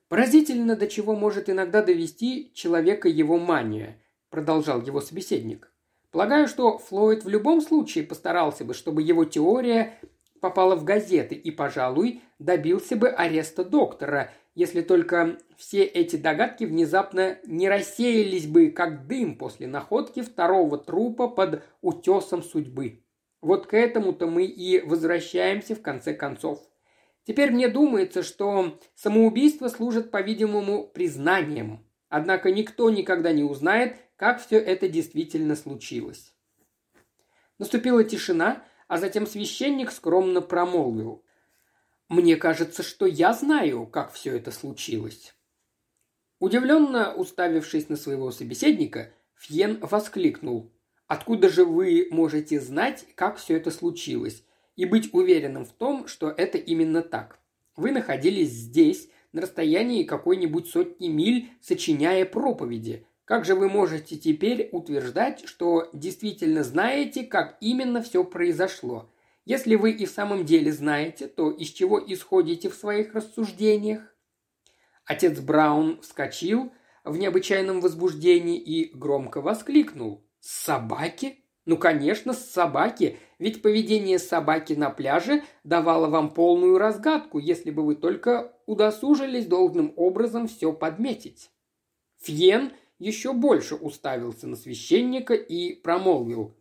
Поразительно, 0.09 0.75
до 0.75 0.87
чего 0.87 1.15
может 1.15 1.49
иногда 1.49 1.83
довести 1.83 2.51
человека 2.55 3.07
его 3.07 3.37
мания, 3.37 4.01
продолжал 4.31 4.81
его 4.81 5.01
собеседник. 5.01 5.71
Полагаю, 6.11 6.47
что 6.47 6.79
Флойд 6.79 7.23
в 7.23 7.29
любом 7.29 7.61
случае 7.61 8.03
постарался 8.03 8.65
бы, 8.65 8.73
чтобы 8.73 9.03
его 9.03 9.23
теория 9.25 9.99
попала 10.41 10.75
в 10.75 10.83
газеты 10.83 11.35
и, 11.35 11.51
пожалуй, 11.51 12.21
добился 12.39 12.95
бы 12.95 13.09
ареста 13.09 13.63
доктора, 13.63 14.31
если 14.55 14.81
только 14.81 15.37
все 15.57 15.83
эти 15.83 16.15
догадки 16.15 16.63
внезапно 16.63 17.37
не 17.45 17.69
рассеялись 17.69 18.47
бы, 18.47 18.71
как 18.71 19.05
дым 19.05 19.37
после 19.37 19.67
находки 19.67 20.21
второго 20.23 20.79
трупа 20.79 21.27
под 21.27 21.63
утесом 21.81 22.41
судьбы. 22.41 23.03
Вот 23.41 23.67
к 23.67 23.75
этому-то 23.75 24.25
мы 24.25 24.45
и 24.45 24.81
возвращаемся 24.81 25.75
в 25.75 25.81
конце 25.81 26.15
концов. 26.15 26.59
Теперь 27.29 27.51
мне 27.51 27.67
думается, 27.67 28.23
что 28.23 28.79
самоубийство 28.95 29.67
служит, 29.67 30.09
по-видимому, 30.09 30.87
признанием. 30.87 31.87
Однако 32.07 32.49
никто 32.49 32.89
никогда 32.89 33.31
не 33.33 33.43
узнает, 33.43 33.97
как 34.15 34.41
все 34.41 34.57
это 34.57 34.89
действительно 34.89 35.55
случилось. 35.55 36.33
Наступила 37.59 38.03
тишина, 38.03 38.65
а 38.87 38.97
затем 38.97 39.27
священник 39.27 39.91
скромно 39.91 40.41
промолвил. 40.41 41.23
«Мне 42.07 42.35
кажется, 42.35 42.81
что 42.81 43.05
я 43.05 43.31
знаю, 43.33 43.85
как 43.85 44.11
все 44.11 44.35
это 44.35 44.49
случилось». 44.49 45.35
Удивленно 46.39 47.13
уставившись 47.13 47.89
на 47.89 47.95
своего 47.95 48.31
собеседника, 48.31 49.13
Фьен 49.35 49.77
воскликнул. 49.81 50.73
«Откуда 51.05 51.49
же 51.49 51.63
вы 51.63 52.07
можете 52.09 52.59
знать, 52.59 53.05
как 53.13 53.37
все 53.37 53.55
это 53.55 53.69
случилось? 53.69 54.43
И 54.79 54.85
быть 54.85 55.13
уверенным 55.13 55.65
в 55.65 55.73
том, 55.73 56.07
что 56.07 56.29
это 56.29 56.57
именно 56.57 57.01
так. 57.01 57.37
Вы 57.75 57.91
находились 57.91 58.51
здесь, 58.51 59.09
на 59.33 59.41
расстоянии 59.41 60.05
какой-нибудь 60.05 60.69
сотни 60.69 61.09
миль, 61.09 61.49
сочиняя 61.59 62.23
проповеди. 62.23 63.05
Как 63.25 63.43
же 63.43 63.55
вы 63.55 63.67
можете 63.67 64.15
теперь 64.15 64.69
утверждать, 64.71 65.45
что 65.45 65.89
действительно 65.91 66.63
знаете, 66.63 67.23
как 67.23 67.57
именно 67.59 68.01
все 68.01 68.23
произошло? 68.23 69.11
Если 69.43 69.75
вы 69.75 69.91
и 69.91 70.05
в 70.05 70.11
самом 70.11 70.45
деле 70.45 70.71
знаете, 70.71 71.27
то 71.27 71.51
из 71.51 71.67
чего 71.67 72.01
исходите 72.01 72.69
в 72.69 72.75
своих 72.75 73.13
рассуждениях? 73.13 74.15
Отец 75.03 75.41
Браун 75.41 75.99
вскочил 75.99 76.71
в 77.03 77.17
необычайном 77.17 77.81
возбуждении 77.81 78.57
и 78.57 78.95
громко 78.95 79.41
воскликнул. 79.41 80.25
«Собаки? 80.39 81.43
Ну, 81.65 81.75
конечно, 81.75 82.31
с 82.31 82.49
собаки, 82.49 83.19
ведь 83.39 83.61
поведение 83.61 84.19
собаки 84.19 84.73
на 84.73 84.89
пляже 84.89 85.43
давало 85.63 86.07
вам 86.07 86.31
полную 86.31 86.77
разгадку, 86.77 87.39
если 87.39 87.71
бы 87.71 87.83
вы 87.83 87.95
только 87.95 88.53
удосужились 88.65 89.47
должным 89.47 89.93
образом 89.95 90.47
все 90.47 90.71
подметить». 90.71 91.49
Фьен 92.21 92.73
еще 92.99 93.33
больше 93.33 93.75
уставился 93.75 94.45
на 94.45 94.57
священника 94.57 95.33
и 95.33 95.73
промолвил. 95.73 96.53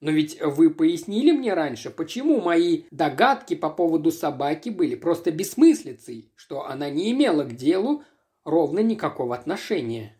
Но 0.00 0.10
ведь 0.10 0.40
вы 0.40 0.70
пояснили 0.70 1.30
мне 1.30 1.52
раньше, 1.52 1.90
почему 1.90 2.40
мои 2.40 2.84
догадки 2.90 3.54
по 3.54 3.68
поводу 3.68 4.10
собаки 4.10 4.70
были 4.70 4.94
просто 4.94 5.30
бессмыслицей, 5.30 6.32
что 6.36 6.66
она 6.66 6.88
не 6.88 7.12
имела 7.12 7.44
к 7.44 7.54
делу 7.54 8.02
ровно 8.44 8.80
никакого 8.80 9.36
отношения. 9.36 10.16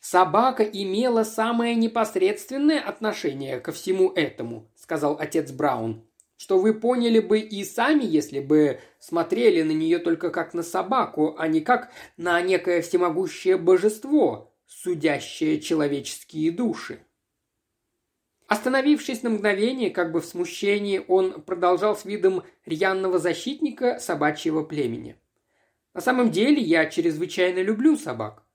Собака 0.00 0.62
имела 0.62 1.24
самое 1.24 1.74
непосредственное 1.74 2.80
отношение 2.80 3.60
ко 3.60 3.72
всему 3.72 4.10
этому, 4.10 4.70
сказал 4.76 5.16
отец 5.18 5.50
Браун, 5.50 6.06
что 6.36 6.58
вы 6.58 6.72
поняли 6.72 7.18
бы 7.18 7.40
и 7.40 7.64
сами, 7.64 8.04
если 8.04 8.40
бы 8.40 8.80
смотрели 9.00 9.62
на 9.62 9.72
нее 9.72 9.98
только 9.98 10.30
как 10.30 10.54
на 10.54 10.62
собаку, 10.62 11.34
а 11.36 11.48
не 11.48 11.60
как 11.60 11.90
на 12.16 12.40
некое 12.40 12.80
всемогущее 12.80 13.56
божество, 13.56 14.54
судящее 14.66 15.60
человеческие 15.60 16.52
души. 16.52 17.00
Остановившись 18.46 19.22
на 19.22 19.30
мгновение, 19.30 19.90
как 19.90 20.12
бы 20.12 20.20
в 20.20 20.26
смущении, 20.26 21.04
он 21.06 21.42
продолжал 21.42 21.96
с 21.96 22.06
видом 22.06 22.44
рьяного 22.64 23.18
защитника 23.18 23.98
собачьего 23.98 24.62
племени. 24.62 25.16
«На 25.92 26.00
самом 26.00 26.30
деле 26.30 26.62
я 26.62 26.86
чрезвычайно 26.86 27.60
люблю 27.60 27.96
собак. 27.96 28.47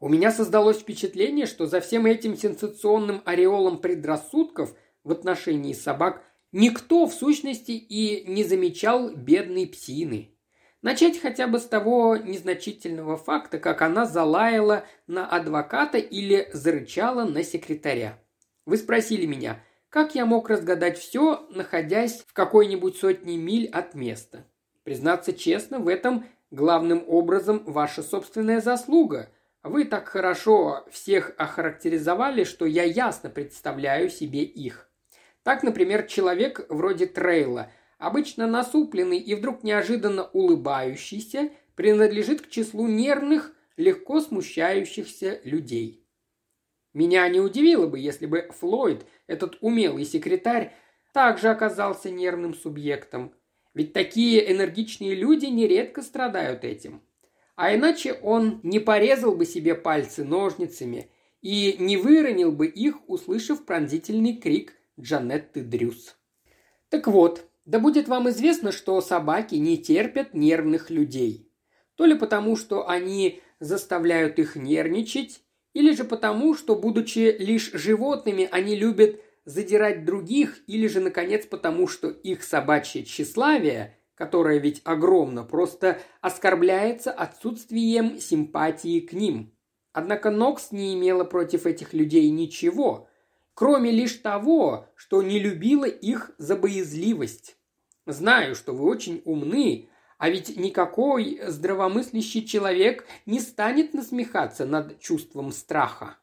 У 0.00 0.08
меня 0.08 0.30
создалось 0.30 0.78
впечатление, 0.78 1.46
что 1.46 1.66
за 1.66 1.80
всем 1.80 2.06
этим 2.06 2.36
сенсационным 2.36 3.22
ореолом 3.24 3.78
предрассудков 3.78 4.74
в 5.02 5.10
отношении 5.10 5.72
собак 5.72 6.22
никто 6.52 7.06
в 7.06 7.12
сущности 7.12 7.72
и 7.72 8.24
не 8.30 8.44
замечал 8.44 9.10
бедной 9.10 9.66
псины. 9.66 10.34
Начать 10.82 11.20
хотя 11.20 11.48
бы 11.48 11.58
с 11.58 11.64
того 11.64 12.16
незначительного 12.16 13.16
факта, 13.16 13.58
как 13.58 13.82
она 13.82 14.06
залаяла 14.06 14.84
на 15.08 15.26
адвоката 15.26 15.98
или 15.98 16.48
зарычала 16.52 17.24
на 17.24 17.42
секретаря. 17.42 18.22
Вы 18.64 18.76
спросили 18.76 19.26
меня, 19.26 19.64
как 19.88 20.14
я 20.14 20.24
мог 20.24 20.48
разгадать 20.48 20.98
все, 20.98 21.46
находясь 21.50 22.22
в 22.26 22.32
какой-нибудь 22.32 22.96
сотне 22.96 23.36
миль 23.36 23.66
от 23.66 23.94
места? 23.94 24.46
Признаться 24.84 25.32
честно, 25.32 25.80
в 25.80 25.88
этом 25.88 26.26
главным 26.52 27.02
образом 27.08 27.64
ваша 27.64 28.02
собственная 28.02 28.60
заслуга. 28.60 29.30
Вы 29.68 29.84
так 29.84 30.08
хорошо 30.08 30.86
всех 30.90 31.32
охарактеризовали, 31.36 32.44
что 32.44 32.64
я 32.64 32.84
ясно 32.84 33.28
представляю 33.28 34.08
себе 34.08 34.42
их. 34.42 34.90
Так, 35.42 35.62
например, 35.62 36.06
человек 36.06 36.64
вроде 36.70 37.04
Трейла, 37.04 37.70
обычно 37.98 38.46
насупленный 38.46 39.18
и 39.18 39.34
вдруг 39.34 39.62
неожиданно 39.62 40.24
улыбающийся, 40.24 41.50
принадлежит 41.74 42.40
к 42.40 42.48
числу 42.48 42.86
нервных, 42.86 43.52
легко 43.76 44.20
смущающихся 44.20 45.40
людей. 45.44 46.02
Меня 46.94 47.28
не 47.28 47.40
удивило 47.40 47.86
бы, 47.86 47.98
если 47.98 48.24
бы 48.24 48.48
Флойд, 48.58 49.04
этот 49.26 49.58
умелый 49.60 50.06
секретарь, 50.06 50.74
также 51.12 51.50
оказался 51.50 52.10
нервным 52.10 52.54
субъектом. 52.54 53.34
Ведь 53.74 53.92
такие 53.92 54.50
энергичные 54.50 55.14
люди 55.14 55.46
нередко 55.46 56.00
страдают 56.00 56.64
этим. 56.64 57.02
А 57.58 57.74
иначе 57.74 58.12
он 58.12 58.60
не 58.62 58.78
порезал 58.78 59.34
бы 59.34 59.44
себе 59.44 59.74
пальцы 59.74 60.22
ножницами 60.22 61.10
и 61.42 61.74
не 61.80 61.96
выронил 61.96 62.52
бы 62.52 62.68
их, 62.68 62.98
услышав 63.08 63.64
пронзительный 63.64 64.36
крик 64.36 64.74
Джанетты 64.98 65.62
Дрюс. 65.62 66.16
Так 66.88 67.08
вот, 67.08 67.44
да 67.64 67.80
будет 67.80 68.06
вам 68.06 68.28
известно, 68.28 68.70
что 68.70 69.00
собаки 69.00 69.56
не 69.56 69.76
терпят 69.76 70.34
нервных 70.34 70.88
людей. 70.90 71.50
То 71.96 72.04
ли 72.04 72.14
потому, 72.14 72.54
что 72.54 72.88
они 72.88 73.40
заставляют 73.58 74.38
их 74.38 74.54
нервничать, 74.54 75.40
или 75.74 75.92
же 75.96 76.04
потому, 76.04 76.54
что, 76.54 76.76
будучи 76.76 77.36
лишь 77.40 77.72
животными, 77.72 78.48
они 78.52 78.76
любят 78.76 79.20
задирать 79.44 80.04
других, 80.04 80.60
или 80.68 80.86
же, 80.86 81.00
наконец, 81.00 81.44
потому, 81.44 81.88
что 81.88 82.08
их 82.08 82.44
собачье 82.44 83.02
тщеславие, 83.02 83.97
которое 84.18 84.58
ведь 84.58 84.82
огромно, 84.84 85.44
просто 85.44 86.00
оскорбляется 86.20 87.12
отсутствием 87.12 88.18
симпатии 88.18 88.98
к 88.98 89.12
ним. 89.12 89.54
Однако 89.92 90.30
Нокс 90.30 90.72
не 90.72 90.92
имела 90.94 91.22
против 91.22 91.66
этих 91.66 91.94
людей 91.94 92.28
ничего, 92.28 93.08
кроме 93.54 93.92
лишь 93.92 94.14
того, 94.14 94.88
что 94.96 95.22
не 95.22 95.38
любила 95.38 95.84
их 95.84 96.32
за 96.36 96.56
боязливость. 96.56 97.56
Знаю, 98.06 98.56
что 98.56 98.74
вы 98.74 98.86
очень 98.86 99.22
умны, 99.24 99.88
а 100.18 100.30
ведь 100.30 100.56
никакой 100.56 101.40
здравомыслящий 101.46 102.44
человек 102.44 103.06
не 103.24 103.38
станет 103.38 103.94
насмехаться 103.94 104.66
над 104.66 104.98
чувством 104.98 105.52
страха. 105.52 106.16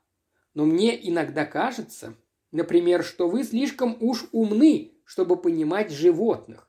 Но 0.54 0.66
мне 0.66 1.00
иногда 1.10 1.46
кажется, 1.46 2.16
например, 2.52 3.06
что 3.06 3.30
вы 3.30 3.46
слишком 3.46 3.96
уж 4.02 4.26
умны, 4.34 4.92
чтобы 5.06 5.38
понимать 5.38 5.92
животных. 5.92 6.65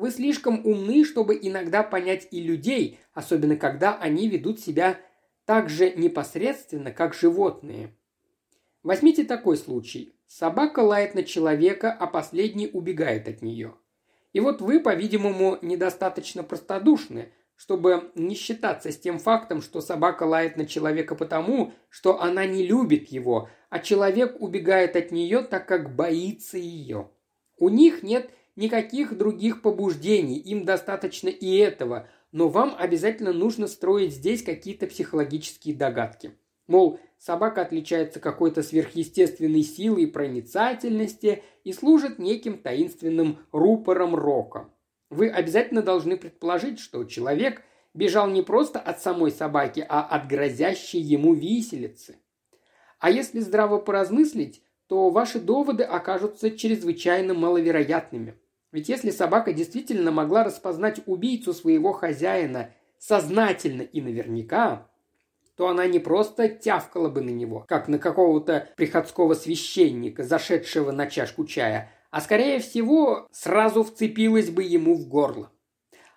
Вы 0.00 0.10
слишком 0.10 0.64
умны, 0.64 1.04
чтобы 1.04 1.38
иногда 1.42 1.82
понять 1.82 2.28
и 2.30 2.40
людей, 2.40 2.98
особенно 3.12 3.56
когда 3.56 3.98
они 3.98 4.28
ведут 4.28 4.58
себя 4.58 4.98
так 5.44 5.68
же 5.68 5.90
непосредственно, 5.90 6.90
как 6.90 7.12
животные. 7.12 7.94
Возьмите 8.82 9.24
такой 9.24 9.58
случай. 9.58 10.14
Собака 10.26 10.80
лает 10.80 11.14
на 11.14 11.22
человека, 11.22 11.92
а 11.92 12.06
последний 12.06 12.66
убегает 12.72 13.28
от 13.28 13.42
нее. 13.42 13.74
И 14.32 14.40
вот 14.40 14.62
вы, 14.62 14.80
по-видимому, 14.80 15.58
недостаточно 15.60 16.42
простодушны, 16.42 17.34
чтобы 17.54 18.10
не 18.14 18.34
считаться 18.34 18.92
с 18.92 18.98
тем 18.98 19.18
фактом, 19.18 19.60
что 19.60 19.82
собака 19.82 20.22
лает 20.22 20.56
на 20.56 20.64
человека 20.64 21.14
потому, 21.14 21.74
что 21.90 22.22
она 22.22 22.46
не 22.46 22.66
любит 22.66 23.08
его, 23.08 23.50
а 23.68 23.80
человек 23.80 24.40
убегает 24.40 24.96
от 24.96 25.10
нее, 25.12 25.42
так 25.42 25.68
как 25.68 25.94
боится 25.94 26.56
ее. 26.56 27.10
У 27.58 27.68
них 27.68 28.02
нет 28.02 28.30
никаких 28.56 29.16
других 29.16 29.62
побуждений, 29.62 30.38
им 30.38 30.64
достаточно 30.64 31.28
и 31.28 31.56
этого, 31.56 32.08
но 32.32 32.48
вам 32.48 32.74
обязательно 32.78 33.32
нужно 33.32 33.66
строить 33.66 34.14
здесь 34.14 34.42
какие-то 34.42 34.86
психологические 34.86 35.74
догадки. 35.74 36.32
Мол, 36.66 37.00
собака 37.18 37.62
отличается 37.62 38.20
какой-то 38.20 38.62
сверхъестественной 38.62 39.62
силой 39.62 40.04
и 40.04 40.06
проницательности 40.06 41.42
и 41.64 41.72
служит 41.72 42.18
неким 42.18 42.58
таинственным 42.58 43.40
рупором 43.50 44.14
рока. 44.14 44.70
Вы 45.10 45.28
обязательно 45.28 45.82
должны 45.82 46.16
предположить, 46.16 46.78
что 46.78 47.04
человек 47.04 47.62
бежал 47.94 48.30
не 48.30 48.42
просто 48.42 48.78
от 48.78 49.02
самой 49.02 49.32
собаки, 49.32 49.84
а 49.88 50.02
от 50.02 50.28
грозящей 50.28 51.00
ему 51.00 51.34
виселицы. 51.34 52.16
А 53.00 53.10
если 53.10 53.40
здраво 53.40 53.78
поразмыслить, 53.78 54.62
то 54.90 55.08
ваши 55.10 55.38
доводы 55.38 55.84
окажутся 55.84 56.50
чрезвычайно 56.50 57.32
маловероятными. 57.32 58.34
Ведь 58.72 58.88
если 58.88 59.10
собака 59.10 59.52
действительно 59.52 60.10
могла 60.10 60.42
распознать 60.42 61.00
убийцу 61.06 61.54
своего 61.54 61.92
хозяина 61.92 62.72
сознательно 62.98 63.82
и 63.82 64.00
наверняка, 64.00 64.88
то 65.56 65.68
она 65.68 65.86
не 65.86 66.00
просто 66.00 66.48
тявкала 66.48 67.08
бы 67.08 67.20
на 67.20 67.30
него, 67.30 67.64
как 67.68 67.86
на 67.86 68.00
какого-то 68.00 68.68
приходского 68.76 69.34
священника, 69.34 70.24
зашедшего 70.24 70.90
на 70.90 71.06
чашку 71.06 71.44
чая, 71.44 71.92
а 72.10 72.20
скорее 72.20 72.58
всего 72.58 73.28
сразу 73.30 73.84
вцепилась 73.84 74.50
бы 74.50 74.64
ему 74.64 74.96
в 74.96 75.06
горло. 75.06 75.52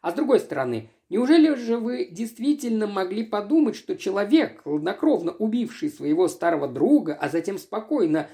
А 0.01 0.09
с 0.09 0.15
другой 0.15 0.39
стороны, 0.39 0.89
неужели 1.09 1.53
же 1.53 1.77
вы 1.77 2.05
действительно 2.05 2.87
могли 2.87 3.23
подумать, 3.23 3.75
что 3.75 3.95
человек, 3.95 4.63
хладнокровно 4.63 5.31
убивший 5.31 5.91
своего 5.91 6.27
старого 6.27 6.67
друга, 6.67 7.13
а 7.13 7.29
затем 7.29 7.59
спокойно 7.59 8.29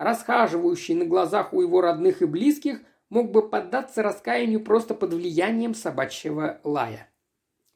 расхаживающий 0.00 0.94
на 0.94 1.04
глазах 1.04 1.52
у 1.52 1.60
его 1.60 1.82
родных 1.82 2.22
и 2.22 2.24
близких, 2.24 2.80
мог 3.10 3.30
бы 3.30 3.46
поддаться 3.48 4.02
раскаянию 4.02 4.64
просто 4.64 4.94
под 4.94 5.12
влиянием 5.12 5.74
собачьего 5.74 6.58
лая? 6.64 7.08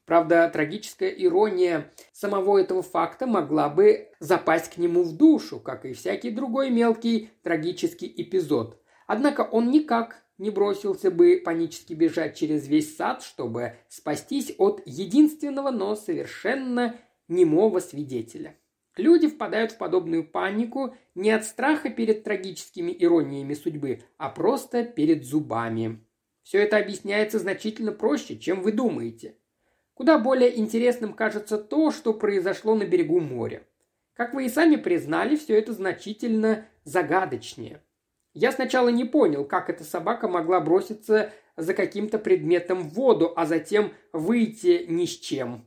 Правда, 0.07 0.51
трагическая 0.51 1.11
ирония 1.11 1.93
самого 2.13 2.59
этого 2.59 2.83
факта 2.83 3.27
могла 3.27 3.69
бы 3.69 4.09
запасть 4.21 4.75
к 4.75 4.79
нему 4.79 5.03
в 5.03 5.17
душу, 5.17 5.61
как 5.61 5.85
и 5.85 5.93
всякий 5.93 6.31
другой 6.31 6.71
мелкий 6.71 7.31
трагический 7.43 8.13
эпизод. 8.17 8.81
Однако 9.07 9.43
он 9.43 9.71
никак 9.71 10.23
не 10.39 10.51
бросился 10.51 11.11
бы 11.11 11.41
панически 11.45 11.93
бежать 11.93 12.37
через 12.37 12.67
весь 12.69 12.97
сад, 12.97 13.23
чтобы 13.23 13.75
спастись 13.89 14.55
от 14.57 14.83
единственного, 14.87 15.71
но 15.71 15.95
совершенно 15.95 16.97
немого 17.29 17.81
свидетеля. 17.81 18.57
Люди 18.97 19.27
впадают 19.27 19.73
в 19.73 19.79
подобную 19.79 20.25
панику 20.25 20.95
не 21.15 21.31
от 21.31 21.45
страха 21.45 21.91
перед 21.91 22.23
трагическими 22.23 22.95
ирониями 22.97 23.55
судьбы, 23.55 24.03
а 24.19 24.29
просто 24.29 24.85
перед 24.85 25.25
зубами. 25.25 26.05
Все 26.43 26.59
это 26.59 26.77
объясняется 26.77 27.39
значительно 27.39 27.91
проще, 27.93 28.39
чем 28.39 28.63
вы 28.63 28.73
думаете. 28.73 29.37
Куда 29.95 30.19
более 30.19 30.59
интересным 30.59 31.13
кажется 31.13 31.59
то, 31.59 31.91
что 31.91 32.15
произошло 32.15 32.75
на 32.75 32.85
берегу 32.85 33.21
моря. 33.21 33.67
Как 34.13 34.33
вы 34.33 34.47
и 34.47 34.49
сами 34.49 34.77
признали, 34.77 35.37
все 35.37 35.59
это 35.59 35.73
значительно 35.73 36.67
загадочнее. 36.85 37.83
Я 38.33 38.53
сначала 38.53 38.89
не 38.89 39.05
понял, 39.05 39.45
как 39.45 39.71
эта 39.71 39.85
собака 39.85 40.29
могла 40.29 40.61
броситься 40.61 41.33
за 41.57 41.75
каким-то 41.75 42.19
предметом 42.19 42.83
в 42.83 42.95
воду, 42.95 43.33
а 43.35 43.47
затем 43.47 43.93
выйти 44.13 44.87
ни 44.89 45.07
с 45.07 45.17
чем. 45.19 45.67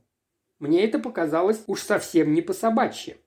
Мне 0.60 0.84
это 0.84 1.00
показалось 1.00 1.64
уж 1.68 1.82
совсем 1.82 2.34
не 2.34 2.42
по-собачьи. 2.42 3.18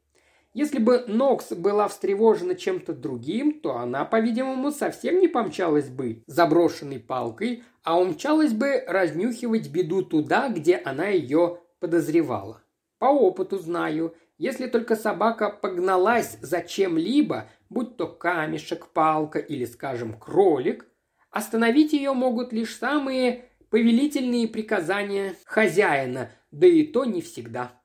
Если 0.52 0.80
бы 0.80 1.04
Нокс 1.06 1.52
была 1.52 1.86
встревожена 1.86 2.56
чем-то 2.56 2.92
другим, 2.92 3.60
то 3.60 3.76
она, 3.76 4.04
по-видимому, 4.04 4.72
совсем 4.72 5.20
не 5.20 5.28
помчалась 5.28 5.88
бы 5.88 6.24
заброшенной 6.26 6.98
палкой, 6.98 7.62
а 7.84 8.00
умчалась 8.00 8.52
бы 8.52 8.82
разнюхивать 8.86 9.70
беду 9.70 10.02
туда, 10.02 10.48
где 10.48 10.76
она 10.84 11.06
ее 11.06 11.60
подозревала. 11.78 12.64
По 12.98 13.06
опыту 13.06 13.58
знаю, 13.58 14.14
если 14.38 14.66
только 14.66 14.96
собака 14.96 15.50
погналась 15.50 16.36
за 16.42 16.62
чем-либо, 16.62 17.48
будь 17.68 17.96
то 17.96 18.08
камешек, 18.08 18.88
палка 18.88 19.38
или, 19.38 19.64
скажем, 19.64 20.18
кролик, 20.18 20.86
остановить 21.30 21.92
ее 21.92 22.12
могут 22.12 22.52
лишь 22.52 22.76
самые 22.76 23.44
повелительные 23.70 24.48
приказания 24.48 25.36
хозяина, 25.44 26.30
да 26.50 26.66
и 26.66 26.84
то 26.84 27.04
не 27.04 27.20
всегда. 27.20 27.80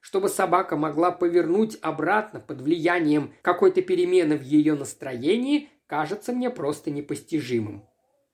Чтобы 0.00 0.28
собака 0.28 0.76
могла 0.76 1.10
повернуть 1.10 1.76
обратно 1.82 2.40
под 2.40 2.60
влиянием 2.60 3.34
какой-то 3.42 3.82
перемены 3.82 4.36
в 4.36 4.42
ее 4.42 4.74
настроении, 4.74 5.68
кажется 5.86 6.32
мне 6.32 6.50
просто 6.50 6.90
непостижимым. 6.90 7.84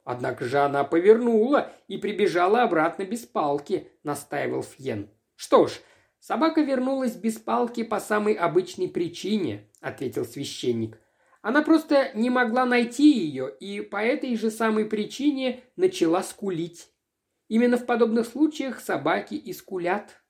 Однако 0.04 0.44
же 0.44 0.58
она 0.58 0.84
повернула 0.84 1.72
и 1.88 1.96
прибежала 1.96 2.62
обратно 2.62 3.04
без 3.04 3.20
палки, 3.20 3.88
настаивал 4.02 4.62
Фьен. 4.62 5.08
Что 5.34 5.66
ж, 5.66 5.72
собака 6.20 6.60
вернулась 6.60 7.16
без 7.16 7.38
палки 7.38 7.82
по 7.82 8.00
самой 8.00 8.34
обычной 8.34 8.88
причине, 8.88 9.70
ответил 9.80 10.26
священник. 10.26 10.98
Она 11.40 11.62
просто 11.62 12.10
не 12.14 12.30
могла 12.30 12.64
найти 12.64 13.18
ее 13.18 13.54
и 13.60 13.80
по 13.80 13.96
этой 13.96 14.36
же 14.36 14.50
самой 14.50 14.84
причине 14.84 15.62
начала 15.76 16.22
скулить. 16.22 16.88
Именно 17.48 17.76
в 17.76 17.86
подобных 17.86 18.26
случаях 18.26 18.80
собаки 18.80 19.34
и 19.34 19.52
скулят. 19.52 20.22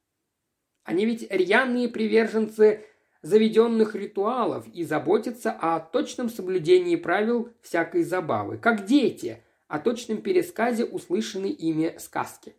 Они 0.82 1.06
ведь 1.06 1.30
рьяные 1.30 1.88
приверженцы 1.88 2.84
заведенных 3.22 3.94
ритуалов 3.94 4.66
и 4.68 4.84
заботятся 4.84 5.50
о 5.50 5.80
точном 5.80 6.28
соблюдении 6.28 6.96
правил 6.96 7.48
всякой 7.62 8.02
забавы, 8.02 8.58
как 8.58 8.84
дети, 8.84 9.42
о 9.66 9.78
точном 9.78 10.20
пересказе 10.20 10.84
услышанной 10.84 11.50
ими 11.50 11.96
сказки. 11.98 12.54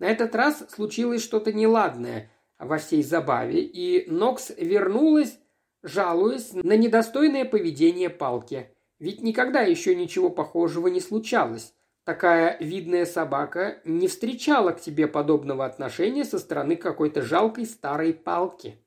На 0.00 0.06
этот 0.06 0.34
раз 0.34 0.64
случилось 0.70 1.22
что-то 1.22 1.52
неладное 1.52 2.30
во 2.58 2.78
всей 2.78 3.02
забаве, 3.02 3.62
и 3.62 4.10
Нокс 4.10 4.50
вернулась, 4.56 5.38
жалуясь 5.82 6.52
на 6.54 6.76
недостойное 6.76 7.44
поведение 7.44 8.10
палки. 8.10 8.74
Ведь 8.98 9.22
никогда 9.22 9.60
еще 9.62 9.94
ничего 9.94 10.28
похожего 10.28 10.88
не 10.88 11.00
случалось. 11.00 11.74
Такая 12.04 12.56
видная 12.60 13.04
собака 13.04 13.80
не 13.84 14.08
встречала 14.08 14.72
к 14.72 14.80
тебе 14.80 15.06
подобного 15.06 15.66
отношения 15.66 16.24
со 16.24 16.38
стороны 16.38 16.76
какой-то 16.76 17.22
жалкой 17.22 17.66
старой 17.66 18.14
палки. 18.14 18.78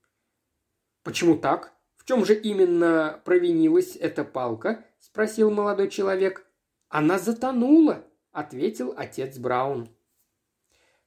Почему 1.04 1.38
так? 1.38 1.74
В 1.96 2.06
чем 2.06 2.26
же 2.26 2.34
именно 2.34 3.22
провинилась 3.24 3.96
эта 3.96 4.24
палка? 4.24 4.84
спросил 5.00 5.52
молодой 5.52 5.90
человек. 5.90 6.46
Она 6.90 7.20
затонула, 7.20 8.04
ответил 8.32 8.94
отец 8.98 9.38
Браун. 9.38 9.90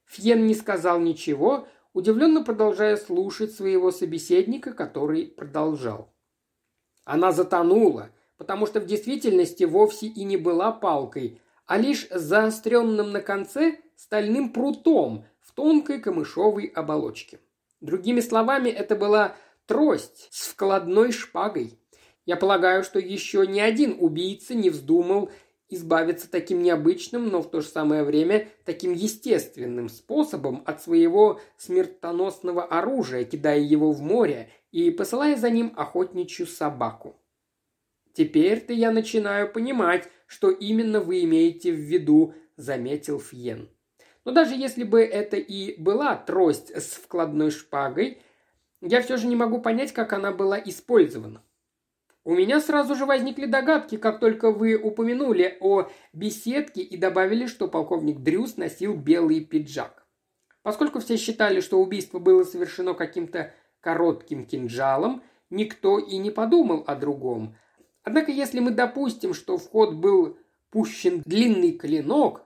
Фьен 0.05 0.47
не 0.47 0.55
сказал 0.55 0.99
ничего, 0.99 1.67
удивленно 1.93 2.43
продолжая 2.43 2.95
слушать 2.95 3.53
своего 3.53 3.91
собеседника, 3.91 4.73
который 4.73 5.25
продолжал. 5.25 6.13
Она 7.03 7.31
затонула, 7.31 8.11
потому 8.37 8.65
что 8.65 8.79
в 8.79 8.85
действительности 8.85 9.65
вовсе 9.65 10.07
и 10.07 10.23
не 10.23 10.37
была 10.37 10.71
палкой, 10.71 11.41
а 11.67 11.77
лишь 11.77 12.07
заостренным 12.09 13.11
на 13.11 13.21
конце 13.21 13.77
стальным 13.95 14.51
прутом 14.51 15.25
в 15.41 15.51
тонкой 15.51 15.99
камышовой 15.99 16.65
оболочке. 16.65 17.39
Другими 17.81 18.21
словами, 18.21 18.69
это 18.69 18.95
была 18.95 19.35
трость 19.65 20.29
с 20.31 20.47
вкладной 20.47 21.11
шпагой. 21.11 21.77
Я 22.25 22.37
полагаю, 22.37 22.83
что 22.83 22.99
еще 22.99 23.45
ни 23.45 23.59
один 23.59 23.97
убийца 23.99 24.55
не 24.55 24.69
вздумал 24.69 25.29
избавиться 25.69 26.31
таким 26.31 26.63
необычным, 26.63 27.27
но 27.27 27.41
в 27.41 27.49
то 27.49 27.59
же 27.59 27.67
самое 27.67 28.03
время 28.03 28.47
таким 28.63 28.93
естественным 28.93 29.89
способом 29.89 30.63
от 30.65 30.81
своего 30.81 31.41
смертоносного 31.57 32.63
оружия, 32.63 33.25
кидая 33.25 33.59
его 33.59 33.91
в 33.91 34.01
море 34.01 34.49
и 34.71 34.89
посылая 34.91 35.35
за 35.35 35.49
ним 35.49 35.73
охотничью 35.75 36.47
собаку. 36.47 37.17
Теперь-то 38.13 38.73
я 38.73 38.91
начинаю 38.91 39.51
понимать, 39.51 40.09
что 40.27 40.51
именно 40.51 40.99
вы 40.99 41.23
имеете 41.23 41.71
в 41.71 41.79
виду»,– 41.79 42.35
заметил 42.57 43.19
Фьен. 43.19 43.69
Но 44.27 44.33
даже 44.33 44.55
если 44.55 44.83
бы 44.83 45.01
это 45.01 45.37
и 45.37 45.81
была 45.81 46.15
трость 46.17 46.75
с 46.75 46.95
вкладной 46.95 47.49
шпагой, 47.49 48.21
я 48.81 49.01
все 49.01 49.15
же 49.15 49.25
не 49.25 49.37
могу 49.37 49.61
понять, 49.61 49.93
как 49.93 50.11
она 50.11 50.33
была 50.33 50.59
использована. 50.59 51.41
У 52.25 52.35
меня 52.35 52.59
сразу 52.59 52.93
же 52.95 53.05
возникли 53.05 53.45
догадки, 53.45 53.95
как 53.95 54.19
только 54.19 54.51
вы 54.51 54.75
упомянули 54.75 55.57
о 55.61 55.87
беседке 56.11 56.81
и 56.81 56.97
добавили, 56.97 57.47
что 57.47 57.69
полковник 57.69 58.19
Дрюс 58.19 58.57
носил 58.57 58.97
белый 58.97 59.39
пиджак. 59.39 60.05
Поскольку 60.61 60.99
все 60.99 61.15
считали, 61.15 61.61
что 61.61 61.79
убийство 61.79 62.19
было 62.19 62.43
совершено 62.43 62.93
каким-то 62.95 63.53
коротким 63.79 64.45
кинжалом, 64.45 65.23
никто 65.49 65.99
и 65.99 66.17
не 66.17 66.31
подумал 66.31 66.83
о 66.85 66.95
другом– 66.95 67.55
Однако 68.07 68.31
если 68.31 68.61
мы 68.61 68.71
допустим, 68.71 69.33
что 69.33 69.57
в 69.57 69.69
ход 69.69 69.95
был 69.95 70.37
пущен 70.69 71.21
длинный 71.25 71.73
клинок, 71.73 72.45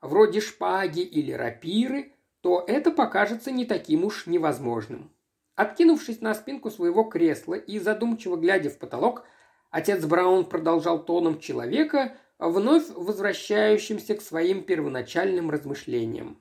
вроде 0.00 0.40
шпаги 0.40 1.00
или 1.00 1.32
рапиры, 1.32 2.12
то 2.42 2.64
это 2.64 2.92
покажется 2.92 3.50
не 3.50 3.64
таким 3.64 4.04
уж 4.04 4.28
невозможным. 4.28 5.10
Откинувшись 5.56 6.20
на 6.20 6.32
спинку 6.32 6.70
своего 6.70 7.02
кресла 7.02 7.54
и 7.54 7.80
задумчиво 7.80 8.36
глядя 8.36 8.70
в 8.70 8.78
потолок, 8.78 9.24
отец 9.72 10.04
Браун 10.04 10.44
продолжал 10.44 11.04
тоном 11.04 11.40
человека, 11.40 12.14
вновь 12.38 12.88
возвращающимся 12.90 14.14
к 14.14 14.22
своим 14.22 14.62
первоначальным 14.62 15.50
размышлениям. 15.50 16.38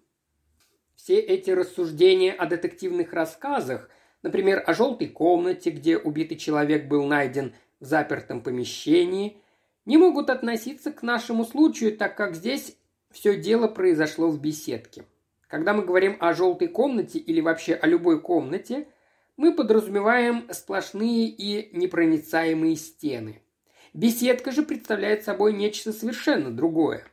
Все 0.93 1.20
эти 1.20 1.49
рассуждения 1.49 2.34
о 2.34 2.45
детективных 2.45 3.13
рассказах, 3.13 3.89
например, 4.22 4.63
о 4.63 4.76
желтой 4.76 5.07
комнате, 5.07 5.72
где 5.72 5.97
убитый 5.97 6.38
человек 6.38 6.86
был 6.86 7.07
найден 7.07 7.55
в 7.80 7.86
запертом 7.86 8.41
помещении, 8.41 9.41
не 9.86 9.97
могут 9.97 10.30
относиться 10.30 10.91
к 10.91 11.01
нашему 11.01 11.45
случаю, 11.45 11.97
так 11.97 12.15
как 12.15 12.36
здесь 12.36 12.77
все 13.11 13.36
дело 13.36 13.67
произошло 13.67 14.30
в 14.30 14.39
беседке. 14.39 15.05
Когда 15.47 15.73
мы 15.73 15.84
говорим 15.84 16.17
о 16.19 16.34
желтой 16.34 16.67
комнате 16.67 17.17
или 17.17 17.41
вообще 17.41 17.73
о 17.73 17.88
любой 17.88 18.21
комнате, 18.21 18.88
мы 19.36 19.55
подразумеваем 19.55 20.47
сплошные 20.51 21.27
и 21.27 21.75
непроницаемые 21.75 22.75
стены. 22.75 23.41
Беседка 23.93 24.51
же 24.51 24.61
представляет 24.61 25.23
собой 25.23 25.53
нечто 25.53 25.91
совершенно 25.91 26.51
другое. 26.51 27.03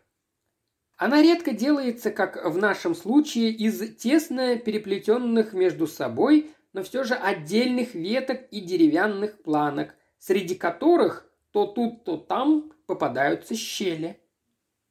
Она 0.98 1.22
редко 1.22 1.52
делается, 1.52 2.10
как 2.10 2.44
в 2.44 2.58
нашем 2.58 2.94
случае, 2.94 3.50
из 3.50 3.96
тесно 3.96 4.56
переплетенных 4.56 5.52
между 5.54 5.86
собой, 5.86 6.50
но 6.74 6.82
все 6.82 7.04
же 7.04 7.14
отдельных 7.14 7.94
веток 7.94 8.42
и 8.50 8.60
деревянных 8.60 9.40
планок– 9.42 9.94
среди 10.18 10.54
которых 10.54 11.30
то 11.52 11.66
тут, 11.66 12.04
то 12.04 12.16
там 12.16 12.72
попадаются 12.86 13.54
щели. 13.54 14.20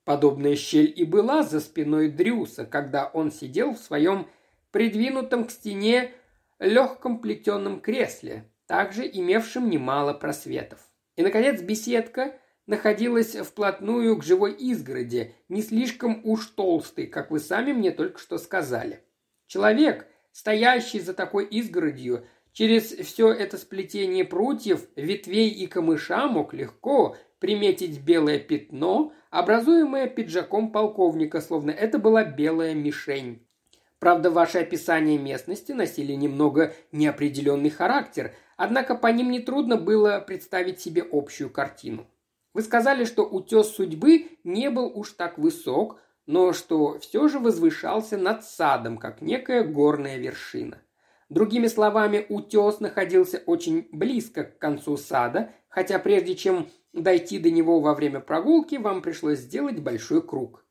Подобная 0.04 0.56
щель 0.56 0.92
и 0.96 1.04
была 1.04 1.44
за 1.44 1.60
спиной 1.60 2.10
Дрюса, 2.10 2.66
когда 2.66 3.08
он 3.08 3.32
сидел 3.32 3.74
в 3.74 3.80
своем 3.80 4.28
придвинутом 4.72 5.46
к 5.46 5.52
стене 5.52 6.12
легком 6.60 7.20
плетеном 7.20 7.82
кресле, 7.82 8.50
также 8.68 9.08
имевшем 9.08 9.70
немало 9.70 10.14
просветов. 10.14 10.80
И, 11.16 11.24
наконец, 11.24 11.62
беседка 11.62 12.36
находилась 12.68 13.36
вплотную 13.36 14.18
к 14.18 14.24
живой 14.24 14.54
изгороди, 14.54 15.36
не 15.50 15.62
слишком 15.62 16.22
уж 16.24 16.48
толстой, 16.48 17.08
как 17.08 17.32
вы 17.32 17.40
сами 17.40 17.74
мне 17.74 17.92
только 17.92 18.20
что 18.20 18.38
сказали. 18.38 19.04
Человек, 19.48 20.08
стоящий 20.32 21.00
за 21.00 21.14
такой 21.14 21.46
изгородью, 21.46 22.26
Через 22.56 22.86
все 22.86 23.34
это 23.34 23.58
сплетение 23.58 24.24
прутьев, 24.24 24.88
ветвей 24.96 25.50
и 25.50 25.68
камыша 25.68 26.26
мог 26.28 26.54
легко 26.54 27.18
приметить 27.40 28.00
белое 28.00 28.40
пятно, 28.40 29.12
образуемое 29.30 30.08
пиджаком 30.08 30.72
полковника, 30.72 31.42
словно 31.42 31.72
это 31.72 32.00
была 32.00 32.24
белая 32.24 32.74
мишень. 32.74 33.46
Правда, 34.00 34.32
ваши 34.32 34.60
описания 34.60 35.18
местности 35.18 35.74
носили 35.74 36.14
немного 36.14 36.74
неопределенный 36.94 37.72
характер, 37.72 38.34
однако 38.56 38.96
по 38.96 39.08
ним 39.08 39.32
нетрудно 39.32 39.76
было 39.76 40.24
представить 40.26 40.80
себе 40.80 41.04
общую 41.12 41.50
картину. 41.50 42.08
Вы 42.54 42.62
сказали, 42.62 43.04
что 43.04 43.26
утес 43.26 43.72
судьбы 43.76 44.30
не 44.46 44.70
был 44.70 44.98
уж 44.98 45.12
так 45.12 45.38
высок, 45.38 46.00
но 46.26 46.54
что 46.54 47.00
все 47.00 47.28
же 47.28 47.40
возвышался 47.40 48.16
над 48.16 48.46
садом, 48.46 48.98
как 48.98 49.22
некая 49.22 49.66
горная 49.66 50.16
вершина. 50.16 50.80
Другими 51.30 51.68
словами, 51.68 52.26
утес 52.30 52.80
находился 52.80 53.42
очень 53.46 53.88
близко 53.92 54.44
к 54.44 54.60
концу 54.60 54.96
сада, 54.96 55.52
хотя 55.70 55.98
прежде 55.98 56.36
чем 56.36 56.68
дойти 56.94 57.40
до 57.40 57.50
него 57.50 57.80
во 57.80 57.96
время 57.96 58.20
прогулки, 58.20 58.76
вам 58.76 59.02
пришлось 59.02 59.40
сделать 59.40 59.80
большой 59.80 60.22
круг. 60.22 60.66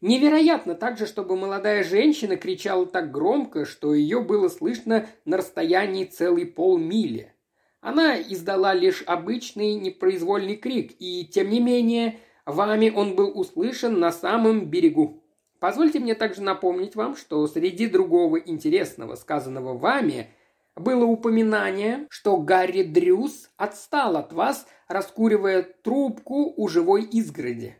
Невероятно 0.00 0.74
также, 0.74 1.06
чтобы 1.06 1.36
молодая 1.36 1.84
женщина 1.84 2.36
кричала 2.36 2.86
так 2.86 3.10
громко, 3.10 3.66
что 3.66 3.94
ее 3.94 4.22
было 4.22 4.48
слышно 4.48 5.06
на 5.26 5.36
расстоянии 5.36 6.06
целой 6.06 6.46
полмили. 6.46 7.34
Она 7.82 8.18
издала 8.18 8.72
лишь 8.72 9.02
обычный 9.06 9.74
непроизвольный 9.74 10.56
крик, 10.56 10.92
и, 10.98 11.26
тем 11.26 11.50
не 11.50 11.60
менее, 11.60 12.18
вами 12.46 12.90
он 12.90 13.14
был 13.14 13.38
услышан 13.38 14.00
на 14.00 14.10
самом 14.10 14.70
берегу. 14.70 15.19
Позвольте 15.60 16.00
мне 16.00 16.14
также 16.14 16.40
напомнить 16.40 16.96
вам, 16.96 17.14
что 17.14 17.46
среди 17.46 17.86
другого 17.86 18.38
интересного, 18.38 19.14
сказанного 19.14 19.76
вами, 19.76 20.30
было 20.74 21.04
упоминание, 21.04 22.06
что 22.08 22.38
Гарри 22.38 22.82
Дрюс 22.82 23.50
отстал 23.58 24.16
от 24.16 24.32
вас, 24.32 24.66
раскуривая 24.88 25.62
трубку 25.62 26.54
у 26.56 26.66
живой 26.68 27.02
изгороди. 27.02 27.76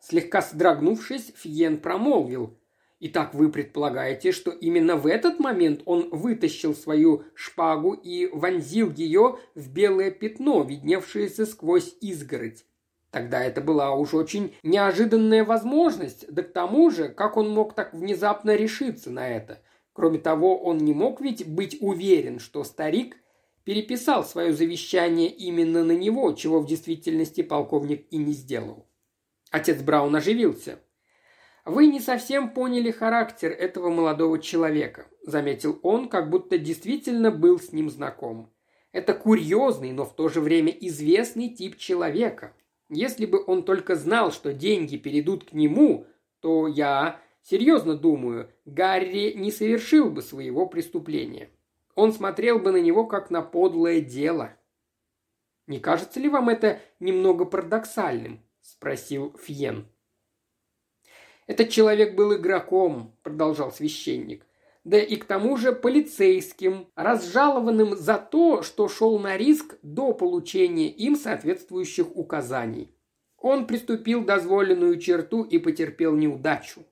Слегка 0.00 0.42
сдрогнувшись, 0.42 1.32
Фьен 1.36 1.78
промолвил. 1.78 2.58
«Итак, 3.00 3.32
вы 3.32 3.50
предполагаете, 3.50 4.32
что 4.32 4.50
именно 4.50 4.96
в 4.96 5.06
этот 5.06 5.38
момент 5.38 5.82
он 5.86 6.10
вытащил 6.10 6.74
свою 6.74 7.24
шпагу 7.32 7.94
и 7.94 8.26
вонзил 8.26 8.92
ее 8.92 9.38
в 9.54 9.72
белое 9.72 10.10
пятно, 10.10 10.62
видневшееся 10.62 11.46
сквозь 11.46 11.94
изгородь. 12.00 12.66
Тогда 13.10 13.42
это 13.42 13.60
была 13.60 13.94
уж 13.94 14.12
очень 14.12 14.54
неожиданная 14.62 15.44
возможность, 15.44 16.30
да 16.32 16.42
к 16.42 16.52
тому 16.52 16.90
же, 16.90 17.08
как 17.08 17.36
он 17.36 17.50
мог 17.50 17.74
так 17.74 17.94
внезапно 17.94 18.54
решиться 18.54 19.10
на 19.10 19.28
это? 19.28 19.62
Кроме 19.94 20.18
того, 20.18 20.58
он 20.58 20.78
не 20.78 20.92
мог 20.92 21.20
ведь 21.20 21.46
быть 21.46 21.78
уверен, 21.80 22.38
что 22.38 22.64
старик 22.64 23.16
переписал 23.64 24.24
свое 24.24 24.52
завещание 24.52 25.28
именно 25.28 25.84
на 25.84 25.92
него, 25.92 26.32
чего 26.32 26.60
в 26.60 26.66
действительности 26.66 27.42
полковник 27.42 28.06
и 28.10 28.18
не 28.18 28.32
сделал. 28.32 28.86
Отец 29.50 29.82
Браун 29.82 30.14
оживился. 30.14 30.78
«Вы 31.64 31.86
не 31.86 32.00
совсем 32.00 32.50
поняли 32.50 32.90
характер 32.90 33.50
этого 33.50 33.90
молодого 33.90 34.38
человека»,– 34.38 35.06
заметил 35.22 35.78
он, 35.82 36.08
как 36.08 36.30
будто 36.30 36.58
действительно 36.58 37.30
был 37.30 37.58
с 37.58 37.72
ним 37.72 37.90
знаком. 37.90 38.50
«Это 38.92 39.12
курьезный, 39.12 39.92
но 39.92 40.04
в 40.04 40.14
то 40.14 40.28
же 40.28 40.40
время 40.40 40.70
известный 40.70 41.50
тип 41.50 41.76
человека. 41.76 42.54
Если 42.88 43.26
бы 43.26 43.44
он 43.46 43.64
только 43.64 43.96
знал, 43.96 44.32
что 44.32 44.54
деньги 44.54 44.96
перейдут 44.96 45.50
к 45.50 45.52
нему, 45.52 46.06
то 46.40 46.66
я, 46.66 47.20
серьезно 47.42 47.94
думаю, 47.94 48.50
Гарри 48.64 49.32
не 49.34 49.50
совершил 49.50 50.10
бы 50.10 50.22
своего 50.22 50.66
преступления. 50.66 51.50
Он 51.94 52.12
смотрел 52.12 52.58
бы 52.58 52.72
на 52.72 52.80
него 52.80 53.06
как 53.06 53.30
на 53.30 53.42
подлое 53.42 54.00
дело. 54.00 54.56
Не 55.66 55.80
кажется 55.80 56.18
ли 56.18 56.28
вам 56.28 56.48
это 56.48 56.80
немного 56.98 57.44
парадоксальным? 57.44 58.40
спросил 58.62 59.36
Фьен. 59.38 59.86
Этот 61.46 61.70
человек 61.70 62.14
был 62.14 62.34
игроком, 62.36 63.16
продолжал 63.22 63.72
священник. 63.72 64.46
Да 64.84 64.98
и 64.98 65.16
к 65.16 65.24
тому 65.24 65.56
же 65.56 65.72
полицейским, 65.72 66.88
разжалованным 66.94 67.96
за 67.96 68.16
то, 68.18 68.62
что 68.62 68.88
шел 68.88 69.18
на 69.18 69.36
риск 69.36 69.76
до 69.82 70.12
получения 70.12 70.88
им 70.88 71.16
соответствующих 71.16 72.16
указаний. 72.16 72.94
Он 73.38 73.66
приступил 73.66 74.24
дозволенную 74.24 74.98
черту 74.98 75.42
и 75.42 75.58
потерпел 75.58 76.16
неудачу. 76.16 76.84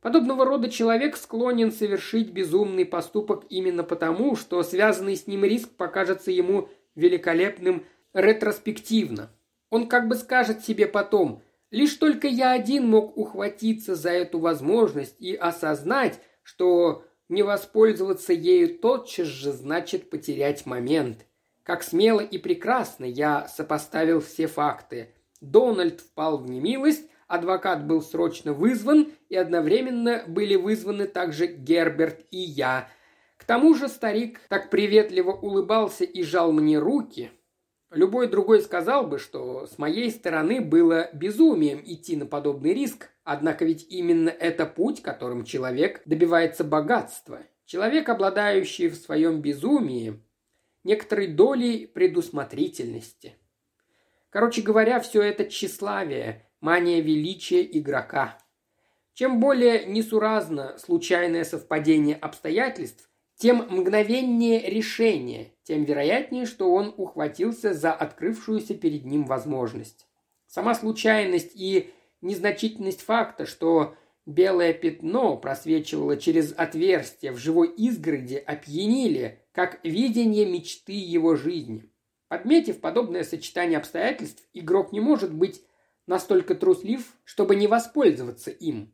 Подобного 0.00 0.44
рода 0.44 0.70
человек 0.70 1.16
склонен 1.16 1.72
совершить 1.72 2.30
безумный 2.30 2.86
поступок 2.86 3.44
именно 3.50 3.84
потому, 3.84 4.34
что 4.34 4.62
связанный 4.62 5.16
с 5.16 5.26
ним 5.26 5.44
риск 5.44 5.70
покажется 5.70 6.30
ему 6.30 6.68
великолепным 6.94 7.84
ретроспективно. 8.14 9.30
Он 9.68 9.88
как 9.88 10.08
бы 10.08 10.14
скажет 10.14 10.64
себе 10.64 10.86
потом, 10.86 11.42
лишь 11.70 11.94
только 11.94 12.28
я 12.28 12.52
один 12.52 12.88
мог 12.88 13.16
ухватиться 13.16 13.94
за 13.94 14.10
эту 14.10 14.38
возможность 14.38 15.16
и 15.20 15.34
осознать, 15.34 16.18
что 16.42 17.04
не 17.30 17.42
воспользоваться 17.42 18.32
ею 18.32 18.78
тотчас 18.78 19.28
же 19.28 19.52
значит 19.52 20.10
потерять 20.10 20.66
момент. 20.66 21.26
Как 21.62 21.82
смело 21.82 22.20
и 22.20 22.36
прекрасно 22.38 23.04
я 23.04 23.46
сопоставил 23.48 24.20
все 24.20 24.48
факты. 24.48 25.14
Дональд 25.40 26.00
впал 26.00 26.38
в 26.38 26.50
немилость, 26.50 27.08
адвокат 27.28 27.86
был 27.86 28.02
срочно 28.02 28.52
вызван, 28.52 29.12
и 29.28 29.36
одновременно 29.36 30.24
были 30.26 30.56
вызваны 30.56 31.06
также 31.06 31.46
Герберт 31.46 32.26
и 32.32 32.38
я. 32.38 32.88
К 33.36 33.44
тому 33.44 33.74
же 33.74 33.88
старик 33.88 34.40
так 34.48 34.68
приветливо 34.68 35.30
улыбался 35.30 36.04
и 36.04 36.22
жал 36.22 36.52
мне 36.52 36.78
руки, 36.78 37.30
Любой 37.90 38.28
другой 38.28 38.62
сказал 38.62 39.08
бы, 39.08 39.18
что 39.18 39.66
с 39.66 39.76
моей 39.76 40.10
стороны 40.12 40.60
было 40.60 41.10
безумием 41.12 41.82
идти 41.84 42.16
на 42.16 42.24
подобный 42.24 42.72
риск, 42.72 43.10
однако 43.24 43.64
ведь 43.64 43.84
именно 43.90 44.28
это 44.28 44.64
путь, 44.64 45.02
которым 45.02 45.44
человек 45.44 46.00
добивается 46.04 46.62
богатства. 46.62 47.40
Человек, 47.66 48.08
обладающий 48.08 48.88
в 48.88 48.94
своем 48.94 49.40
безумии 49.40 50.22
некоторой 50.84 51.26
долей 51.26 51.86
предусмотрительности. 51.86 53.34
Короче 54.30 54.62
говоря, 54.62 55.00
все 55.00 55.22
это 55.22 55.44
тщеславие, 55.44 56.48
мания 56.60 57.00
величия 57.00 57.62
игрока. 57.62 58.38
Чем 59.14 59.40
более 59.40 59.86
несуразно 59.86 60.78
случайное 60.78 61.42
совпадение 61.42 62.14
обстоятельств, 62.14 63.09
тем 63.40 63.64
мгновеннее 63.70 64.68
решение, 64.68 65.54
тем 65.62 65.84
вероятнее, 65.84 66.44
что 66.44 66.74
он 66.74 66.92
ухватился 66.98 67.72
за 67.72 67.90
открывшуюся 67.90 68.74
перед 68.74 69.06
ним 69.06 69.24
возможность. 69.24 70.06
Сама 70.46 70.74
случайность 70.74 71.52
и 71.54 71.90
незначительность 72.20 73.00
факта, 73.00 73.46
что 73.46 73.94
белое 74.26 74.74
пятно 74.74 75.38
просвечивало 75.38 76.18
через 76.18 76.52
отверстие 76.54 77.32
в 77.32 77.38
живой 77.38 77.68
изгороди, 77.68 78.34
опьянили, 78.34 79.40
как 79.52 79.80
видение 79.84 80.44
мечты 80.44 80.92
его 80.92 81.34
жизни. 81.34 81.90
Подметив 82.28 82.80
подобное 82.80 83.24
сочетание 83.24 83.78
обстоятельств, 83.78 84.42
игрок 84.52 84.92
не 84.92 85.00
может 85.00 85.32
быть 85.32 85.62
настолько 86.06 86.54
труслив, 86.54 87.16
чтобы 87.24 87.56
не 87.56 87.68
воспользоваться 87.68 88.50
им. 88.50 88.92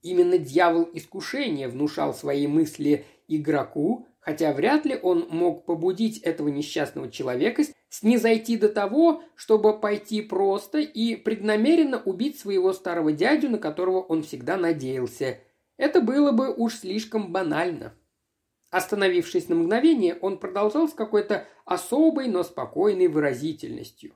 Именно 0.00 0.38
дьявол 0.38 0.88
искушения 0.94 1.68
внушал 1.68 2.14
свои 2.14 2.46
мысли 2.46 3.04
игроку, 3.36 4.06
хотя 4.22 4.52
вряд 4.52 4.86
ли 4.86 4.98
он 5.02 5.26
мог 5.28 5.66
побудить 5.66 6.18
этого 6.18 6.48
несчастного 6.48 7.10
человека 7.10 7.64
снизойти 7.88 8.56
до 8.56 8.68
того, 8.68 9.22
чтобы 9.34 9.78
пойти 9.78 10.22
просто 10.22 10.78
и 10.78 11.16
преднамеренно 11.16 12.00
убить 12.02 12.38
своего 12.38 12.72
старого 12.72 13.12
дядю, 13.12 13.50
на 13.50 13.58
которого 13.58 14.00
он 14.00 14.22
всегда 14.22 14.56
надеялся. 14.56 15.40
Это 15.76 16.00
было 16.00 16.32
бы 16.32 16.54
уж 16.54 16.76
слишком 16.76 17.32
банально. 17.32 17.94
Остановившись 18.70 19.48
на 19.48 19.56
мгновение, 19.56 20.16
он 20.20 20.38
продолжал 20.38 20.88
с 20.88 20.94
какой-то 20.94 21.46
особой, 21.66 22.28
но 22.28 22.42
спокойной 22.42 23.08
выразительностью. 23.08 24.14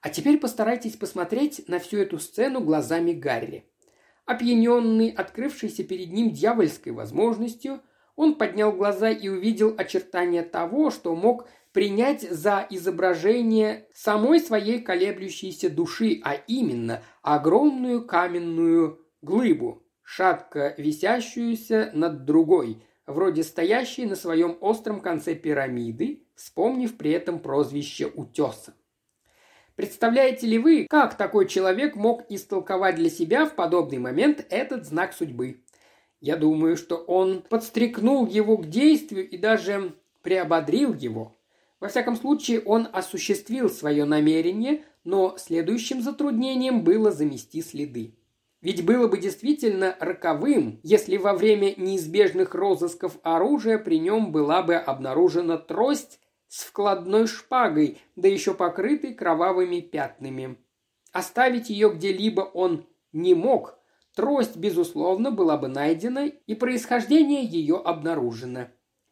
А 0.00 0.10
теперь 0.10 0.38
постарайтесь 0.38 0.96
посмотреть 0.96 1.68
на 1.68 1.78
всю 1.78 1.98
эту 1.98 2.18
сцену 2.18 2.60
глазами 2.60 3.12
Гарри. 3.12 3.64
Опьяненный, 4.24 5.10
открывшийся 5.10 5.84
перед 5.84 6.10
ним 6.10 6.30
дьявольской 6.30 6.92
возможностью– 6.92 7.80
он 8.16 8.34
поднял 8.34 8.72
глаза 8.72 9.10
и 9.10 9.28
увидел 9.28 9.74
очертания 9.76 10.42
того, 10.42 10.90
что 10.90 11.14
мог 11.14 11.46
принять 11.72 12.22
за 12.22 12.66
изображение 12.70 13.86
самой 13.92 14.40
своей 14.40 14.80
колеблющейся 14.80 15.68
души, 15.68 16.20
а 16.24 16.34
именно 16.34 17.02
огромную 17.20 18.06
каменную 18.06 19.06
глыбу, 19.20 19.84
шатко 20.02 20.74
висящуюся 20.78 21.90
над 21.92 22.24
другой, 22.24 22.82
вроде 23.06 23.44
стоящей 23.44 24.06
на 24.06 24.16
своем 24.16 24.56
остром 24.60 25.00
конце 25.00 25.34
пирамиды, 25.34 26.22
вспомнив 26.34 26.96
при 26.96 27.10
этом 27.10 27.38
прозвище 27.38 28.06
утеса. 28.06 28.74
Представляете 29.74 30.46
ли 30.46 30.58
вы, 30.58 30.86
как 30.88 31.18
такой 31.18 31.46
человек 31.46 31.96
мог 31.96 32.24
истолковать 32.30 32.96
для 32.96 33.10
себя 33.10 33.44
в 33.44 33.54
подобный 33.54 33.98
момент 33.98 34.46
этот 34.48 34.86
знак 34.86 35.12
судьбы? 35.12 35.60
Я 36.20 36.36
думаю, 36.36 36.76
что 36.76 36.96
он 36.96 37.42
подстрекнул 37.42 38.26
его 38.26 38.56
к 38.56 38.68
действию 38.68 39.28
и 39.28 39.36
даже 39.36 39.94
приободрил 40.22 40.94
его. 40.94 41.36
Во 41.78 41.88
всяком 41.88 42.16
случае, 42.16 42.60
он 42.60 42.88
осуществил 42.92 43.68
свое 43.68 44.04
намерение, 44.04 44.84
но 45.04 45.36
следующим 45.38 46.00
затруднением 46.02 46.82
было 46.82 47.12
замести 47.12 47.62
следы. 47.62 48.14
Ведь 48.62 48.84
было 48.84 49.06
бы 49.06 49.18
действительно 49.18 49.94
роковым, 50.00 50.80
если 50.82 51.18
во 51.18 51.34
время 51.34 51.74
неизбежных 51.76 52.54
розысков 52.54 53.18
оружия 53.22 53.78
при 53.78 53.98
нем 54.00 54.32
была 54.32 54.62
бы 54.62 54.74
обнаружена 54.74 55.58
трость 55.58 56.18
с 56.48 56.64
вкладной 56.64 57.26
шпагой, 57.26 57.98
да 58.16 58.28
еще 58.28 58.54
покрытой 58.54 59.14
кровавыми 59.14 59.80
пятнами. 59.80 60.56
Оставить 61.12 61.70
ее 61.70 61.92
где-либо 61.94 62.40
он 62.40 62.86
не 63.12 63.34
мог. 63.34 63.78
Трость, 64.16 64.56
безусловно, 64.56 65.30
была 65.30 65.58
бы 65.58 65.68
найдена, 65.68 66.26
и 66.26 66.54
происхождение 66.54 67.44
ее 67.44 67.76
обнаружено. 67.76 68.68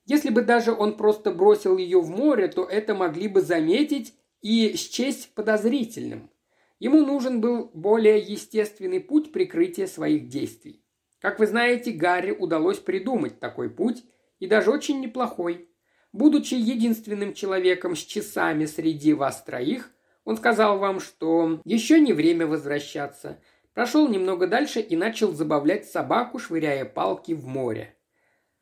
Если 0.07 0.31
бы 0.31 0.41
даже 0.41 0.73
он 0.73 0.97
просто 0.97 1.31
бросил 1.31 1.77
ее 1.77 2.01
в 2.01 2.09
море, 2.09 2.49
то 2.49 2.65
это 2.65 2.95
могли 2.95 3.29
бы 3.29 3.43
заметить 3.43 4.15
и 4.41 4.75
счесть 4.77 5.35
подозрительным. 5.35 6.31
Ему 6.79 7.05
нужен 7.05 7.43
был 7.43 7.71
более 7.75 8.19
естественный 8.19 8.99
путь 8.99 9.31
прикрытия 9.31 9.87
своих 9.87 10.29
действий. 10.29 10.83
Как 11.21 11.39
вы 11.39 11.49
знаете, 11.49 11.91
Гарри 11.91 12.33
удалось 12.33 12.79
придумать 12.79 13.39
такой 13.39 13.69
путь, 13.69 14.05
и 14.39 14.47
даже 14.47 14.71
очень 14.71 15.01
неплохой. 15.01 15.69
Будучи 16.15 16.55
единственным 16.55 17.35
человеком 17.35 17.95
с 17.95 18.01
часами 18.01 18.65
среди 18.65 19.13
вас 19.13 19.43
троих, 19.43 19.91
он 20.25 20.39
сказал 20.39 20.79
вам, 20.79 20.99
что 21.01 21.61
еще 21.67 22.01
не 22.01 22.15
время 22.15 22.47
возвращаться. 22.47 23.39
Прошел 23.75 24.09
немного 24.09 24.47
дальше 24.47 24.81
и 24.81 24.97
начал 24.97 25.33
забавлять 25.33 25.87
собаку, 25.87 26.39
швыряя 26.39 26.85
палки 26.85 27.33
в 27.33 27.45
море. 27.45 27.97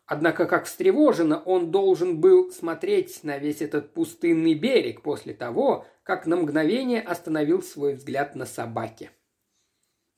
Однако, 0.07 0.47
как 0.47 0.65
встревоженно, 0.65 1.41
он 1.43 1.71
должен 1.71 2.19
был 2.21 2.51
смотреть 2.51 3.23
на 3.23 3.39
весь 3.39 3.61
этот 3.61 3.93
пустынный 3.93 4.55
берег 4.55 5.03
после 5.03 5.35
того, 5.35 5.87
как 6.03 6.27
на 6.27 6.37
мгновение 6.37 7.01
остановил 7.01 7.63
свой 7.63 7.95
взгляд 7.95 8.35
на 8.35 8.47
собаке. 8.47 9.11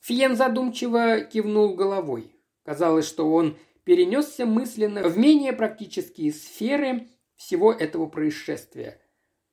Фиен 0.01 0.37
задумчиво 0.37 1.21
кивнул 1.21 1.75
головой. 1.75 2.33
Казалось, 2.65 3.07
что 3.07 3.31
он 3.31 3.59
перенесся 3.85 4.47
мысленно 4.47 5.03
в 5.03 5.19
менее 5.19 5.53
практические 5.53 6.33
сферы 6.33 7.09
всего 7.35 7.73
этого 7.73 8.07
происшествия. 8.07 9.01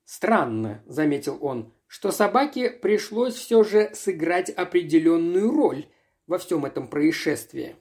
«Странно»,— 0.06 0.84
заметил 0.86 1.38
он,— 1.42 1.74
«что 1.92 2.10
собаке 2.14 2.70
пришлось 2.70 3.36
все 3.36 3.66
же 3.66 3.92
сыграть 3.94 4.50
определенную 4.50 5.52
роль 5.52 5.88
во 6.26 6.38
всем 6.38 6.64
этом 6.64 6.88
происшествии. 6.88 7.76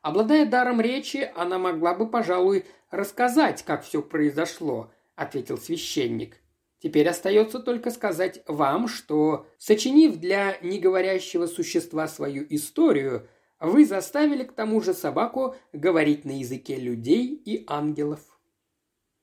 Обладая 0.00 0.46
даром 0.46 0.80
речи, 0.80 1.30
она 1.36 1.58
могла 1.58 1.92
бы, 1.92 2.08
пожалуй, 2.08 2.64
рассказать, 2.90 3.62
как 3.62 3.84
все 3.84 4.00
произошло, 4.00 4.90
ответил 5.16 5.58
священник. 5.58 6.38
Теперь 6.78 7.10
остается 7.10 7.58
только 7.58 7.90
сказать 7.90 8.42
вам, 8.46 8.88
что, 8.88 9.46
сочинив 9.58 10.16
для 10.16 10.56
неговорящего 10.62 11.46
существа 11.46 12.08
свою 12.08 12.46
историю, 12.48 13.28
вы 13.60 13.84
заставили 13.84 14.44
к 14.44 14.54
тому 14.54 14.80
же 14.80 14.94
собаку 14.94 15.56
говорить 15.74 16.24
на 16.24 16.38
языке 16.38 16.76
людей 16.76 17.34
и 17.34 17.64
ангелов. 17.66 18.35